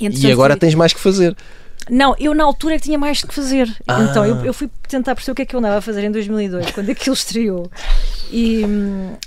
E 0.00 0.06
entretanto 0.06 0.32
agora 0.32 0.56
tens 0.56 0.74
mais 0.76 0.92
que 0.92 1.00
fazer. 1.00 1.36
Não, 1.90 2.14
eu 2.18 2.34
na 2.34 2.44
altura 2.44 2.74
é 2.74 2.78
que 2.78 2.84
tinha 2.84 2.98
mais 2.98 3.22
que 3.22 3.34
fazer. 3.34 3.68
Ah. 3.88 4.06
Então 4.08 4.24
eu, 4.24 4.36
eu 4.44 4.54
fui 4.54 4.70
tentar 4.88 5.14
perceber 5.14 5.32
o 5.32 5.34
que 5.36 5.42
é 5.42 5.44
que 5.44 5.54
eu 5.54 5.58
andava 5.58 5.78
a 5.78 5.80
fazer 5.80 6.04
em 6.04 6.10
2002, 6.10 6.70
quando 6.72 6.90
aquilo 6.90 7.14
estreou. 7.14 7.70
E, 8.32 8.64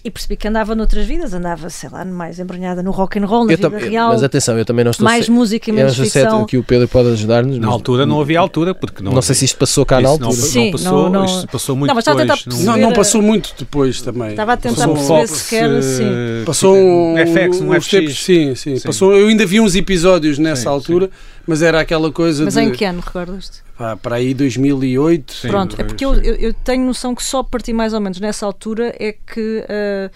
e 0.02 0.10
percebi 0.10 0.38
que 0.38 0.48
andava 0.48 0.74
noutras 0.74 1.06
vidas, 1.06 1.34
andava, 1.34 1.70
sei 1.70 1.90
lá, 1.90 2.06
mais 2.06 2.40
embrenhada 2.40 2.82
no 2.82 2.90
rock 2.92 3.20
and 3.20 3.26
roll, 3.26 3.46
na 3.46 3.52
Eu 3.54 3.58
vida 3.58 3.78
real. 3.78 4.10
Mas 4.14 4.24
atenção, 4.24 4.58
eu 4.58 4.64
também 4.64 4.86
não 4.86 4.92
estou 4.92 5.04
mais 5.04 5.28
música 5.28 5.70
e 5.70 5.74
não 5.74 5.78
menos 5.80 6.00
é 6.00 6.04
ficção. 6.06 6.46
que 6.46 6.58
o 6.58 6.64
Pedro 6.64 6.88
pode 6.88 7.10
ajudar-nos. 7.10 7.58
Na 7.60 7.68
altura 7.68 8.06
não 8.06 8.22
havia 8.22 8.40
altura, 8.40 8.74
porque 8.74 9.04
não, 9.04 9.12
Não 9.12 9.22
sei 9.22 9.36
se 9.36 9.44
isto 9.44 9.58
passou 9.58 9.86
cá 9.86 9.98
na 9.98 10.04
não, 10.04 10.10
altura. 10.12 10.30
não 10.30 10.36
Sim, 10.36 10.72
passou, 10.72 10.92
não- 11.04 11.10
não- 11.10 11.26
isto 11.26 11.48
passou 11.48 11.76
muito 11.76 11.90
Não, 11.90 11.96
mas 11.96 12.06
depois. 12.06 12.46
num- 12.46 12.54
Não, 12.54 12.64
Perceber, 12.64 12.82
não 12.82 12.94
passou 12.94 13.22
muito 13.22 13.54
depois 13.60 14.02
também. 14.02 14.30
Estava 14.30 14.54
a 14.54 14.58
tentar 14.58 14.76
Passou- 14.88 14.94
perceber 14.94 15.28
Fox, 15.28 15.32
se 15.42 15.50
quer, 15.50 15.84
sim. 15.84 16.04
eh, 16.06 16.44
Passou 16.46 16.76
um, 16.76 17.14
um 17.14 17.18
FX, 17.18 17.60
um 17.62 17.74
FX. 17.74 17.88
tempos, 17.90 18.24
sim, 18.24 18.56
sim, 18.56 18.78
Sim. 18.78 18.88
Passou, 18.88 19.14
eu 19.14 19.28
ainda 19.28 19.46
vi 19.46 19.60
uns 19.60 19.76
episódios 19.76 20.40
nessa 20.40 20.62
Sim, 20.64 20.68
altura, 20.70 21.10
mas 21.48 21.62
era 21.62 21.80
aquela 21.82 22.12
coisa 22.12 22.44
Mas 22.46 22.54
de 22.56 22.62
em 22.62 22.72
que 22.72 22.86
ano, 22.86 23.02
recordas-te? 23.06 23.62
pá, 23.78 23.96
para 23.98 24.16
aí 24.18 24.34
2008. 24.34 25.34
Sim, 25.34 25.48
Pronto, 25.48 25.76
é 25.80 25.84
porque 25.84 26.06
eu, 26.06 26.14
eu, 26.16 26.36
eu 26.36 26.54
tenho 26.54 26.86
noção 26.86 27.14
que 27.16 27.24
só 27.24 27.44
parti 27.44 27.74
mais 27.74 27.94
ou 27.94 28.00
menos 28.02 28.20
nessa 28.20 28.46
altura 28.46 28.96
é 29.00 29.12
que. 29.14 29.64
ah, 29.70 30.10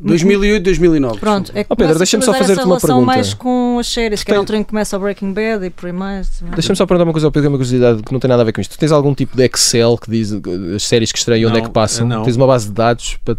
2008, 0.00 0.62
2009. 0.62 1.18
Pronto, 1.18 1.50
é 1.56 1.64
que 1.64 1.72
Oh, 1.72 1.74
Pedro, 1.74 1.98
deixa-me 1.98 2.22
a 2.22 2.26
só 2.26 2.32
fazer 2.32 2.54
fazer-te 2.54 2.64
uma 2.66 2.78
pergunta. 2.80 3.04
mais 3.04 3.34
com 3.34 3.78
as 3.80 3.88
séries, 3.88 4.22
que 4.22 4.30
é 4.30 4.32
a 4.32 4.34
tens- 4.36 4.38
altura 4.40 4.58
em 4.58 4.62
que 4.62 4.70
começa 4.70 4.96
o 4.96 5.00
Breaking 5.00 5.32
Bad 5.32 5.66
e 5.66 5.70
por 5.70 5.86
aí 5.86 5.92
mais. 5.92 6.40
Deixa-me 6.54 6.76
só 6.76 6.86
perguntar 6.86 7.02
uma 7.04 7.12
coisa 7.12 7.26
ao 7.26 7.32
Pedro, 7.32 7.48
uma 7.48 7.58
curiosidade 7.58 8.00
que 8.04 8.12
não 8.12 8.20
tem 8.20 8.28
nada 8.28 8.42
a 8.42 8.44
ver 8.44 8.52
com 8.52 8.60
isto. 8.60 8.76
Tu 8.76 8.78
tens 8.78 8.92
algum 8.92 9.12
tipo 9.12 9.36
de 9.36 9.44
Excel 9.44 9.98
que 9.98 10.08
diz 10.08 10.30
uh, 10.30 10.40
as 10.76 10.84
séries 10.84 11.10
que 11.10 11.18
estreiam, 11.18 11.50
onde 11.50 11.58
é 11.58 11.62
que 11.62 11.70
passam? 11.70 12.06
não. 12.06 12.22
Tens 12.22 12.36
uma 12.36 12.46
base 12.46 12.66
de 12.68 12.74
dados 12.74 13.18
para. 13.24 13.36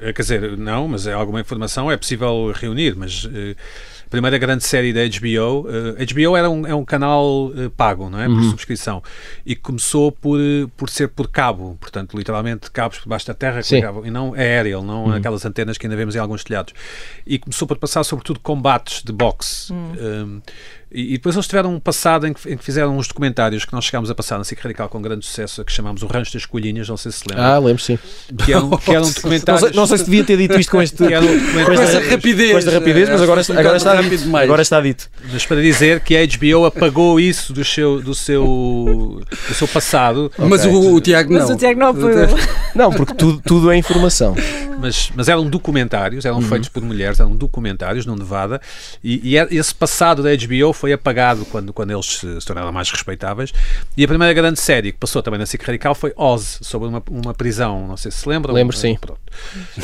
Eh, 0.00 0.12
Quer 0.12 0.20
dizer, 0.22 0.58
não, 0.58 0.86
mas 0.86 1.06
é 1.06 1.14
alguma 1.14 1.40
informação 1.40 1.90
é 1.90 1.96
possível 1.96 2.52
reunir, 2.54 2.94
mas 2.94 3.26
a 3.26 3.99
primeira 4.10 4.36
grande 4.38 4.64
série 4.64 4.92
da 4.92 5.00
HBO, 5.06 5.66
eh, 5.98 6.04
HBO 6.04 6.36
era 6.36 6.50
um, 6.50 6.66
é 6.66 6.74
um 6.74 6.84
canal 6.84 7.52
eh, 7.56 7.70
pago, 7.76 8.10
não 8.10 8.20
é? 8.20 8.26
Por 8.26 8.34
Uhum. 8.34 8.50
subscrição. 8.50 9.02
E 9.46 9.54
começou 9.54 10.10
por, 10.12 10.38
eh, 10.40 10.66
por 10.76 10.90
ser 10.90 11.08
por 11.08 11.28
cabo, 11.30 11.76
portanto, 11.80 12.16
literalmente 12.18 12.70
cabos 12.70 12.98
por 12.98 13.08
baixo 13.08 13.26
da 13.28 13.34
terra 13.34 13.60
ligavam, 13.76 14.04
e 14.04 14.10
não 14.10 14.34
aéreo, 14.34 14.82
não 14.82 15.04
Uhum. 15.06 15.12
aquelas 15.12 15.44
antenas 15.46 15.78
que 15.78 15.86
ainda 15.86 15.96
vemos 15.96 16.16
em 16.16 16.18
alguns 16.18 16.42
telhados. 16.44 16.74
E 17.26 17.38
começou 17.38 17.66
por 17.68 17.78
passar 17.78 18.02
sobretudo 18.04 18.40
combates 18.40 19.02
de 19.02 19.12
boxe. 19.12 19.72
Um, 19.72 20.42
e, 20.92 21.10
e 21.10 21.12
depois 21.12 21.34
eles 21.36 21.46
tiveram 21.46 21.74
um 21.74 21.80
passado 21.80 22.26
em 22.26 22.32
que, 22.32 22.52
em 22.52 22.56
que 22.56 22.64
fizeram 22.64 22.96
uns 22.96 23.06
documentários 23.08 23.64
que 23.64 23.72
nós 23.72 23.84
chegámos 23.84 24.10
a 24.10 24.14
passar 24.14 24.38
na 24.38 24.44
SIC 24.44 24.60
Radical 24.60 24.88
com 24.88 25.00
grande 25.00 25.24
sucesso, 25.24 25.64
que 25.64 25.72
chamámos 25.72 26.02
o 26.02 26.06
Rancho 26.06 26.32
das 26.32 26.44
Colhinhas, 26.46 26.88
não 26.88 26.96
sei 26.96 27.12
se 27.12 27.18
se 27.20 27.24
lembra. 27.28 27.44
Ah, 27.44 27.58
lembro, 27.58 27.82
sim. 27.82 27.98
que 28.44 28.52
eram, 28.52 28.70
que 28.78 28.90
eram 28.90 29.02
Não 29.04 29.12
documentários. 29.12 29.60
sei, 29.68 29.72
não 29.76 29.86
sei 29.86 29.98
se 29.98 30.04
devia 30.04 30.24
ter 30.24 30.36
dito 30.36 30.58
isto 30.58 30.70
com 30.70 30.82
este. 30.82 30.96
que 31.06 31.12
eram 31.14 31.26
Com 31.26 31.72
esta 31.72 31.82
essa 31.98 32.10
rapidez. 32.10 32.50
Com 32.52 32.58
esta 32.58 32.70
rapidez, 32.72 33.08
mas 33.08 33.22
agora, 33.22 33.42
agora 33.58 33.76
está 33.76 34.00
dito. 34.02 34.18
demais. 34.18 34.44
Agora 34.44 34.62
está 34.62 34.80
dito. 34.80 35.10
Mas 35.32 35.46
para 35.46 35.60
dizer 35.60 36.00
que 36.00 36.16
a 36.16 36.26
HBO 36.26 36.64
apagou 36.66 37.20
isso 37.20 37.52
do 37.52 37.64
seu, 37.64 38.00
do 38.00 38.14
seu, 38.14 39.20
do 39.48 39.54
seu 39.54 39.68
passado, 39.68 40.30
Mas 40.38 40.64
Ok. 40.64 40.72
o, 40.74 40.94
o 40.94 41.00
Tiago 41.00 41.32
não. 41.32 41.40
Mas 41.40 41.50
o 41.50 41.56
Tiago 41.56 41.78
não 41.78 41.88
apoiou. 41.88 42.28
Não, 42.74 42.90
porque 42.92 43.14
tudo, 43.14 43.40
tudo 43.44 43.70
é 43.70 43.76
informação. 43.76 44.34
mas, 44.78 45.10
mas 45.14 45.28
eram 45.28 45.48
documentários, 45.48 46.24
eram 46.24 46.40
feitos 46.40 46.68
por 46.68 46.82
mulheres, 46.82 47.20
eram 47.20 47.36
documentários 47.36 48.06
no 48.06 48.16
Nevada, 48.16 48.60
e, 49.04 49.30
e 49.30 49.36
é- 49.36 49.46
esse 49.50 49.74
passado 49.74 50.22
da 50.22 50.30
HBO 50.34 50.72
foi 50.80 50.92
apagado 50.92 51.44
quando, 51.44 51.72
quando 51.72 51.90
eles 51.90 52.06
se, 52.06 52.40
se 52.40 52.46
tornaram 52.46 52.72
mais 52.72 52.90
respeitáveis. 52.90 53.52
E 53.96 54.02
a 54.02 54.08
primeira 54.08 54.32
grande 54.32 54.58
série 54.58 54.92
que 54.92 54.98
passou 54.98 55.22
também 55.22 55.38
na 55.38 55.44
SIC 55.44 55.62
Radical 55.62 55.94
foi 55.94 56.12
Oz, 56.16 56.58
sobre 56.62 56.88
uma, 56.88 57.02
uma 57.10 57.34
prisão, 57.34 57.86
não 57.86 57.96
sei 57.96 58.10
se 58.10 58.18
se 58.20 58.28
lembram. 58.28 58.54
Lembro, 58.54 58.76
sim. 58.76 58.96
Pronto. 59.00 59.20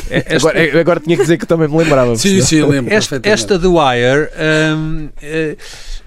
É- 0.09 0.35
esta- 0.35 0.49
Agora, 0.49 0.79
agora 0.81 0.99
tinha 0.99 1.15
que 1.15 1.21
dizer 1.21 1.37
que 1.37 1.45
também 1.45 1.67
me 1.67 1.77
lembrava. 1.77 2.15
Sim, 2.15 2.41
sim, 2.41 2.63
lembro. 2.63 2.93
Esta, 2.93 3.19
esta 3.23 3.59
The 3.59 3.67
Wire 3.67 4.29
hum, 4.75 5.09
eh, 5.21 5.57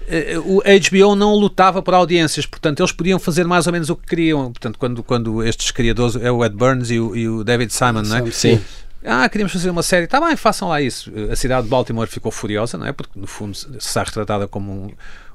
eh, 0.09 0.37
o 0.39 0.61
HBO 0.61 1.15
não 1.15 1.35
lutava 1.35 1.81
por 1.81 1.93
audiências, 1.93 2.45
portanto 2.45 2.81
eles 2.81 2.91
podiam 2.91 3.17
fazer 3.17 3.45
mais 3.45 3.67
ou 3.67 3.73
menos 3.73 3.89
o 3.89 3.95
que 3.95 4.05
queriam. 4.07 4.51
Portanto, 4.51 4.77
quando, 4.77 5.01
quando 5.03 5.43
estes 5.43 5.71
criadores, 5.71 6.15
é 6.17 6.31
o 6.31 6.43
Ed 6.43 6.55
Burns 6.55 6.91
e 6.91 6.99
o, 6.99 7.15
e 7.15 7.29
o 7.29 7.43
David 7.43 7.71
Simon, 7.73 8.01
não 8.03 8.17
é? 8.17 8.31
Sim. 8.31 8.59
Ah, 9.03 9.27
queríamos 9.29 9.51
fazer 9.53 9.69
uma 9.69 9.83
série. 9.83 10.07
Tá 10.07 10.19
bem, 10.21 10.35
façam 10.35 10.69
lá 10.69 10.81
isso. 10.81 11.11
A 11.31 11.35
cidade 11.35 11.63
de 11.63 11.69
Baltimore 11.69 12.07
ficou 12.07 12.31
furiosa, 12.31 12.77
não 12.77 12.85
é? 12.85 12.91
Porque, 12.91 13.19
no 13.19 13.27
fundo, 13.27 13.55
se 13.55 13.67
está 13.77 14.03
retratada 14.03 14.47
como 14.47 14.71
um- 14.71 14.91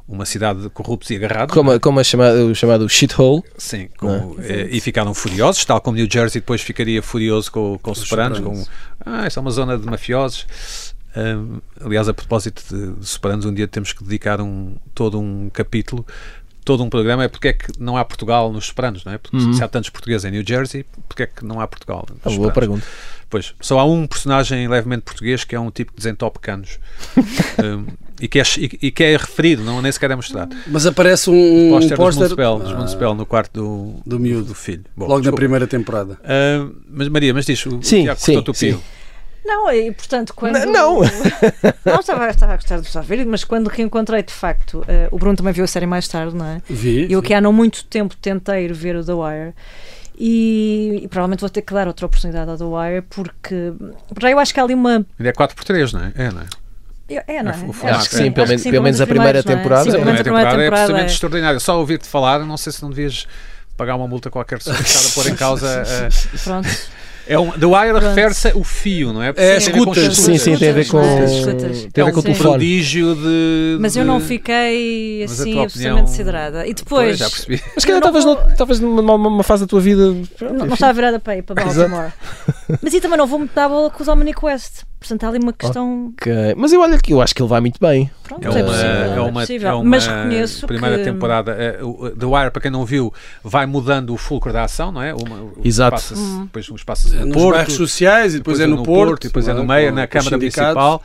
uma 0.08 0.24
cidade 0.24 0.62
de 0.62 0.68
corruptos 0.70 1.10
e 1.10 1.16
agarrados. 1.16 1.52
Como, 1.52 1.72
é? 1.72 1.76
a- 1.76 1.80
como 1.80 1.98
a 1.98 2.04
chamada, 2.04 2.44
o 2.44 2.54
chamado 2.54 2.88
shithole. 2.88 3.42
Sim, 3.58 3.88
como, 3.96 4.36
eh, 4.40 4.68
e 4.70 4.80
ficaram 4.80 5.12
furiosos, 5.12 5.64
tal 5.64 5.80
como 5.80 5.96
New 5.96 6.06
Jersey 6.08 6.40
depois 6.40 6.60
ficaria 6.62 7.02
furioso 7.02 7.50
com, 7.50 7.76
com 7.82 7.90
os 7.90 7.98
Sopranos, 7.98 8.38
com, 8.38 8.64
ah, 9.04 9.26
essa 9.26 9.40
é 9.40 9.42
uma 9.42 9.50
zona 9.50 9.76
de 9.76 9.84
mafiosos. 9.84 10.46
Ahm, 11.16 11.58
aliás, 11.84 12.08
a 12.08 12.14
propósito 12.14 12.62
de, 12.72 12.92
de 13.00 13.06
Sopranos, 13.06 13.44
um 13.46 13.52
dia 13.52 13.66
temos 13.66 13.92
que 13.92 14.04
dedicar 14.04 14.40
um, 14.40 14.76
todo 14.94 15.18
um 15.18 15.50
capítulo, 15.52 16.06
todo 16.66 16.82
um 16.82 16.90
programa, 16.90 17.22
é 17.22 17.28
porque 17.28 17.48
é 17.48 17.52
que 17.52 17.68
não 17.78 17.96
há 17.96 18.04
Portugal 18.04 18.52
nos 18.52 18.66
Sopranos, 18.66 19.04
não 19.04 19.12
é? 19.12 19.18
Porque 19.18 19.40
se 19.54 19.62
há 19.62 19.68
tantos 19.68 19.88
portugueses 19.88 20.24
em 20.24 20.32
New 20.32 20.42
Jersey, 20.46 20.84
porque 21.08 21.22
é 21.22 21.26
que 21.26 21.44
não 21.44 21.60
há 21.60 21.66
Portugal? 21.66 22.04
nos 22.24 22.34
Uma 22.34 22.42
boa 22.42 22.52
pergunta. 22.52 22.84
Pois, 23.30 23.54
só 23.60 23.78
há 23.78 23.84
um 23.84 24.06
personagem 24.06 24.66
levemente 24.68 25.02
português 25.02 25.44
que 25.44 25.54
é 25.54 25.60
um 25.60 25.70
tipo 25.70 25.92
que 25.92 25.98
desentope 25.98 26.40
canos. 26.40 26.78
Ahm, 27.62 27.86
e, 28.20 28.26
que 28.28 28.40
é, 28.40 28.42
e, 28.58 28.78
e 28.82 28.90
que 28.90 29.04
é 29.04 29.16
referido, 29.16 29.62
não, 29.62 29.80
nem 29.80 29.90
sequer 29.92 30.10
é 30.10 30.16
mostrado. 30.16 30.56
Mas 30.66 30.86
aparece 30.86 31.30
um, 31.30 31.66
um 31.66 31.70
póster 31.70 31.90
dos 31.90 31.98
póster 31.98 32.20
Municipal, 32.22 32.58
dos 32.58 32.72
Municipal 32.72 33.14
no 33.14 33.26
quarto 33.26 33.52
do, 33.52 33.94
do 34.04 34.18
miúdo. 34.18 34.46
do 34.46 34.54
filho. 34.54 34.84
Bom, 34.96 35.04
logo 35.04 35.14
na 35.16 35.20
desculpa. 35.22 35.36
primeira 35.36 35.66
temporada. 35.66 36.18
Ah, 36.24 36.68
mas 36.88 37.08
Maria, 37.08 37.32
mas 37.32 37.46
diz, 37.46 37.64
o 37.66 37.80
Sim, 37.82 38.02
Tiago 38.02 38.20
sim, 38.20 38.34
cortou-te 38.34 38.56
o 38.56 38.60
pio. 38.60 38.82
Não, 39.46 39.70
e 39.72 39.92
portanto, 39.92 40.34
quando. 40.34 40.56
N- 40.56 40.66
não. 40.66 41.00
não, 41.84 42.00
estava, 42.00 42.28
estava 42.28 42.52
a 42.54 42.56
gostar 42.56 42.80
de 42.80 42.88
só 42.88 43.00
ver, 43.00 43.24
mas 43.24 43.44
quando 43.44 43.68
reencontrei 43.68 44.22
de 44.22 44.32
facto, 44.32 44.84
eh, 44.88 45.08
o 45.12 45.18
Bruno 45.18 45.36
também 45.36 45.52
viu 45.52 45.62
a 45.64 45.66
série 45.68 45.86
mais 45.86 46.08
tarde, 46.08 46.34
não 46.34 46.44
é? 46.46 46.60
Vi. 46.68 47.06
Eu 47.10 47.22
que 47.22 47.32
há 47.32 47.40
não 47.40 47.52
muito 47.52 47.84
tempo 47.84 48.16
tentei 48.16 48.64
ir 48.64 48.72
ver 48.72 48.96
o 48.96 49.04
The 49.04 49.12
Wire 49.12 49.54
e, 50.18 51.00
e 51.04 51.08
provavelmente 51.08 51.40
vou 51.40 51.50
ter 51.50 51.62
que 51.62 51.72
dar 51.74 51.86
outra 51.86 52.06
oportunidade 52.06 52.50
ao 52.50 52.56
The 52.56 52.64
Wire 52.64 53.02
porque 53.02 53.72
já 54.20 54.30
eu 54.30 54.38
acho 54.38 54.52
que 54.52 54.60
há 54.60 54.62
ali 54.64 54.74
uma. 54.74 55.06
Ainda 55.18 55.28
é 55.28 55.32
4x3, 55.32 55.92
não 55.92 56.00
é? 56.00 56.12
É, 56.16 56.30
não 56.32 56.40
é? 56.40 56.46
É, 57.28 57.42
não 57.42 57.50
é? 57.52 57.54
formato, 57.54 57.86
Acho 58.00 58.08
que 58.10 58.16
sim, 58.16 58.26
é. 58.26 58.30
pelo 58.32 58.48
menos- 58.48 58.62
pelo 58.64 58.82
menos 58.82 59.00
a 59.00 59.06
primeira 59.06 59.38
é? 59.38 59.42
temporada. 59.42 59.84
Sim, 59.84 59.90
Sim, 59.92 59.96
A 59.96 60.00
primeira 60.00 60.24
temporada 60.24 60.62
é 60.62 60.66
absolutamente 60.66 61.10
é- 61.10 61.12
extraordinário. 61.14 61.60
Só 61.60 61.78
ouvir-te 61.78 62.08
falar, 62.08 62.40
não 62.40 62.56
sei 62.56 62.72
se 62.72 62.82
não 62.82 62.90
devias 62.90 63.28
pagar 63.76 63.94
uma 63.94 64.08
multa 64.08 64.28
qualquer 64.30 64.58
estar 64.58 64.72
a 64.72 65.14
pôr 65.14 65.28
em 65.30 65.36
causa. 65.36 65.68
eh, 65.86 66.08
Pronto. 66.42 66.68
É 67.28 67.38
um, 67.38 67.50
The 67.50 67.66
Wire 67.66 67.98
refere-se 67.98 68.48
ao 68.48 68.62
fio, 68.64 69.12
não 69.12 69.22
é? 69.22 69.32
Porque 69.32 69.44
É, 69.46 69.56
escutas. 69.56 70.16
Sim, 70.16 70.38
sim, 70.38 70.56
tem 70.56 70.68
a 70.70 70.72
ver 70.72 70.86
com, 70.88 71.00
tem 71.00 72.02
a 72.02 72.06
ver 72.06 72.10
É 72.10 72.10
com 72.12 72.16
o 72.16 72.20
um 72.20 72.22
telefone. 72.22 72.34
prodígio 72.50 73.14
de. 73.14 73.78
Mas 73.80 73.96
eu 73.96 74.04
não 74.04 74.20
fiquei 74.20 75.20
Mas 75.28 75.40
assim 75.40 75.62
absolutamente 75.62 76.10
siderada. 76.10 76.66
E 76.66 76.74
Pois, 76.74 76.76
depois. 76.76 77.18
já 77.18 77.28
percebi. 77.30 77.62
Mas 77.74 77.84
que 77.84 77.92
estavas 77.92 78.24
vou- 78.24 78.88
numa, 78.88 79.02
numa- 79.02 79.30
numa 79.30 79.42
fase 79.42 79.64
da 79.64 79.66
tua 79.68 79.80
vida. 79.80 80.14
Não, 80.40 80.66
não 80.66 80.74
estava 80.74 80.92
virada 80.92 81.18
para 81.18 81.36
ir 81.36 81.42
para 81.42 81.62
Baltimore. 81.64 82.12
Mas 82.82 82.94
e 82.94 83.00
também 83.00 83.18
não 83.18 83.26
vou 83.26 83.38
muito 83.38 83.54
dar 83.54 83.68
bola 83.68 83.90
com 83.90 84.02
o 84.02 84.06
Dominic 84.06 84.44
West. 84.44 84.82
Portanto, 84.98 85.24
há 85.24 85.28
ali 85.28 85.38
uma 85.38 85.52
questão. 85.52 86.12
Ok. 86.20 86.32
Mas 86.56 86.72
eu 86.72 86.80
olho 86.80 86.98
que 87.00 87.12
eu 87.12 87.20
acho 87.20 87.34
que 87.34 87.42
ele 87.42 87.48
vai 87.48 87.60
muito 87.60 87.78
bem. 87.80 88.10
Pronto, 88.28 88.44
É 88.44 88.46
é, 88.46 88.50
uma, 88.62 88.64
possível. 88.64 88.88
é 88.90 89.16
é 89.16 89.20
uma, 89.20 89.40
possível. 89.40 89.68
é 89.68 89.74
uma 89.74 89.84
Mas 89.84 90.06
reconheço 90.06 90.66
primeira 90.66 90.98
que. 90.98 91.04
temporada. 91.04 91.52
é, 91.52 91.82
o- 91.82 92.10
The 92.10 92.26
Wire, 92.26 92.50
para 92.50 92.62
quem 92.62 92.70
não 92.70 92.84
viu, 92.84 93.12
vai 93.42 93.66
mudando 93.66 94.12
o 94.12 94.16
fulcro 94.16 94.52
da 94.52 94.64
ação, 94.64 94.90
não 94.90 95.02
é? 95.02 95.14
Uma, 95.14 95.50
Exato. 95.64 96.14
Uhum. 96.14 96.44
Depois 96.44 96.68
uns 96.70 96.82
passos 96.84 97.12
no 97.12 97.26
Nos 97.26 97.34
Porto, 97.36 97.56
bairros 97.56 97.74
sociais 97.74 98.34
e 98.34 98.38
depois, 98.38 98.58
é 98.60 98.66
no, 98.66 98.82
Porto. 98.82 99.24
e 99.24 99.28
depois 99.28 99.46
é 99.48 99.54
no 99.54 99.64
meio, 99.64 99.90
Com- 99.90 99.94
na 99.96 100.06
Câmara. 100.06 100.36
Municipal. 100.36 101.02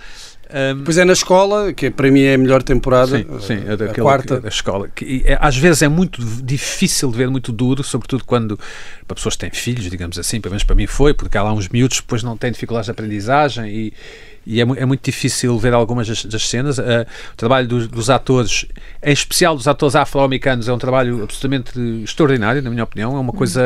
Um, 0.54 0.80
Depois 0.80 0.98
é 0.98 1.06
na 1.06 1.14
escola, 1.14 1.72
que 1.72 1.90
para 1.90 2.12
mim 2.12 2.24
é 2.24 2.34
a 2.34 2.38
melhor 2.38 2.62
temporada. 2.62 3.18
Sim, 3.18 3.26
sim, 3.40 3.64
é 3.66 3.72
a 3.72 3.76
daquele, 3.78 4.02
quarta. 4.02 4.38
da 4.42 4.50
escola. 4.50 4.90
Que, 4.94 5.24
é- 5.26 5.38
às 5.40 5.56
vezes 5.56 5.82
é 5.82 5.88
muito 5.88 6.22
difícil 6.44 7.10
de 7.10 7.16
ver, 7.18 7.30
muito 7.30 7.54
duro, 7.54 7.82
sobretudo 7.86 8.26
quando 8.26 8.60
para 9.08 9.16
pessoas 9.16 9.36
que 9.36 9.40
têm 9.40 9.52
filhos, 9.52 9.90
digamos 9.90 10.20
assim, 10.20 10.42
pelo 10.42 10.52
menos 10.52 10.66
para 10.66 10.76
mim 10.76 10.88
foi, 10.88 11.14
porque 11.14 11.38
há 11.38 11.44
lá 11.44 11.54
uns 11.54 11.70
miúdos 11.70 12.02
que 12.02 12.04
depois 12.06 12.22
não 12.22 12.36
têm 12.36 12.52
dificuldades 12.52 12.88
de 12.88 12.92
aprendizagem 12.92 13.66
e, 13.70 13.94
e 14.46 14.60
é, 14.60 14.64
é 14.64 14.86
muito 14.86 15.04
difícil 15.04 15.58
ver 15.60 15.74
algumas 15.74 16.08
das, 16.08 16.26
das 16.26 16.50
cenas. 16.50 16.80
Ah, 16.80 17.06
o 17.34 17.36
trabalho 17.36 17.68
dos, 17.68 17.88
dos 17.88 18.10
atores, 18.10 18.66
em 19.04 19.12
especial 19.12 19.56
dos 19.56 19.68
atores 19.68 19.96
afro-americanos, 19.96 20.68
é 20.68 20.74
um 20.74 20.78
trabalho 20.78 21.24
absolutamente 21.24 21.80
extraordinário, 22.04 22.62
na 22.62 22.70
minha 22.70 22.84
opinião. 22.84 23.16
É 23.16 23.20
uma 23.20 23.34
coisa 23.34 23.62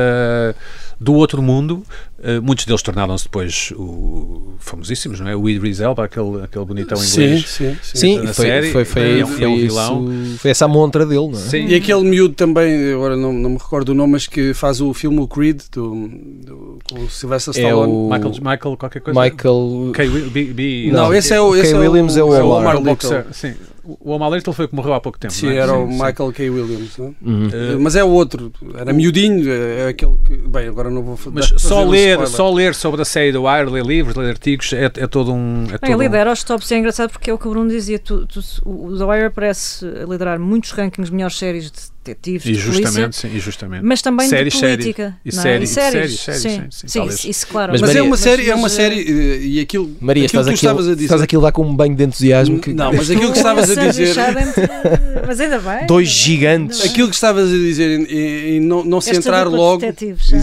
do 1.00 1.14
outro 1.14 1.42
mundo. 1.42 1.84
Ah, 2.24 2.40
muitos 2.42 2.66
deles 2.66 2.82
tornaram-se 2.82 3.26
depois 3.26 3.72
o, 3.76 4.54
famosíssimos, 4.60 5.20
não 5.20 5.28
é? 5.28 5.36
O 5.36 5.48
Idris 5.50 5.80
Elba, 5.80 6.06
aquele, 6.06 6.42
aquele 6.44 6.66
bonitão 6.66 6.98
Sim, 6.98 7.22
inglês. 7.24 7.50
sim, 7.50 7.78
sim. 7.84 7.98
Sim, 7.98 8.18
na 8.22 8.34
foi, 8.34 8.46
série, 8.46 8.72
foi, 8.72 8.86
foi, 8.86 9.20
é 9.22 9.26
foi, 9.26 9.44
é 9.44 9.48
um 9.48 9.56
isso- 9.58 9.68
vilão. 9.68 10.12
foi 10.40 10.52
essa 10.52 10.66
a 10.66 10.68
montra 10.68 11.06
dele, 11.06 11.28
não 11.28 11.38
é? 11.40 11.42
Sim. 11.42 11.66
E 11.68 11.76
aquele 11.76 12.04
miúdo 12.04 12.34
também, 12.34 12.94
agora 12.94 13.16
não, 13.16 13.32
não 13.34 13.50
me 13.52 13.58
recordo 13.58 13.90
o 13.90 13.94
nome, 13.94 14.14
mas 14.14 14.26
que 14.28 14.54
faz 14.54 14.82
o 14.82 14.94
filme 14.94 15.20
O 15.20 15.28
Creed 15.28 15.62
do, 15.72 16.08
do, 16.44 16.80
com 16.90 17.00
o 17.02 17.10
Sylvester 17.10 17.54
É 17.56 17.60
Stallone. 17.60 17.92
o 17.92 18.10
Michael, 18.10 18.32
Michael 18.42 18.78
qualquer 18.78 19.02
coisa. 19.02 19.20
Michael. 19.20 19.92
K. 19.94 20.08
B, 20.32 20.44
B, 20.46 20.90
Não, 20.92 21.14
esse 21.14 21.34
é 21.34 21.40
o. 21.42 21.56
Esse 21.56 21.74
é 21.74 21.78
Williams 21.78 22.18
é 22.18 22.24
o 22.24 22.28
Omar. 22.30 22.44
Omar 22.62 22.78
o 22.78 22.82
boxer. 22.82 23.18
Little. 23.18 23.34
Sim. 23.34 23.54
O 23.88 24.12
Omar 24.12 24.32
Little 24.32 24.52
foi 24.54 24.66
o 24.66 24.68
que 24.68 24.76
morreu 24.76 24.94
há 24.94 25.00
pouco 25.00 25.20
tempo. 25.20 25.34
Sim, 25.34 25.48
não 25.48 25.52
é? 25.54 25.58
era 25.58 25.74
o 25.78 25.88
sim. 25.88 25.94
Michael 25.94 26.34
K. 26.34 26.50
Williams. 26.50 26.98
Não? 26.98 27.06
é? 27.08 27.30
Uhum. 27.30 27.50
Eh, 27.54 27.76
Mas 27.80 27.96
é 27.96 28.04
o 28.04 28.10
outro, 28.10 28.52
era 28.76 28.92
miudinho, 28.92 29.50
é 29.52 29.90
aquele 29.90 30.16
que. 30.26 30.36
Bem, 30.38 30.68
agora 30.68 30.90
não 30.90 31.04
vou 31.04 31.18
mas 31.32 31.50
fazer 31.50 31.60
só 31.60 31.84
um 31.86 31.90
ler, 31.90 32.10
spoiler. 32.12 32.28
só 32.36 32.52
ler 32.54 32.76
sobre 32.76 33.02
a 33.02 33.06
série 33.06 33.32
do 33.32 33.44
Wire, 33.44 33.70
ler 33.70 33.86
livros, 33.86 34.16
ler 34.16 34.30
artigos, 34.30 34.74
é, 34.74 34.86
é 34.86 35.08
todo 35.08 35.34
um. 35.34 35.66
É 35.72 35.78
todo 35.78 35.96
um- 35.96 36.02
lidera 36.02 36.32
os 36.32 36.44
tops, 36.44 36.72
é 36.72 36.78
engraçado 36.78 37.12
porque 37.12 37.30
é 37.30 37.34
o 37.34 37.38
que 37.38 37.48
o 37.48 37.52
Bruno 37.52 37.70
dizia. 37.70 38.00
Tu, 38.00 38.26
tu, 38.26 38.40
o 38.66 38.98
The 38.98 39.04
Wire 39.06 39.30
parece 39.30 39.86
liderar 40.10 40.40
muitos 40.40 40.72
rankings 40.72 41.10
de 41.10 41.16
melhores 41.16 41.38
séries 41.38 41.70
de 41.72 41.95
detetives, 42.06 42.46
E 42.46 42.52
de 42.52 42.58
polícia, 42.62 42.84
justamente, 42.86 43.16
sim, 43.16 43.30
e 43.34 43.40
justamente. 43.40 43.84
mas 43.84 44.02
também 44.02 44.30
Séries, 44.30 44.54
de 44.54 44.60
séries. 44.60 44.76
política. 44.78 45.18
E 45.26 45.32
não 45.34 45.40
é? 45.40 45.44
séries, 45.44 45.70
e 45.70 45.74
séries, 45.74 46.20
séries, 46.20 46.20
séries, 46.20 46.42
sim, 46.42 46.70
sim, 46.72 46.88
sim, 46.88 47.10
sim, 47.18 47.30
isso, 47.30 47.48
claro. 47.48 47.72
Mas 47.72 47.82
Mas, 47.82 47.90
Maria- 47.90 48.00
é 48.00 48.04
uma 48.04 48.18
série, 48.18 48.50
é 48.50 48.56
uma 48.56 48.70
série 48.70 49.40
e 49.42 49.60
aquilo, 49.60 49.96
Maria, 50.00 50.26
aquilo 50.26 50.42
estás 50.42 50.46
que 50.48 50.52
tu 50.54 50.66
estavas 50.66 50.88
a 50.88 50.94
dizer. 50.94 51.04
estás 51.06 51.22
aquilo 51.22 51.42
lá 51.42 51.52
com 51.52 51.66
um 51.66 51.76
banho 51.76 51.96
de 51.96 52.04
entusiasmo. 52.04 52.60
Que, 52.60 52.74
Não, 52.74 52.94
mas 52.94 53.10
aquilo 53.10 53.32
que 53.32 53.38
estavas 53.38 53.70
a 53.70 53.76
dizer. 53.76 54.10
entre- 54.10 55.26
Mas 55.28 55.40
ainda 55.40 55.60
bem. 55.60 55.88
Dois 55.88 56.08
gigantes. 56.10 56.84
Aquilo 56.86 57.10
que 57.10 57.16
estavas 57.16 57.50
a 57.50 57.54
dizer 57.54 58.10
em 58.10 58.60
não, 58.60 58.84
não 58.84 59.02
se 59.02 59.16
entrar 59.16 59.48
logo. 59.48 59.82
detetives, 59.82 60.28
de 60.28 60.38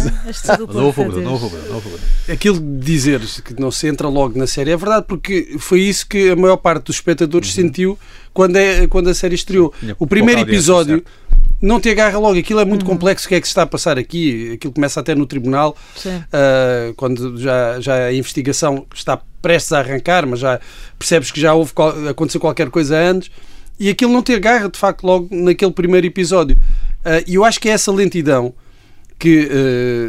Novo 0.75 1.05
Bruno, 1.05 1.22
detetives. 1.22 2.29
aquilo 2.29 2.61
de 2.61 2.79
dizeres 2.85 3.40
que 3.40 3.59
não 3.61 3.70
se 3.70 3.87
entra 3.87 4.09
logo 4.09 4.38
na 4.38 4.46
série 4.46 4.70
é 4.70 4.77
verdade, 4.77 5.07
porque 5.09 5.57
foi 5.59 5.81
isso 5.81 6.07
que 6.07 6.31
a 6.31 6.37
maior 6.37 6.57
parte 6.57 6.85
dos 6.87 6.96
espectadores 6.96 7.53
sentiu 7.53 7.98
quando, 8.32 8.56
é, 8.56 8.86
quando 8.86 9.08
a 9.10 9.14
série 9.14 9.34
estreou. 9.34 9.72
O 9.98 10.06
primeiro 10.06 10.40
episódio 10.40 11.04
não 11.60 11.78
te 11.80 11.88
agarra 11.90 12.18
logo, 12.18 12.38
aquilo 12.38 12.58
é 12.60 12.62
Uhum. 12.64 12.68
muito 12.70 12.84
complexo, 12.84 13.26
o 13.26 13.28
que 13.28 13.34
é 13.36 13.40
que 13.40 13.46
se 13.46 13.50
está 13.52 13.62
a 13.62 13.66
passar 13.66 13.96
aqui? 13.98 14.52
Aquilo 14.54 14.72
começa 14.72 14.98
até 15.00 15.14
no 15.14 15.26
tribunal, 15.26 15.76
ah, 16.32 16.92
quando 16.96 17.38
já, 17.38 17.80
já 17.80 18.06
a 18.06 18.12
investigação 18.12 18.84
está 18.94 19.20
prestes 19.40 19.72
a 19.72 19.78
arrancar, 19.80 20.26
mas 20.26 20.40
já 20.40 20.60
percebes 20.98 21.30
que 21.30 21.40
já 21.40 21.54
houve, 21.54 21.72
aconteceu 22.08 22.40
qualquer 22.40 22.68
coisa 22.70 22.96
antes, 22.98 23.30
e 23.78 23.88
aquilo 23.88 24.12
não 24.12 24.22
te 24.22 24.32
agarra 24.34 24.68
de 24.68 24.78
facto 24.78 25.04
logo 25.04 25.28
naquele 25.30 25.72
primeiro 25.72 26.06
episódio. 26.06 26.56
Ah, 27.04 27.22
E 27.26 27.34
eu 27.34 27.44
acho 27.44 27.60
que 27.60 27.68
é 27.68 27.72
essa 27.72 27.90
lentidão 27.92 28.54
que 29.18 29.48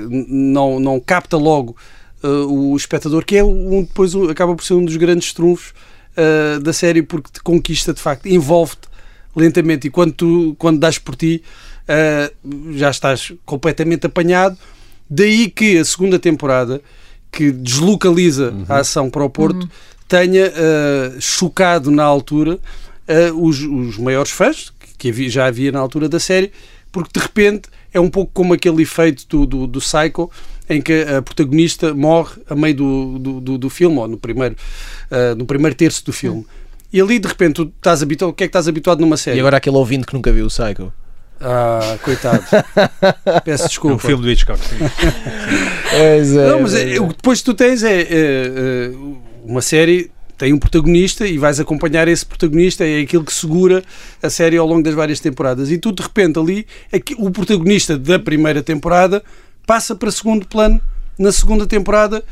n- 0.10 0.26
não, 0.30 0.80
não 0.80 1.00
capta 1.00 1.38
logo 1.38 1.76
o 2.24 2.76
espectador, 2.78 3.26
que 3.26 3.36
é 3.36 3.44
um, 3.44 3.82
depois 3.84 4.16
um- 4.16 4.30
acaba 4.30 4.56
por 4.56 4.64
ser 4.64 4.74
um 4.76 4.86
dos 4.86 4.96
grandes 4.96 5.34
trunfos 5.34 5.74
eh, 6.16 6.60
da 6.60 6.74
série, 6.74 7.02
porque 7.02 7.30
te 7.32 7.42
conquista 7.42 7.94
de 7.94 8.02
facto, 8.02 8.28
envolve-te 8.28 8.88
lentamente. 9.36 9.88
E 9.88 9.90
quando 9.90 10.14
tu 10.14 10.56
quando 10.60 10.80
das 10.80 10.98
por 10.98 11.16
ti 11.16 11.44
eh, 11.88 12.32
já 12.76 12.90
estás 12.90 13.34
completamente 13.46 14.06
apanhado. 14.08 14.58
Daí 15.10 15.50
que 15.50 15.78
a 15.78 15.86
segunda 15.86 16.18
temporada, 16.18 16.82
que 17.32 17.52
deslocaliza 17.52 18.54
a 18.70 18.78
ação 18.80 19.10
para 19.10 19.24
o 19.24 19.30
Porto, 19.30 19.70
tenha 20.08 20.46
eh, 20.56 21.14
chocado 21.20 21.92
na 21.92 22.04
altura 22.04 22.60
os, 23.36 23.60
os 23.62 23.98
maiores 23.98 24.32
fãs, 24.32 24.72
que 24.98 25.10
havia- 25.10 25.30
já 25.30 25.46
havia 25.46 25.72
na 25.72 25.80
altura 25.80 26.08
da 26.08 26.20
série, 26.20 26.52
porque 26.92 27.10
de 27.14 27.20
repente 27.20 27.70
é 27.94 28.00
um 28.00 28.10
pouco 28.10 28.32
como 28.34 28.54
aquele 28.54 28.82
efeito 28.82 29.26
do, 29.28 29.46
do, 29.46 29.68
do 29.68 29.80
Psycho, 29.80 30.32
em 30.70 30.82
que 30.82 31.02
a 31.04 31.22
protagonista 31.22 31.94
morre 31.94 32.42
a 32.50 32.56
meio 32.56 32.76
do, 32.76 33.20
do, 33.20 33.42
do, 33.42 33.58
do 33.58 33.70
filme, 33.70 33.98
ou 33.98 34.08
no 34.08 34.18
primeiro, 34.18 34.56
eh, 35.12 35.36
no 35.36 35.46
primeiro 35.46 35.76
terço 35.76 36.06
do 36.06 36.14
filme. 36.14 36.46
E 36.92 37.02
ali, 37.02 37.20
de 37.20 37.28
repente, 37.28 37.56
tu 37.56 37.74
estás 37.76 38.02
habituado, 38.04 38.32
o 38.32 38.34
que 38.34 38.44
é 38.44 38.48
que 38.48 38.50
estás 38.50 38.68
habituado 38.68 39.00
numa 39.00 39.18
série? 39.18 39.38
E 39.38 39.40
agora 39.40 39.58
aquele 39.58 39.76
ouvinte 39.76 40.06
que 40.06 40.14
nunca 40.14 40.32
viu 40.32 40.46
o 40.46 40.48
Psycho. 40.48 40.94
Ah, 41.42 41.98
coitado. 42.02 42.44
Peço 43.44 43.64
É 43.64 43.66
um 43.66 43.68
desculpa. 43.68 44.08
filme 44.08 44.24
do 44.24 44.32
Hitchcock. 44.32 44.60
sim. 44.64 44.78
Pois 44.78 46.36
é, 46.38 46.48
Não, 46.48 46.62
mas 46.62 46.74
é, 46.76 47.00
o 47.00 47.08
que 47.08 47.16
depois 47.16 47.42
tu 47.42 47.54
tens 47.54 47.84
é, 47.84 48.02
é, 48.02 48.08
é, 48.12 48.92
uma 49.44 49.62
série 49.62 50.10
tem 50.38 50.52
um 50.52 50.58
protagonista 50.58 51.28
e 51.28 51.38
vais 51.38 51.60
acompanhar 51.60 52.08
esse 52.08 52.26
protagonista, 52.26 52.86
é 52.86 53.02
aquilo 53.02 53.24
que 53.24 53.34
segura 53.34 53.84
a 54.22 54.30
série 54.30 54.58
ao 54.58 54.68
longo 54.68 54.84
das 54.84 54.94
várias 54.94 55.20
temporadas. 55.20 55.70
E 55.72 55.78
tu 55.78 55.92
de 55.92 56.02
repente 56.02 56.40
ali, 56.40 56.66
o 57.18 57.30
protagonista 57.32 57.98
da 57.98 58.18
primeira 58.20 58.62
temporada 58.64 59.24
passa 59.66 59.96
para 59.96 60.12
segundo 60.12 60.48
plano 60.48 60.82
na 61.18 61.32
segunda 61.32 61.66
temporada 61.66 62.24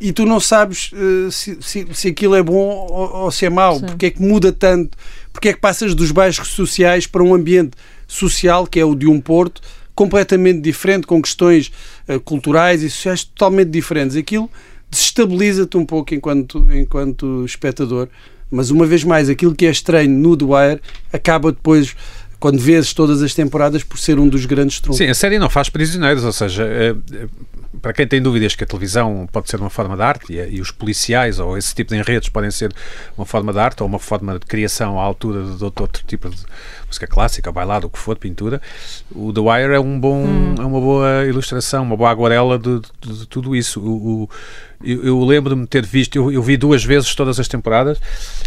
e 0.00 0.12
tu 0.12 0.26
não 0.26 0.40
sabes 0.40 0.90
eh, 0.92 1.30
se, 1.30 1.58
se, 1.60 1.86
se 1.92 2.08
aquilo 2.08 2.34
é 2.34 2.42
bom 2.42 2.54
ou, 2.54 3.24
ou 3.24 3.30
se 3.30 3.46
é 3.46 3.50
mau, 3.50 3.78
Sim. 3.78 3.86
porque 3.86 4.06
é 4.06 4.10
que 4.10 4.20
muda 4.20 4.52
tanto, 4.52 4.96
porque 5.32 5.48
é 5.48 5.52
que 5.52 5.60
passas 5.60 5.94
dos 5.94 6.10
bairros 6.10 6.48
sociais 6.48 7.06
para 7.06 7.22
um 7.22 7.34
ambiente 7.34 7.72
social, 8.06 8.66
que 8.66 8.78
é 8.78 8.84
o 8.84 8.94
de 8.94 9.06
um 9.06 9.20
Porto, 9.20 9.62
completamente 9.94 10.60
diferente, 10.60 11.06
com 11.06 11.22
questões 11.22 11.70
eh, 12.08 12.18
culturais 12.18 12.82
e 12.82 12.90
sociais 12.90 13.24
totalmente 13.24 13.70
diferentes. 13.70 14.16
Aquilo 14.16 14.50
desestabiliza-te 14.90 15.76
um 15.76 15.86
pouco 15.86 16.14
enquanto, 16.14 16.66
enquanto 16.72 17.44
espectador, 17.44 18.08
mas 18.50 18.70
uma 18.70 18.86
vez 18.86 19.04
mais, 19.04 19.28
aquilo 19.28 19.54
que 19.54 19.66
é 19.66 19.70
estranho 19.70 20.10
no 20.10 20.36
The 20.36 20.44
Wire 20.44 20.80
acaba 21.12 21.50
depois, 21.50 21.96
quando 22.38 22.58
vês 22.58 22.92
todas 22.92 23.22
as 23.22 23.34
temporadas, 23.34 23.82
por 23.82 23.98
ser 23.98 24.18
um 24.18 24.28
dos 24.28 24.46
grandes 24.46 24.80
trunfos. 24.80 24.98
Sim, 24.98 25.08
a 25.08 25.14
série 25.14 25.38
não 25.38 25.50
faz 25.50 25.68
prisioneiros, 25.68 26.24
ou 26.24 26.32
seja, 26.32 26.64
eh, 26.64 26.94
eh, 27.12 27.28
para 27.80 27.92
quem 27.92 28.06
tem 28.06 28.20
dúvidas 28.20 28.54
que 28.54 28.64
a 28.64 28.66
televisão 28.66 29.28
pode 29.30 29.50
ser 29.50 29.60
uma 29.60 29.70
forma 29.70 29.96
de 29.96 30.02
arte 30.02 30.32
e, 30.32 30.56
e 30.56 30.60
os 30.60 30.70
policiais 30.70 31.38
ou 31.38 31.56
esse 31.58 31.74
tipo 31.74 31.92
de 31.92 31.98
enredos 31.98 32.28
podem 32.28 32.50
ser 32.50 32.72
uma 33.16 33.26
forma 33.26 33.52
de 33.52 33.58
arte 33.58 33.82
ou 33.82 33.88
uma 33.88 33.98
forma 33.98 34.38
de 34.38 34.46
criação 34.46 34.98
à 34.98 35.02
altura 35.02 35.42
de 35.42 35.64
outro 35.64 35.88
tipo 36.06 36.28
de 36.30 36.36
música 36.94 37.06
clássica, 37.06 37.50
bailado, 37.50 37.86
o 37.86 37.90
que 37.90 37.98
for, 37.98 38.16
pintura, 38.16 38.60
o 39.14 39.32
The 39.32 39.40
Wire 39.40 39.74
é, 39.74 39.80
um 39.80 39.98
bom, 39.98 40.24
é 40.58 40.62
uma 40.64 40.80
boa 40.80 41.24
ilustração, 41.26 41.82
uma 41.82 41.96
boa 41.96 42.10
aguarela 42.10 42.58
de, 42.58 42.80
de- 43.00 43.18
de 43.20 43.26
tudo 43.26 43.54
isso. 43.56 43.80
O, 43.80 44.22
o- 44.24 44.30
eu, 44.82 45.02
eu 45.02 45.24
lembro-me 45.24 45.62
de 45.62 45.68
ter 45.68 45.84
visto, 45.86 46.14
eu, 46.16 46.30
eu 46.30 46.42
vi 46.42 46.58
duas 46.58 46.84
vezes 46.84 47.14
todas 47.14 47.40
as 47.40 47.48
temporadas, 47.48 47.98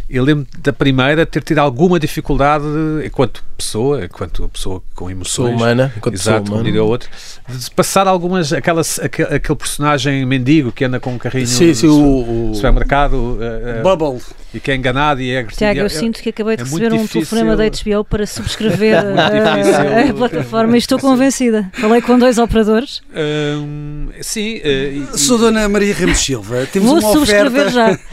eu 0.08 0.24
lembro 0.24 0.45
da 0.60 0.72
primeira 0.72 1.26
ter 1.26 1.41
tido 1.41 1.58
alguma 1.58 2.00
dificuldade 2.00 2.64
enquanto 3.04 3.43
pessoa, 3.58 4.06
enquanto 4.06 4.48
pessoa 4.50 4.84
com 4.93 5.10
emoções, 5.10 5.28
Pessoa 5.48 5.50
humana, 5.50 5.91
enquanto 5.98 6.14
pessoa 6.14 6.36
exato, 6.36 6.52
como 6.52 6.62
humana. 6.64 6.84
outro, 6.84 7.10
de 7.50 7.72
passar 7.72 8.08
algumas, 8.08 8.54
aquela, 8.54 8.82
aquele, 9.02 9.34
aquele 9.36 9.56
personagem 9.58 10.24
mendigo 10.28 10.72
que 10.72 10.86
anda 10.86 11.00
com 11.00 11.14
um 11.14 11.18
carrinho 11.18 11.48
Sim, 11.48 11.74
sim, 11.74 11.88
no 11.88 12.52
o, 12.52 12.54
supermercado 12.54 13.39
eh, 13.41 13.80
eh, 13.80 13.82
Bubble. 13.82 14.22
e 14.54 14.60
que 14.60 14.70
é 14.70 14.76
enganado 14.76 15.20
e 15.22 15.32
é 15.32 15.39
agressivo. 15.39 15.58
Tiago, 15.60 15.80
É- 15.80 15.84
eu 15.84 15.89
sinto 15.89 16.22
que 16.22 16.30
acabei 16.30 16.56
de 16.56 16.62
é 16.62 16.66
receber 16.66 16.93
um 16.93 17.08
telefonema 17.08 17.56
da 17.56 17.64
HBO 17.68 18.04
para 18.06 18.28
subscrever 18.38 18.97
a, 19.19 19.29
difícil. 19.29 20.11
a 20.11 20.13
plataforma 20.13 20.75
e 20.75 20.79
estou 20.79 20.97
convencida. 20.99 21.69
Falei 21.73 22.01
com 22.01 22.17
dois 22.17 22.38
operadores, 22.38 23.01
Hum, 23.15 24.09
sim, 24.21 24.61
eh, 24.63 25.03
e- 25.13 25.17
Sou 25.17 25.38
Dona 25.38 25.67
Maria 25.67 25.93
Ramos 25.93 26.19
Silva. 26.19 26.67
Temos 26.71 26.89
vou 26.89 26.99
uma 26.99 27.11
subscrever 27.13 27.67
oferta. 27.67 27.71
já. 27.71 27.99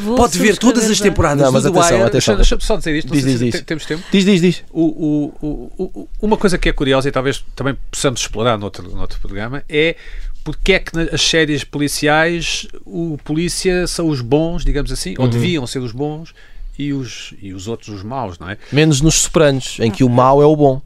Vou 0.00 0.14
Pode 0.14 0.38
ver 0.38 0.56
todas 0.56 0.88
as 0.88 1.00
temporadas 1.00 1.42
Não, 1.44 1.50
mas 1.50 1.64
do 1.64 1.70
atenção, 1.70 1.96
Wire. 1.96 2.06
atenção. 2.06 2.36
Deixa- 2.36 2.54
Deixa-me 2.56 2.62
só 2.62 2.76
dizer 2.76 2.96
isto, 2.98 3.12
Diz, 3.12 3.24
diz, 3.24 3.40
diz. 3.40 3.54
te- 3.56 3.62
temos 3.64 3.84
tempo. 3.84 4.00
Diz, 4.12 4.24
diz, 4.24 4.40
diz. 4.40 4.62
O, 4.70 4.82
o- 4.84 5.34
o- 5.76 5.82
o- 6.02 6.08
uma 6.22 6.36
coisa 6.36 6.56
que 6.56 6.68
é 6.68 6.72
curiosa 6.72 7.08
e 7.08 7.10
talvez 7.10 7.44
também 7.56 7.76
possamos 7.90 8.20
explorar 8.20 8.56
noutro, 8.56 8.88
noutro 8.94 9.18
programa 9.18 9.64
é 9.68 9.96
porque 10.44 10.74
é 10.74 10.78
que 10.78 10.94
nas 10.96 11.20
séries 11.20 11.64
policiais 11.64 12.68
o 12.86 13.18
polícia 13.24 13.88
são 13.88 14.06
os 14.08 14.20
bons, 14.20 14.64
digamos 14.64 14.92
assim, 14.92 15.16
ou 15.18 15.26
deviam 15.26 15.66
ser 15.66 15.80
os 15.80 15.90
bons 15.90 16.32
e 16.78 16.92
os, 16.92 17.34
e 17.42 17.52
os 17.52 17.66
outros 17.68 17.88
os 17.88 18.02
maus, 18.02 18.38
não 18.38 18.48
é? 18.48 18.56
Menos 18.72 19.00
nos 19.00 19.16
Sopranos, 19.22 19.78
em 19.80 19.90
que 19.90 20.04
o 20.04 20.08
mau 20.08 20.40
é 20.40 20.46
o 20.46 20.54
bom. 20.56 20.80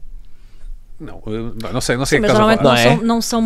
Não, 0.99 1.21
eu 1.27 1.55
não 1.71 1.81
sei, 1.81 1.97
não 1.97 2.05
sei 2.05 2.17
Sim, 2.19 2.23
o 2.23 2.27
que 2.27 2.31
mas 2.33 2.39
normalmente 2.39 2.63
não, 2.63 2.71
Não 2.71 2.77
é? 2.77 2.83
são, 2.83 3.03
não 3.03 3.21
são 3.21 3.41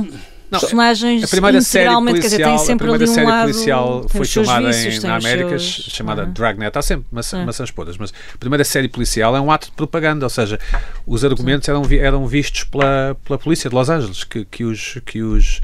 Não, 0.51 0.59
personagens 0.59 1.23
A 1.23 1.27
primeira 1.27 1.59
série 1.61 1.89
quer 1.89 1.95
dizer, 1.95 2.11
policial, 2.21 2.49
tem 2.49 2.57
sempre 2.59 2.73
a 2.87 2.91
primeira 2.91 3.03
ali 3.03 3.11
um 3.11 3.15
série 3.15 3.27
lado, 3.27 3.41
policial 3.51 4.05
foi 4.09 4.25
filmada 4.25 4.67
vícios, 4.67 5.03
em, 5.03 5.07
na 5.07 5.15
América, 5.15 5.49
seus- 5.49 5.89
chamada 5.91 6.23
Uhum. 6.25 6.31
Dragnet. 6.33 6.77
Há 6.77 6.81
sempre 6.81 7.07
maçã, 7.11 7.39
Sim. 7.39 7.45
maçãs 7.45 7.71
podres, 7.71 7.97
mas 7.97 8.13
a 8.33 8.37
primeira 8.37 8.63
série 8.63 8.87
policial 8.87 9.35
é 9.35 9.41
um 9.41 9.51
ato 9.51 9.67
de 9.67 9.73
propaganda, 9.73 10.25
ou 10.25 10.29
seja, 10.29 10.59
os 11.05 11.25
argumentos 11.25 11.67
eram, 11.67 11.81
eram 11.91 12.27
vistos 12.27 12.63
pela, 12.65 13.17
pela 13.25 13.39
polícia 13.39 13.69
de 13.69 13.75
Los 13.75 13.89
Angeles, 13.89 14.23
que, 14.23 14.45
que 14.45 14.63
os. 14.63 14.99
Que 15.05 15.21
os 15.21 15.59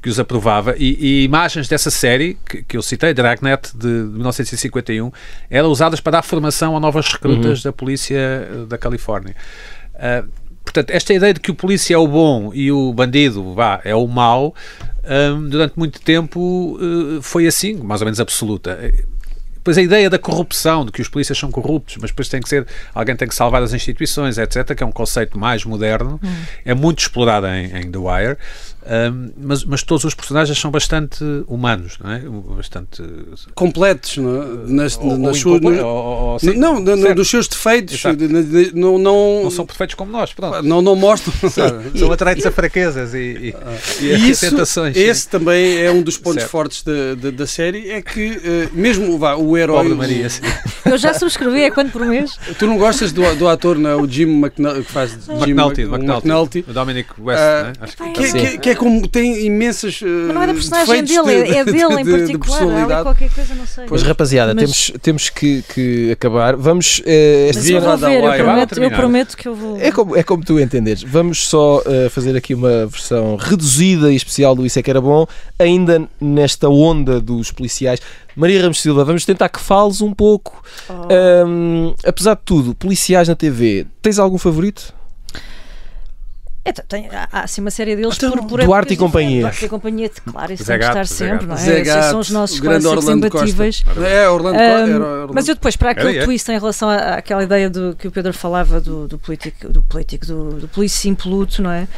que 0.00 0.08
os 0.08 0.18
aprovava 0.18 0.74
e, 0.78 0.96
e 1.00 1.24
imagens 1.24 1.68
dessa 1.68 1.90
série 1.90 2.38
que, 2.48 2.62
que 2.62 2.76
eu 2.76 2.82
citei, 2.82 3.12
Dragnet 3.12 3.70
de, 3.74 4.04
de 4.04 4.10
1951 4.10 5.10
eram 5.50 5.68
usadas 5.70 6.00
para 6.00 6.12
dar 6.12 6.22
formação 6.22 6.76
a 6.76 6.80
novas 6.80 7.12
recrutas 7.12 7.62
da 7.62 7.72
polícia 7.72 8.16
eh, 8.16 8.66
da 8.68 8.78
Califórnia 8.78 9.34
Ah, 9.94 10.24
portanto, 10.64 10.90
esta 10.90 11.12
ideia 11.12 11.34
de 11.34 11.40
que 11.40 11.50
o 11.50 11.54
polícia 11.54 11.94
é 11.94 11.98
o 11.98 12.06
bom 12.06 12.52
e 12.54 12.70
o 12.70 12.92
bandido 12.92 13.54
vá, 13.54 13.80
é 13.84 13.94
o 13.94 14.06
mau, 14.06 14.54
hum, 15.04 15.48
durante 15.48 15.74
muito 15.76 16.00
tempo 16.00 16.78
eh, 16.80 17.18
foi 17.22 17.46
assim, 17.46 17.74
mais 17.74 18.00
ou 18.00 18.04
menos 18.04 18.20
absoluta. 18.20 18.78
Depois 19.68 19.76
a 19.76 19.82
ideia 19.82 20.08
da 20.08 20.18
corrupção, 20.18 20.86
de 20.86 20.90
que 20.90 21.02
os 21.02 21.08
polícias 21.08 21.36
são 21.36 21.50
corruptos, 21.50 21.96
mas 22.00 22.10
depois 22.10 22.26
tem 22.26 22.40
que 22.40 22.48
ser, 22.48 22.66
alguém 22.94 23.14
tem 23.14 23.28
que 23.28 23.34
salvar 23.34 23.62
as 23.62 23.74
instituições, 23.74 24.38
etc., 24.38 24.74
que 24.74 24.82
é 24.82 24.86
um 24.86 24.92
conceito 24.92 25.38
mais 25.38 25.62
moderno, 25.62 26.18
é 26.64 26.72
muito 26.72 27.00
explorado 27.00 27.46
em, 27.48 27.76
em 27.76 27.90
The 27.90 27.98
Wire, 27.98 28.38
mas, 29.36 29.64
mas 29.64 29.82
todos 29.82 30.04
os 30.04 30.14
personagens 30.14 30.58
são 30.58 30.70
bastante 30.70 31.22
humanos, 31.46 31.98
não 32.02 32.10
é? 32.10 32.20
Bastante. 32.56 33.02
completos 33.54 34.16
não 34.16 34.42
é? 34.42 34.46
nas, 34.66 34.96
ou- 34.98 35.18
nas 35.18 35.28
ou 35.28 35.34
suas- 35.34 35.60
incomple- 35.60 35.80
ou- 35.80 35.86
ou- 36.04 36.18
ou- 36.32 36.38
sim, 36.38 36.54
não, 36.56 36.82
dos 37.14 37.28
seus 37.28 37.46
defeitos 37.48 38.02
não, 38.74 38.98
não, 38.98 39.42
Não 39.44 39.50
são 39.50 39.66
perfeitos 39.66 39.94
como 39.94 40.10
nós, 40.12 40.32
pronto. 40.32 40.62
não, 40.62 40.80
não 40.82 40.96
mostram 40.96 41.32
São 41.98 42.12
atraídos 42.12 42.46
a 42.46 42.50
fraquezas 42.50 43.14
e, 43.14 43.18
e, 43.18 43.54
e 44.04 44.12
a 44.14 44.18
E 44.18 44.30
isso, 44.30 44.48
tentações. 44.48 44.96
sim. 44.96 45.02
esse 45.02 45.28
também 45.28 45.78
é 45.78 45.90
um 45.90 46.02
dos 46.02 46.16
pontos 46.16 46.40
Certo. 46.42 46.50
fortes 46.50 46.82
da, 46.82 47.14
da, 47.14 47.30
da 47.30 47.46
série 47.46 47.90
é 47.90 48.00
que 48.02 48.40
eh, 48.44 48.68
mesmo 48.72 49.18
vá, 49.18 49.34
o 49.34 49.56
herói 49.56 49.78
Pobre 49.82 49.94
Maria, 49.94 50.28
sim. 50.30 50.42
Eu 50.84 50.96
já 50.96 51.12
subscrevi, 51.14 51.62
é 51.62 51.70
quanto 51.70 51.90
por 51.92 52.04
mês? 52.06 52.38
tu 52.58 52.66
não 52.66 52.78
gostas 52.78 53.12
do, 53.12 53.22
do 53.36 53.48
ator 53.48 53.76
não, 53.78 53.90
é? 53.90 53.96
o 53.96 54.08
Jim 54.08 54.40
McNulty 54.40 54.82
que 54.82 54.92
faz 54.92 55.10
Jim 55.12 55.32
McNulty, 55.52 55.84
Mc- 55.84 55.92
o 55.92 55.96
McNulty. 56.12 56.64
O 56.68 56.72
Dominic 56.72 57.08
West, 57.18 57.40
Ah, 57.42 57.62
né? 57.64 57.72
Acho 57.80 57.96
que 57.96 58.02
Epá, 58.02 58.12
que, 58.12 58.26
Sim. 58.26 58.38
que, 58.38 58.58
que 58.58 58.70
é 58.70 58.74
como 58.78 59.06
tem 59.08 59.44
imensas 59.44 60.00
Mas 60.02 60.34
não 60.34 60.42
é 60.42 60.46
da 60.46 60.54
personagem 60.54 61.04
dele, 61.04 61.24
de- 61.44 61.50
é, 61.54 61.58
é 61.58 61.64
dele 61.66 61.94
em 62.00 62.04
de- 62.04 62.04
de 62.04 62.10
particular. 62.10 62.28
Há 62.28 62.28
ali 62.28 62.38
personalidade. 62.38 63.02
qualquer 63.02 63.30
coisa, 63.30 63.54
não 63.54 63.66
sei. 63.66 63.84
Mas 63.90 64.02
rapaziada, 64.02 64.54
Mas- 64.54 64.62
temos, 64.62 64.92
temos 65.02 65.30
que, 65.30 65.62
que 65.74 66.12
acabar. 66.12 66.56
Vamos. 66.56 67.02
eh, 67.04 67.48
esta 67.50 67.60
Mas 67.62 67.70
eu 67.70 67.80
vou 67.80 67.96
ver, 67.98 68.22
eu 68.24 68.44
prometo, 68.44 68.82
eu 68.82 68.90
prometo 68.90 69.36
que 69.36 69.48
eu 69.48 69.54
vou. 69.54 69.76
É 69.78 69.90
como, 69.92 70.16
é 70.16 70.22
como 70.22 70.44
tu 70.44 70.58
entenderes. 70.60 71.02
Vamos 71.02 71.48
só 71.48 71.82
eh, 71.84 72.08
fazer 72.08 72.36
aqui 72.36 72.54
uma 72.54 72.86
versão 72.86 73.36
reduzida 73.36 74.12
e 74.12 74.16
especial 74.16 74.54
do 74.54 74.64
Isso 74.64 74.78
é 74.78 74.82
que 74.82 74.90
era 74.90 75.00
bom, 75.00 75.26
ainda 75.58 76.08
nesta 76.20 76.68
onda 76.68 77.20
dos 77.20 77.50
policiais. 77.50 78.00
Maria 78.36 78.62
Ramos 78.62 78.80
Silva, 78.80 79.04
vamos 79.04 79.24
tentar 79.24 79.48
que 79.48 79.58
fales 79.58 80.00
um 80.00 80.12
pouco. 80.14 80.62
Oh. 80.88 80.92
Ahm, 80.92 81.94
apesar 82.06 82.34
de 82.36 82.42
tudo, 82.44 82.74
policiais 82.74 83.26
na 83.28 83.34
TV, 83.34 83.84
tens 84.00 84.18
algum 84.18 84.38
favorito? 84.38 84.94
É, 86.68 86.72
tem, 86.72 87.08
há, 87.08 87.28
há 87.32 87.40
assim 87.44 87.60
uma 87.60 87.70
série 87.70 87.96
deles 87.96 88.14
Então, 88.16 88.32
por, 88.32 88.46
por 88.46 88.64
Duarte 88.64 88.92
e 88.92 88.96
companhia. 88.96 89.28
diferentes. 89.28 89.42
Duarte 89.60 89.64
e 89.64 89.68
companhia, 89.68 90.10
claro, 90.30 90.52
isso 90.52 90.64
Zé 90.64 90.72
tem 90.74 90.80
que 90.80 90.86
estar 90.88 91.06
sempre, 91.06 91.32
Gato. 91.34 91.46
não 91.46 91.54
é? 91.54 91.58
Zé 91.58 91.80
Esses 91.80 91.86
Gato, 91.94 92.10
são 92.10 92.20
os 92.20 92.30
nossos 92.30 92.58
o 92.58 92.62
grande 92.62 92.82
clássicos 92.84 93.04
Orlando 93.06 93.30
Costa. 93.30 93.46
imbatíveis. 93.46 93.84
É, 94.06 94.28
Orlando, 94.28 94.58
Orlando 94.58 95.30
mas 95.34 95.48
eu 95.48 95.54
depois, 95.54 95.76
para 95.76 95.90
aquele 95.92 96.10
Era, 96.10 96.18
é. 96.20 96.24
twist 96.24 96.48
em 96.50 96.58
relação 96.58 96.88
à- 96.90 97.14
àquela 97.16 97.42
ideia 97.42 97.70
do, 97.70 97.96
que 97.98 98.06
o 98.06 98.10
Pedro 98.10 98.32
falava 98.34 98.80
do, 98.80 99.08
do 99.08 99.18
político, 99.18 99.68
do 99.68 99.82
político, 99.82 100.26
do, 100.26 100.50
do 100.60 100.68
polícia 100.68 101.08
impoluto, 101.08 101.62
não 101.62 101.70
é? 101.70 101.88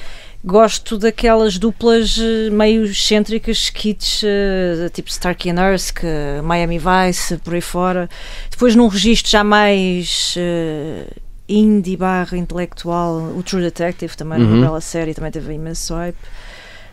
Gosto 0.43 0.97
daquelas 0.97 1.59
duplas 1.59 2.17
eh, 2.19 2.49
meio 2.51 2.85
excêntricas, 2.87 3.59
skits, 3.59 4.23
eh, 4.25 4.89
tipo 4.91 5.11
Starkey 5.11 5.51
and 5.51 5.61
Erskine, 5.61 6.41
Miami 6.43 6.79
Vice, 6.79 7.37
por 7.39 7.53
aí 7.55 7.61
fora. 7.61 8.09
Depois 8.51 8.75
num 8.75 8.89
registro 8.89 9.31
já 9.31 9.45
mais 9.45 10.35
eh, 10.39 11.05
indie 11.51 11.97
barra 11.97 12.37
intelectual, 12.37 13.17
o 13.37 13.43
True 13.43 13.63
Detective 13.63 14.17
também, 14.17 14.41
Uhum. 14.41 14.55
uma 14.55 14.61
bela 14.67 14.81
série, 14.81 15.15
também 15.15 15.31
teve 15.33 15.53
imenso 15.53 15.95
hype. 15.95 16.17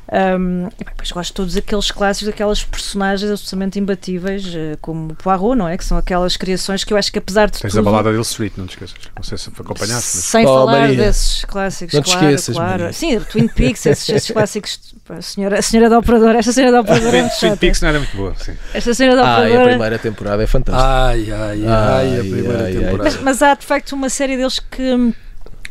Um, 0.09 0.69
depois 0.77 1.11
gosto 1.11 1.27
de 1.29 1.33
todos 1.33 1.57
aqueles 1.57 1.91
clássicos, 1.91 2.29
aquelas 2.33 2.63
personagens 2.63 3.29
absolutamente 3.29 3.77
imbatíveis, 3.77 4.45
eh, 4.55 4.77
como 4.79 5.13
Poirot, 5.15 5.55
não 5.57 5.67
é? 5.67 5.77
Que 5.77 5.83
são 5.83 5.97
aquelas 5.97 6.37
criações 6.37 6.85
que 6.85 6.93
eu 6.93 6.97
acho 6.97 7.11
que 7.11 7.19
apesar 7.19 7.49
de 7.49 7.59
Tens 7.59 7.71
tudo... 7.73 7.81
a 7.81 7.91
balada 7.91 8.11
Hill 8.11 8.21
Street, 8.21 8.53
não 8.55 8.65
te 8.65 8.71
esqueças. 8.75 8.95
Não 9.15 9.21
sei 9.23 9.37
se 9.37 9.49
acompanhaste, 9.49 9.93
mas 9.93 10.23
Sem 10.25 10.45
Oh, 10.45 10.59
falar 10.59 10.79
Maria. 10.79 10.95
desses 10.97 11.43
clássicos, 11.43 11.93
Não 11.93 12.01
te 12.01 12.11
claro, 12.11 12.25
esqueças, 12.27 12.55
claro. 12.55 12.71
Maria. 12.71 12.93
Sim, 12.93 13.19
Twin 13.19 13.47
Peaks, 13.49 13.85
esses, 13.85 14.07
esses 14.09 14.31
clássicos. 14.31 14.79
A 15.09 15.21
senhora, 15.21 15.59
a 15.59 15.61
senhora 15.61 15.89
da 15.89 15.99
operadora, 15.99 16.39
esta 16.39 16.51
senhora 16.53 16.71
da 16.71 16.81
operadora 16.81 17.17
é 17.17 17.21
muito 17.23 17.39
Twin. 17.39 17.55
Peaks 17.57 17.81
não 17.81 17.89
era 17.89 17.99
muito 17.99 18.15
boa, 18.17 18.33
sim. 18.37 18.53
Esta 18.73 18.93
senhora 18.93 19.15
da 19.17 19.23
Ah, 19.23 19.25
e 19.25 19.31
a 19.31 19.45
operadora. 19.47 19.69
primeira 19.69 19.99
temporada 19.99 20.43
é 20.43 20.47
fantástica. 20.47 20.87
Ai, 20.87 21.31
ai, 21.31 21.65
ai, 21.65 21.67
Ai, 21.67 22.15
a 22.19 22.19
primeira 22.21 22.57
ai, 22.59 22.65
ai. 22.65 22.73
temporada. 22.73 23.03
Mas, 23.03 23.21
mas 23.21 23.41
há 23.41 23.55
de 23.55 23.65
facto 23.65 23.91
uma 23.93 24.09
série 24.09 24.37
deles 24.37 24.59
que. 24.59 25.13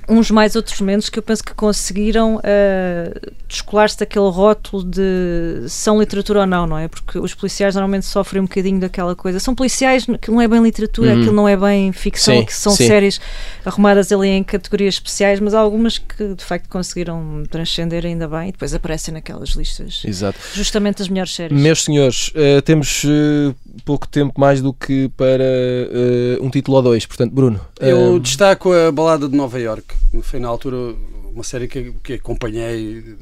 Hum, 0.09 0.17
Uns 0.19 0.31
mais, 0.31 0.57
outros 0.57 0.81
menos, 0.81 1.09
que 1.09 1.19
eu 1.19 1.23
penso 1.23 1.43
que 1.45 1.55
conseguiram 1.55 2.37
uh, 2.37 2.41
descolar-se 3.49 3.99
daquele 3.99 4.29
rótulo 4.29 4.83
de 4.85 5.65
são 5.69 5.99
literatura 6.01 6.41
ou 6.41 6.47
não, 6.47 6.67
não 6.67 6.79
é? 6.79 6.89
Porque 6.89 7.19
os 7.19 7.35
policiais 7.35 7.75
normalmente 7.75 8.07
sofrem 8.07 8.41
um 8.43 8.45
bocadinho 8.47 8.81
daquela 8.81 9.15
coisa. 9.15 9.39
São 9.39 9.55
policiais 9.55 10.07
que 10.21 10.31
não 10.31 10.41
é 10.41 10.49
bem 10.49 10.63
literatura, 10.63 11.13
Uhum. 11.13 11.21
aquilo 11.21 11.35
não 11.35 11.49
é 11.49 11.57
bem 11.57 11.93
ficção, 11.93 12.35
Sim, 12.39 12.45
que 12.45 12.55
são 12.55 12.73
sim. 12.73 12.87
séries 12.87 13.21
arrumadas 13.65 14.11
ali 14.13 14.29
em 14.29 14.43
categorias 14.43 14.95
especiais, 14.95 15.39
mas 15.41 15.55
há 15.55 15.61
algumas 15.61 15.99
que 15.99 16.35
de 16.35 16.45
facto 16.45 16.69
conseguiram 16.69 17.43
transcender 17.51 18.05
ainda 18.07 18.27
bem 18.29 18.49
e 18.49 18.53
depois 18.53 18.75
aparecem 18.75 19.13
naquelas 19.15 19.51
listas. 19.51 20.03
Exato. 20.05 20.39
Justamente 20.55 21.03
as 21.03 21.09
melhores 21.09 21.35
séries. 21.35 21.61
Meus 21.61 21.85
senhores, 21.85 22.31
eh, 22.35 22.61
temos 22.63 23.03
eh, 23.05 23.55
pouco 23.85 24.07
tempo 24.09 24.41
mais 24.41 24.61
do 24.63 24.73
que 24.73 25.09
para 25.17 25.45
um 26.41 26.51
título 26.51 26.77
ou 26.79 26.83
dois. 26.83 27.07
Portanto, 27.07 27.33
Bruno. 27.33 27.61
Eu 27.81 28.19
destaco 28.19 28.73
a 28.73 28.91
Balada 28.91 29.29
de 29.29 29.37
Nova 29.37 29.59
York. 29.61 29.95
Foi 30.22 30.40
na 30.40 30.49
altura 30.49 30.76
uma 31.32 31.44
série 31.44 31.68
que, 31.68 31.92
que 32.03 32.14
acompanhei 32.14 33.16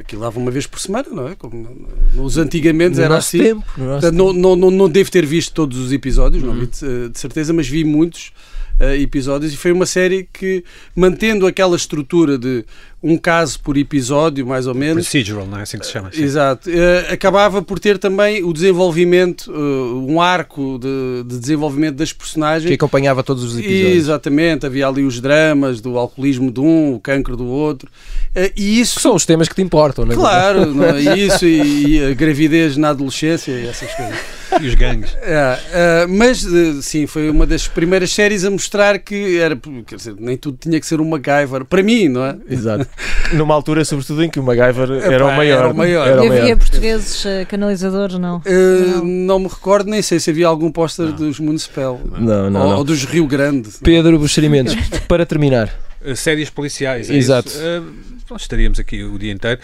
Aquilo 0.00 0.20
dava 0.20 0.38
uma 0.38 0.50
vez 0.50 0.66
por 0.66 0.78
semana, 0.78 1.08
não 1.10 1.28
é? 1.28 1.34
Como 1.34 1.88
nos 2.12 2.36
antigamente 2.36 2.96
No 2.96 3.02
era 3.02 3.16
assim. 3.16 3.38
tempo, 3.38 3.64
no 3.78 3.86
Portanto, 3.86 4.14
não, 4.14 4.32
não, 4.34 4.56
não, 4.56 4.70
não 4.70 4.88
devo 4.88 5.10
ter 5.10 5.24
visto 5.24 5.52
todos 5.54 5.78
os 5.78 5.92
episódios, 5.92 6.42
não 6.42 6.52
vi 6.52 6.66
de, 6.66 6.84
eh, 6.84 7.08
de 7.08 7.18
certeza, 7.18 7.54
mas 7.54 7.66
vi 7.66 7.84
muitos 7.84 8.30
eh, 8.30 8.47
episódios 9.00 9.52
e 9.52 9.56
foi 9.56 9.72
uma 9.72 9.86
série 9.86 10.28
que, 10.32 10.64
mantendo 10.94 11.46
aquela 11.46 11.76
estrutura 11.76 12.38
de 12.38 12.64
um 13.02 13.16
caso 13.16 13.60
por 13.60 13.76
episódio, 13.76 14.44
mais 14.44 14.66
ou 14.66 14.74
menos, 14.74 15.08
Procedural, 15.08 15.46
não 15.46 15.58
é 15.58 15.62
assim 15.62 15.78
que 15.78 15.86
se 15.86 15.92
chama? 15.92 16.10
Sim. 16.12 16.22
Exato. 16.22 16.68
Eh, 16.68 17.12
acabava 17.12 17.62
por 17.62 17.78
ter 17.78 17.96
também 17.96 18.42
o 18.42 18.52
desenvolvimento, 18.52 19.52
eh, 19.52 20.10
um 20.10 20.20
arco 20.20 20.78
de, 20.80 21.22
de 21.24 21.38
desenvolvimento 21.38 21.94
das 21.94 22.12
personagens. 22.12 22.68
Que 22.68 22.74
acompanhava 22.74 23.22
todos 23.22 23.44
os 23.44 23.56
episódios. 23.56 23.96
Exatamente, 23.96 24.66
havia 24.66 24.88
ali 24.88 25.04
os 25.04 25.20
dramas 25.20 25.80
do 25.80 25.96
alcoolismo 25.96 26.50
de 26.50 26.60
um, 26.60 26.94
o 26.94 27.00
cancro 27.00 27.36
do 27.36 27.46
outro. 27.46 27.88
Eh, 28.34 28.52
e 28.56 28.80
isso 28.80 28.96
Que 28.96 29.02
são 29.02 29.14
os 29.14 29.24
temas 29.24 29.48
que 29.48 29.54
te 29.54 29.62
importam, 29.62 30.04
não 30.04 30.12
é? 30.12 30.16
Claro, 30.16 30.74
não 30.74 30.84
é? 30.84 31.00
isso 31.16 31.46
e, 31.46 31.98
e 31.98 32.04
a 32.04 32.14
gravidez 32.14 32.76
na 32.76 32.88
adolescência 32.88 33.52
e 33.52 33.68
essas 33.68 33.94
coisas. 33.94 34.18
E 34.60 34.66
os 34.66 34.74
gangues. 34.74 35.14
É, 35.22 35.58
é, 35.72 36.06
mas 36.06 36.44
eh, 36.44 36.80
sim, 36.82 37.06
foi 37.06 37.28
uma 37.30 37.46
das 37.46 37.68
primeiras 37.68 38.10
séries 38.12 38.44
a 38.44 38.50
mostrar 38.50 38.98
que 38.98 39.38
era, 39.38 39.56
quer 39.86 39.96
dizer, 39.96 40.14
nem 40.18 40.36
tudo 40.36 40.58
tinha 40.60 40.80
que 40.80 40.86
ser 40.86 41.00
um 41.00 41.08
MacGyver, 41.08 41.64
para 41.64 41.82
mim, 41.82 42.08
não 42.08 42.24
é? 42.24 42.36
Exato. 42.48 42.86
Numa 43.34 43.54
altura, 43.54 43.84
sobretudo, 43.84 44.24
em 44.24 44.30
que 44.30 44.40
o 44.40 44.42
MacGyver 44.42 44.90
era 45.02 45.24
o 45.26 45.36
maior. 45.36 45.58
era 45.58 45.68
o 45.70 45.74
maior. 45.76 46.08
Era 46.08 46.20
o 46.20 46.24
E 46.24 46.28
havia 46.28 46.42
maior. 46.42 46.56
portugueses 46.56 47.26
eh, 47.26 47.44
canalizadores, 47.44 48.18
não? 48.18 48.40
Eh, 48.44 49.00
não 49.04 49.38
me 49.38 49.48
recordo, 49.48 49.90
nem 49.90 50.00
sei 50.02 50.18
se 50.18 50.30
havia 50.30 50.46
algum 50.46 50.72
póster 50.72 51.12
dos 51.12 51.38
Municipal 51.38 52.00
Não, 52.18 52.50
não, 52.50 52.60
ou, 52.62 52.68
não. 52.70 52.76
ou 52.78 52.84
dos 52.84 53.04
Rio 53.04 53.26
Grande. 53.26 53.68
Pedro 53.82 54.18
Buxerimentos, 54.18 54.74
para 55.06 55.24
terminar. 55.26 55.68
Uh, 56.04 56.16
séries 56.16 56.48
policiais. 56.48 57.10
é 57.10 57.14
Exato. 57.14 57.48
isso? 57.48 57.58
Uh, 57.58 57.92
nós 58.30 58.42
estaríamos 58.42 58.78
aqui 58.78 59.02
o 59.04 59.18
dia 59.18 59.32
inteiro. 59.32 59.60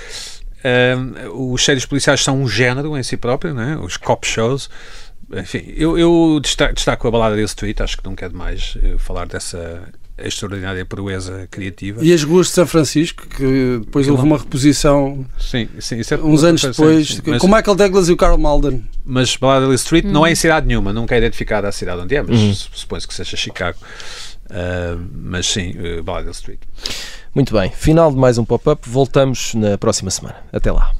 Uh, 0.64 1.52
os 1.52 1.62
séries 1.64 1.84
policiais 1.84 2.22
são 2.24 2.40
um 2.40 2.48
género 2.48 2.96
em 2.96 3.02
si 3.02 3.16
próprio, 3.16 3.52
né? 3.54 3.76
os 3.76 3.96
cop 3.96 4.26
shows. 4.26 4.70
Enfim, 5.32 5.64
eu, 5.76 5.98
eu 5.98 6.38
desta- 6.40 6.72
destaco 6.72 7.06
a 7.08 7.10
balada 7.10 7.36
desse 7.36 7.54
tweet, 7.56 7.82
acho 7.82 7.96
que 7.98 8.04
não 8.04 8.14
quero 8.14 8.34
mais 8.36 8.76
uh, 8.76 8.98
falar 8.98 9.26
dessa 9.26 9.82
extraordinária 10.16 10.84
proeza 10.84 11.48
criativa. 11.50 12.04
E 12.04 12.12
as 12.12 12.22
ruas 12.22 12.46
de 12.46 12.52
São 12.52 12.66
Francisco, 12.66 13.26
que 13.26 13.78
depois 13.84 14.06
houve 14.08 14.22
uma 14.22 14.38
reposição 14.38 15.26
Sim, 15.38 15.68
sim, 15.80 15.98
isso 15.98 16.14
é 16.14 16.18
uns 16.18 16.44
anos 16.44 16.62
coisa, 16.62 16.72
depois, 16.78 17.08
sim, 17.08 17.20
mas, 17.26 17.40
com 17.40 17.48
Michael 17.48 17.74
Douglas 17.74 18.08
e 18.08 18.12
o 18.12 18.16
Carl 18.16 18.38
Malden. 18.38 18.84
mas 19.04 19.34
Balada 19.36 19.74
Street 19.74 20.04
não 20.04 20.24
é 20.24 20.30
em 20.30 20.34
cidade 20.36 20.68
nenhuma, 20.68 20.92
nunca 20.92 21.16
é 21.16 21.18
identificada 21.18 21.66
a 21.68 21.72
cidade 21.72 22.00
onde 22.00 22.14
é, 22.14 22.22
mas 22.22 22.38
Uhum. 22.38 22.54
supõe-se 22.54 23.08
que 23.08 23.14
seja 23.14 23.36
Chicago. 23.36 23.76
Ah, 24.54 24.96
mas 25.12 25.46
sim, 25.46 25.74
eh, 25.76 25.98
uh, 25.98 26.02
Bridal 26.04 26.30
Street. 26.30 26.60
Muito 27.34 27.52
bem, 27.52 27.70
final 27.70 28.12
de 28.12 28.16
mais 28.16 28.38
um 28.38 28.44
pop-up. 28.44 28.88
Voltamos 28.88 29.52
na 29.54 29.76
próxima 29.76 30.10
semana. 30.10 30.36
Até 30.52 30.70
lá. 30.70 30.92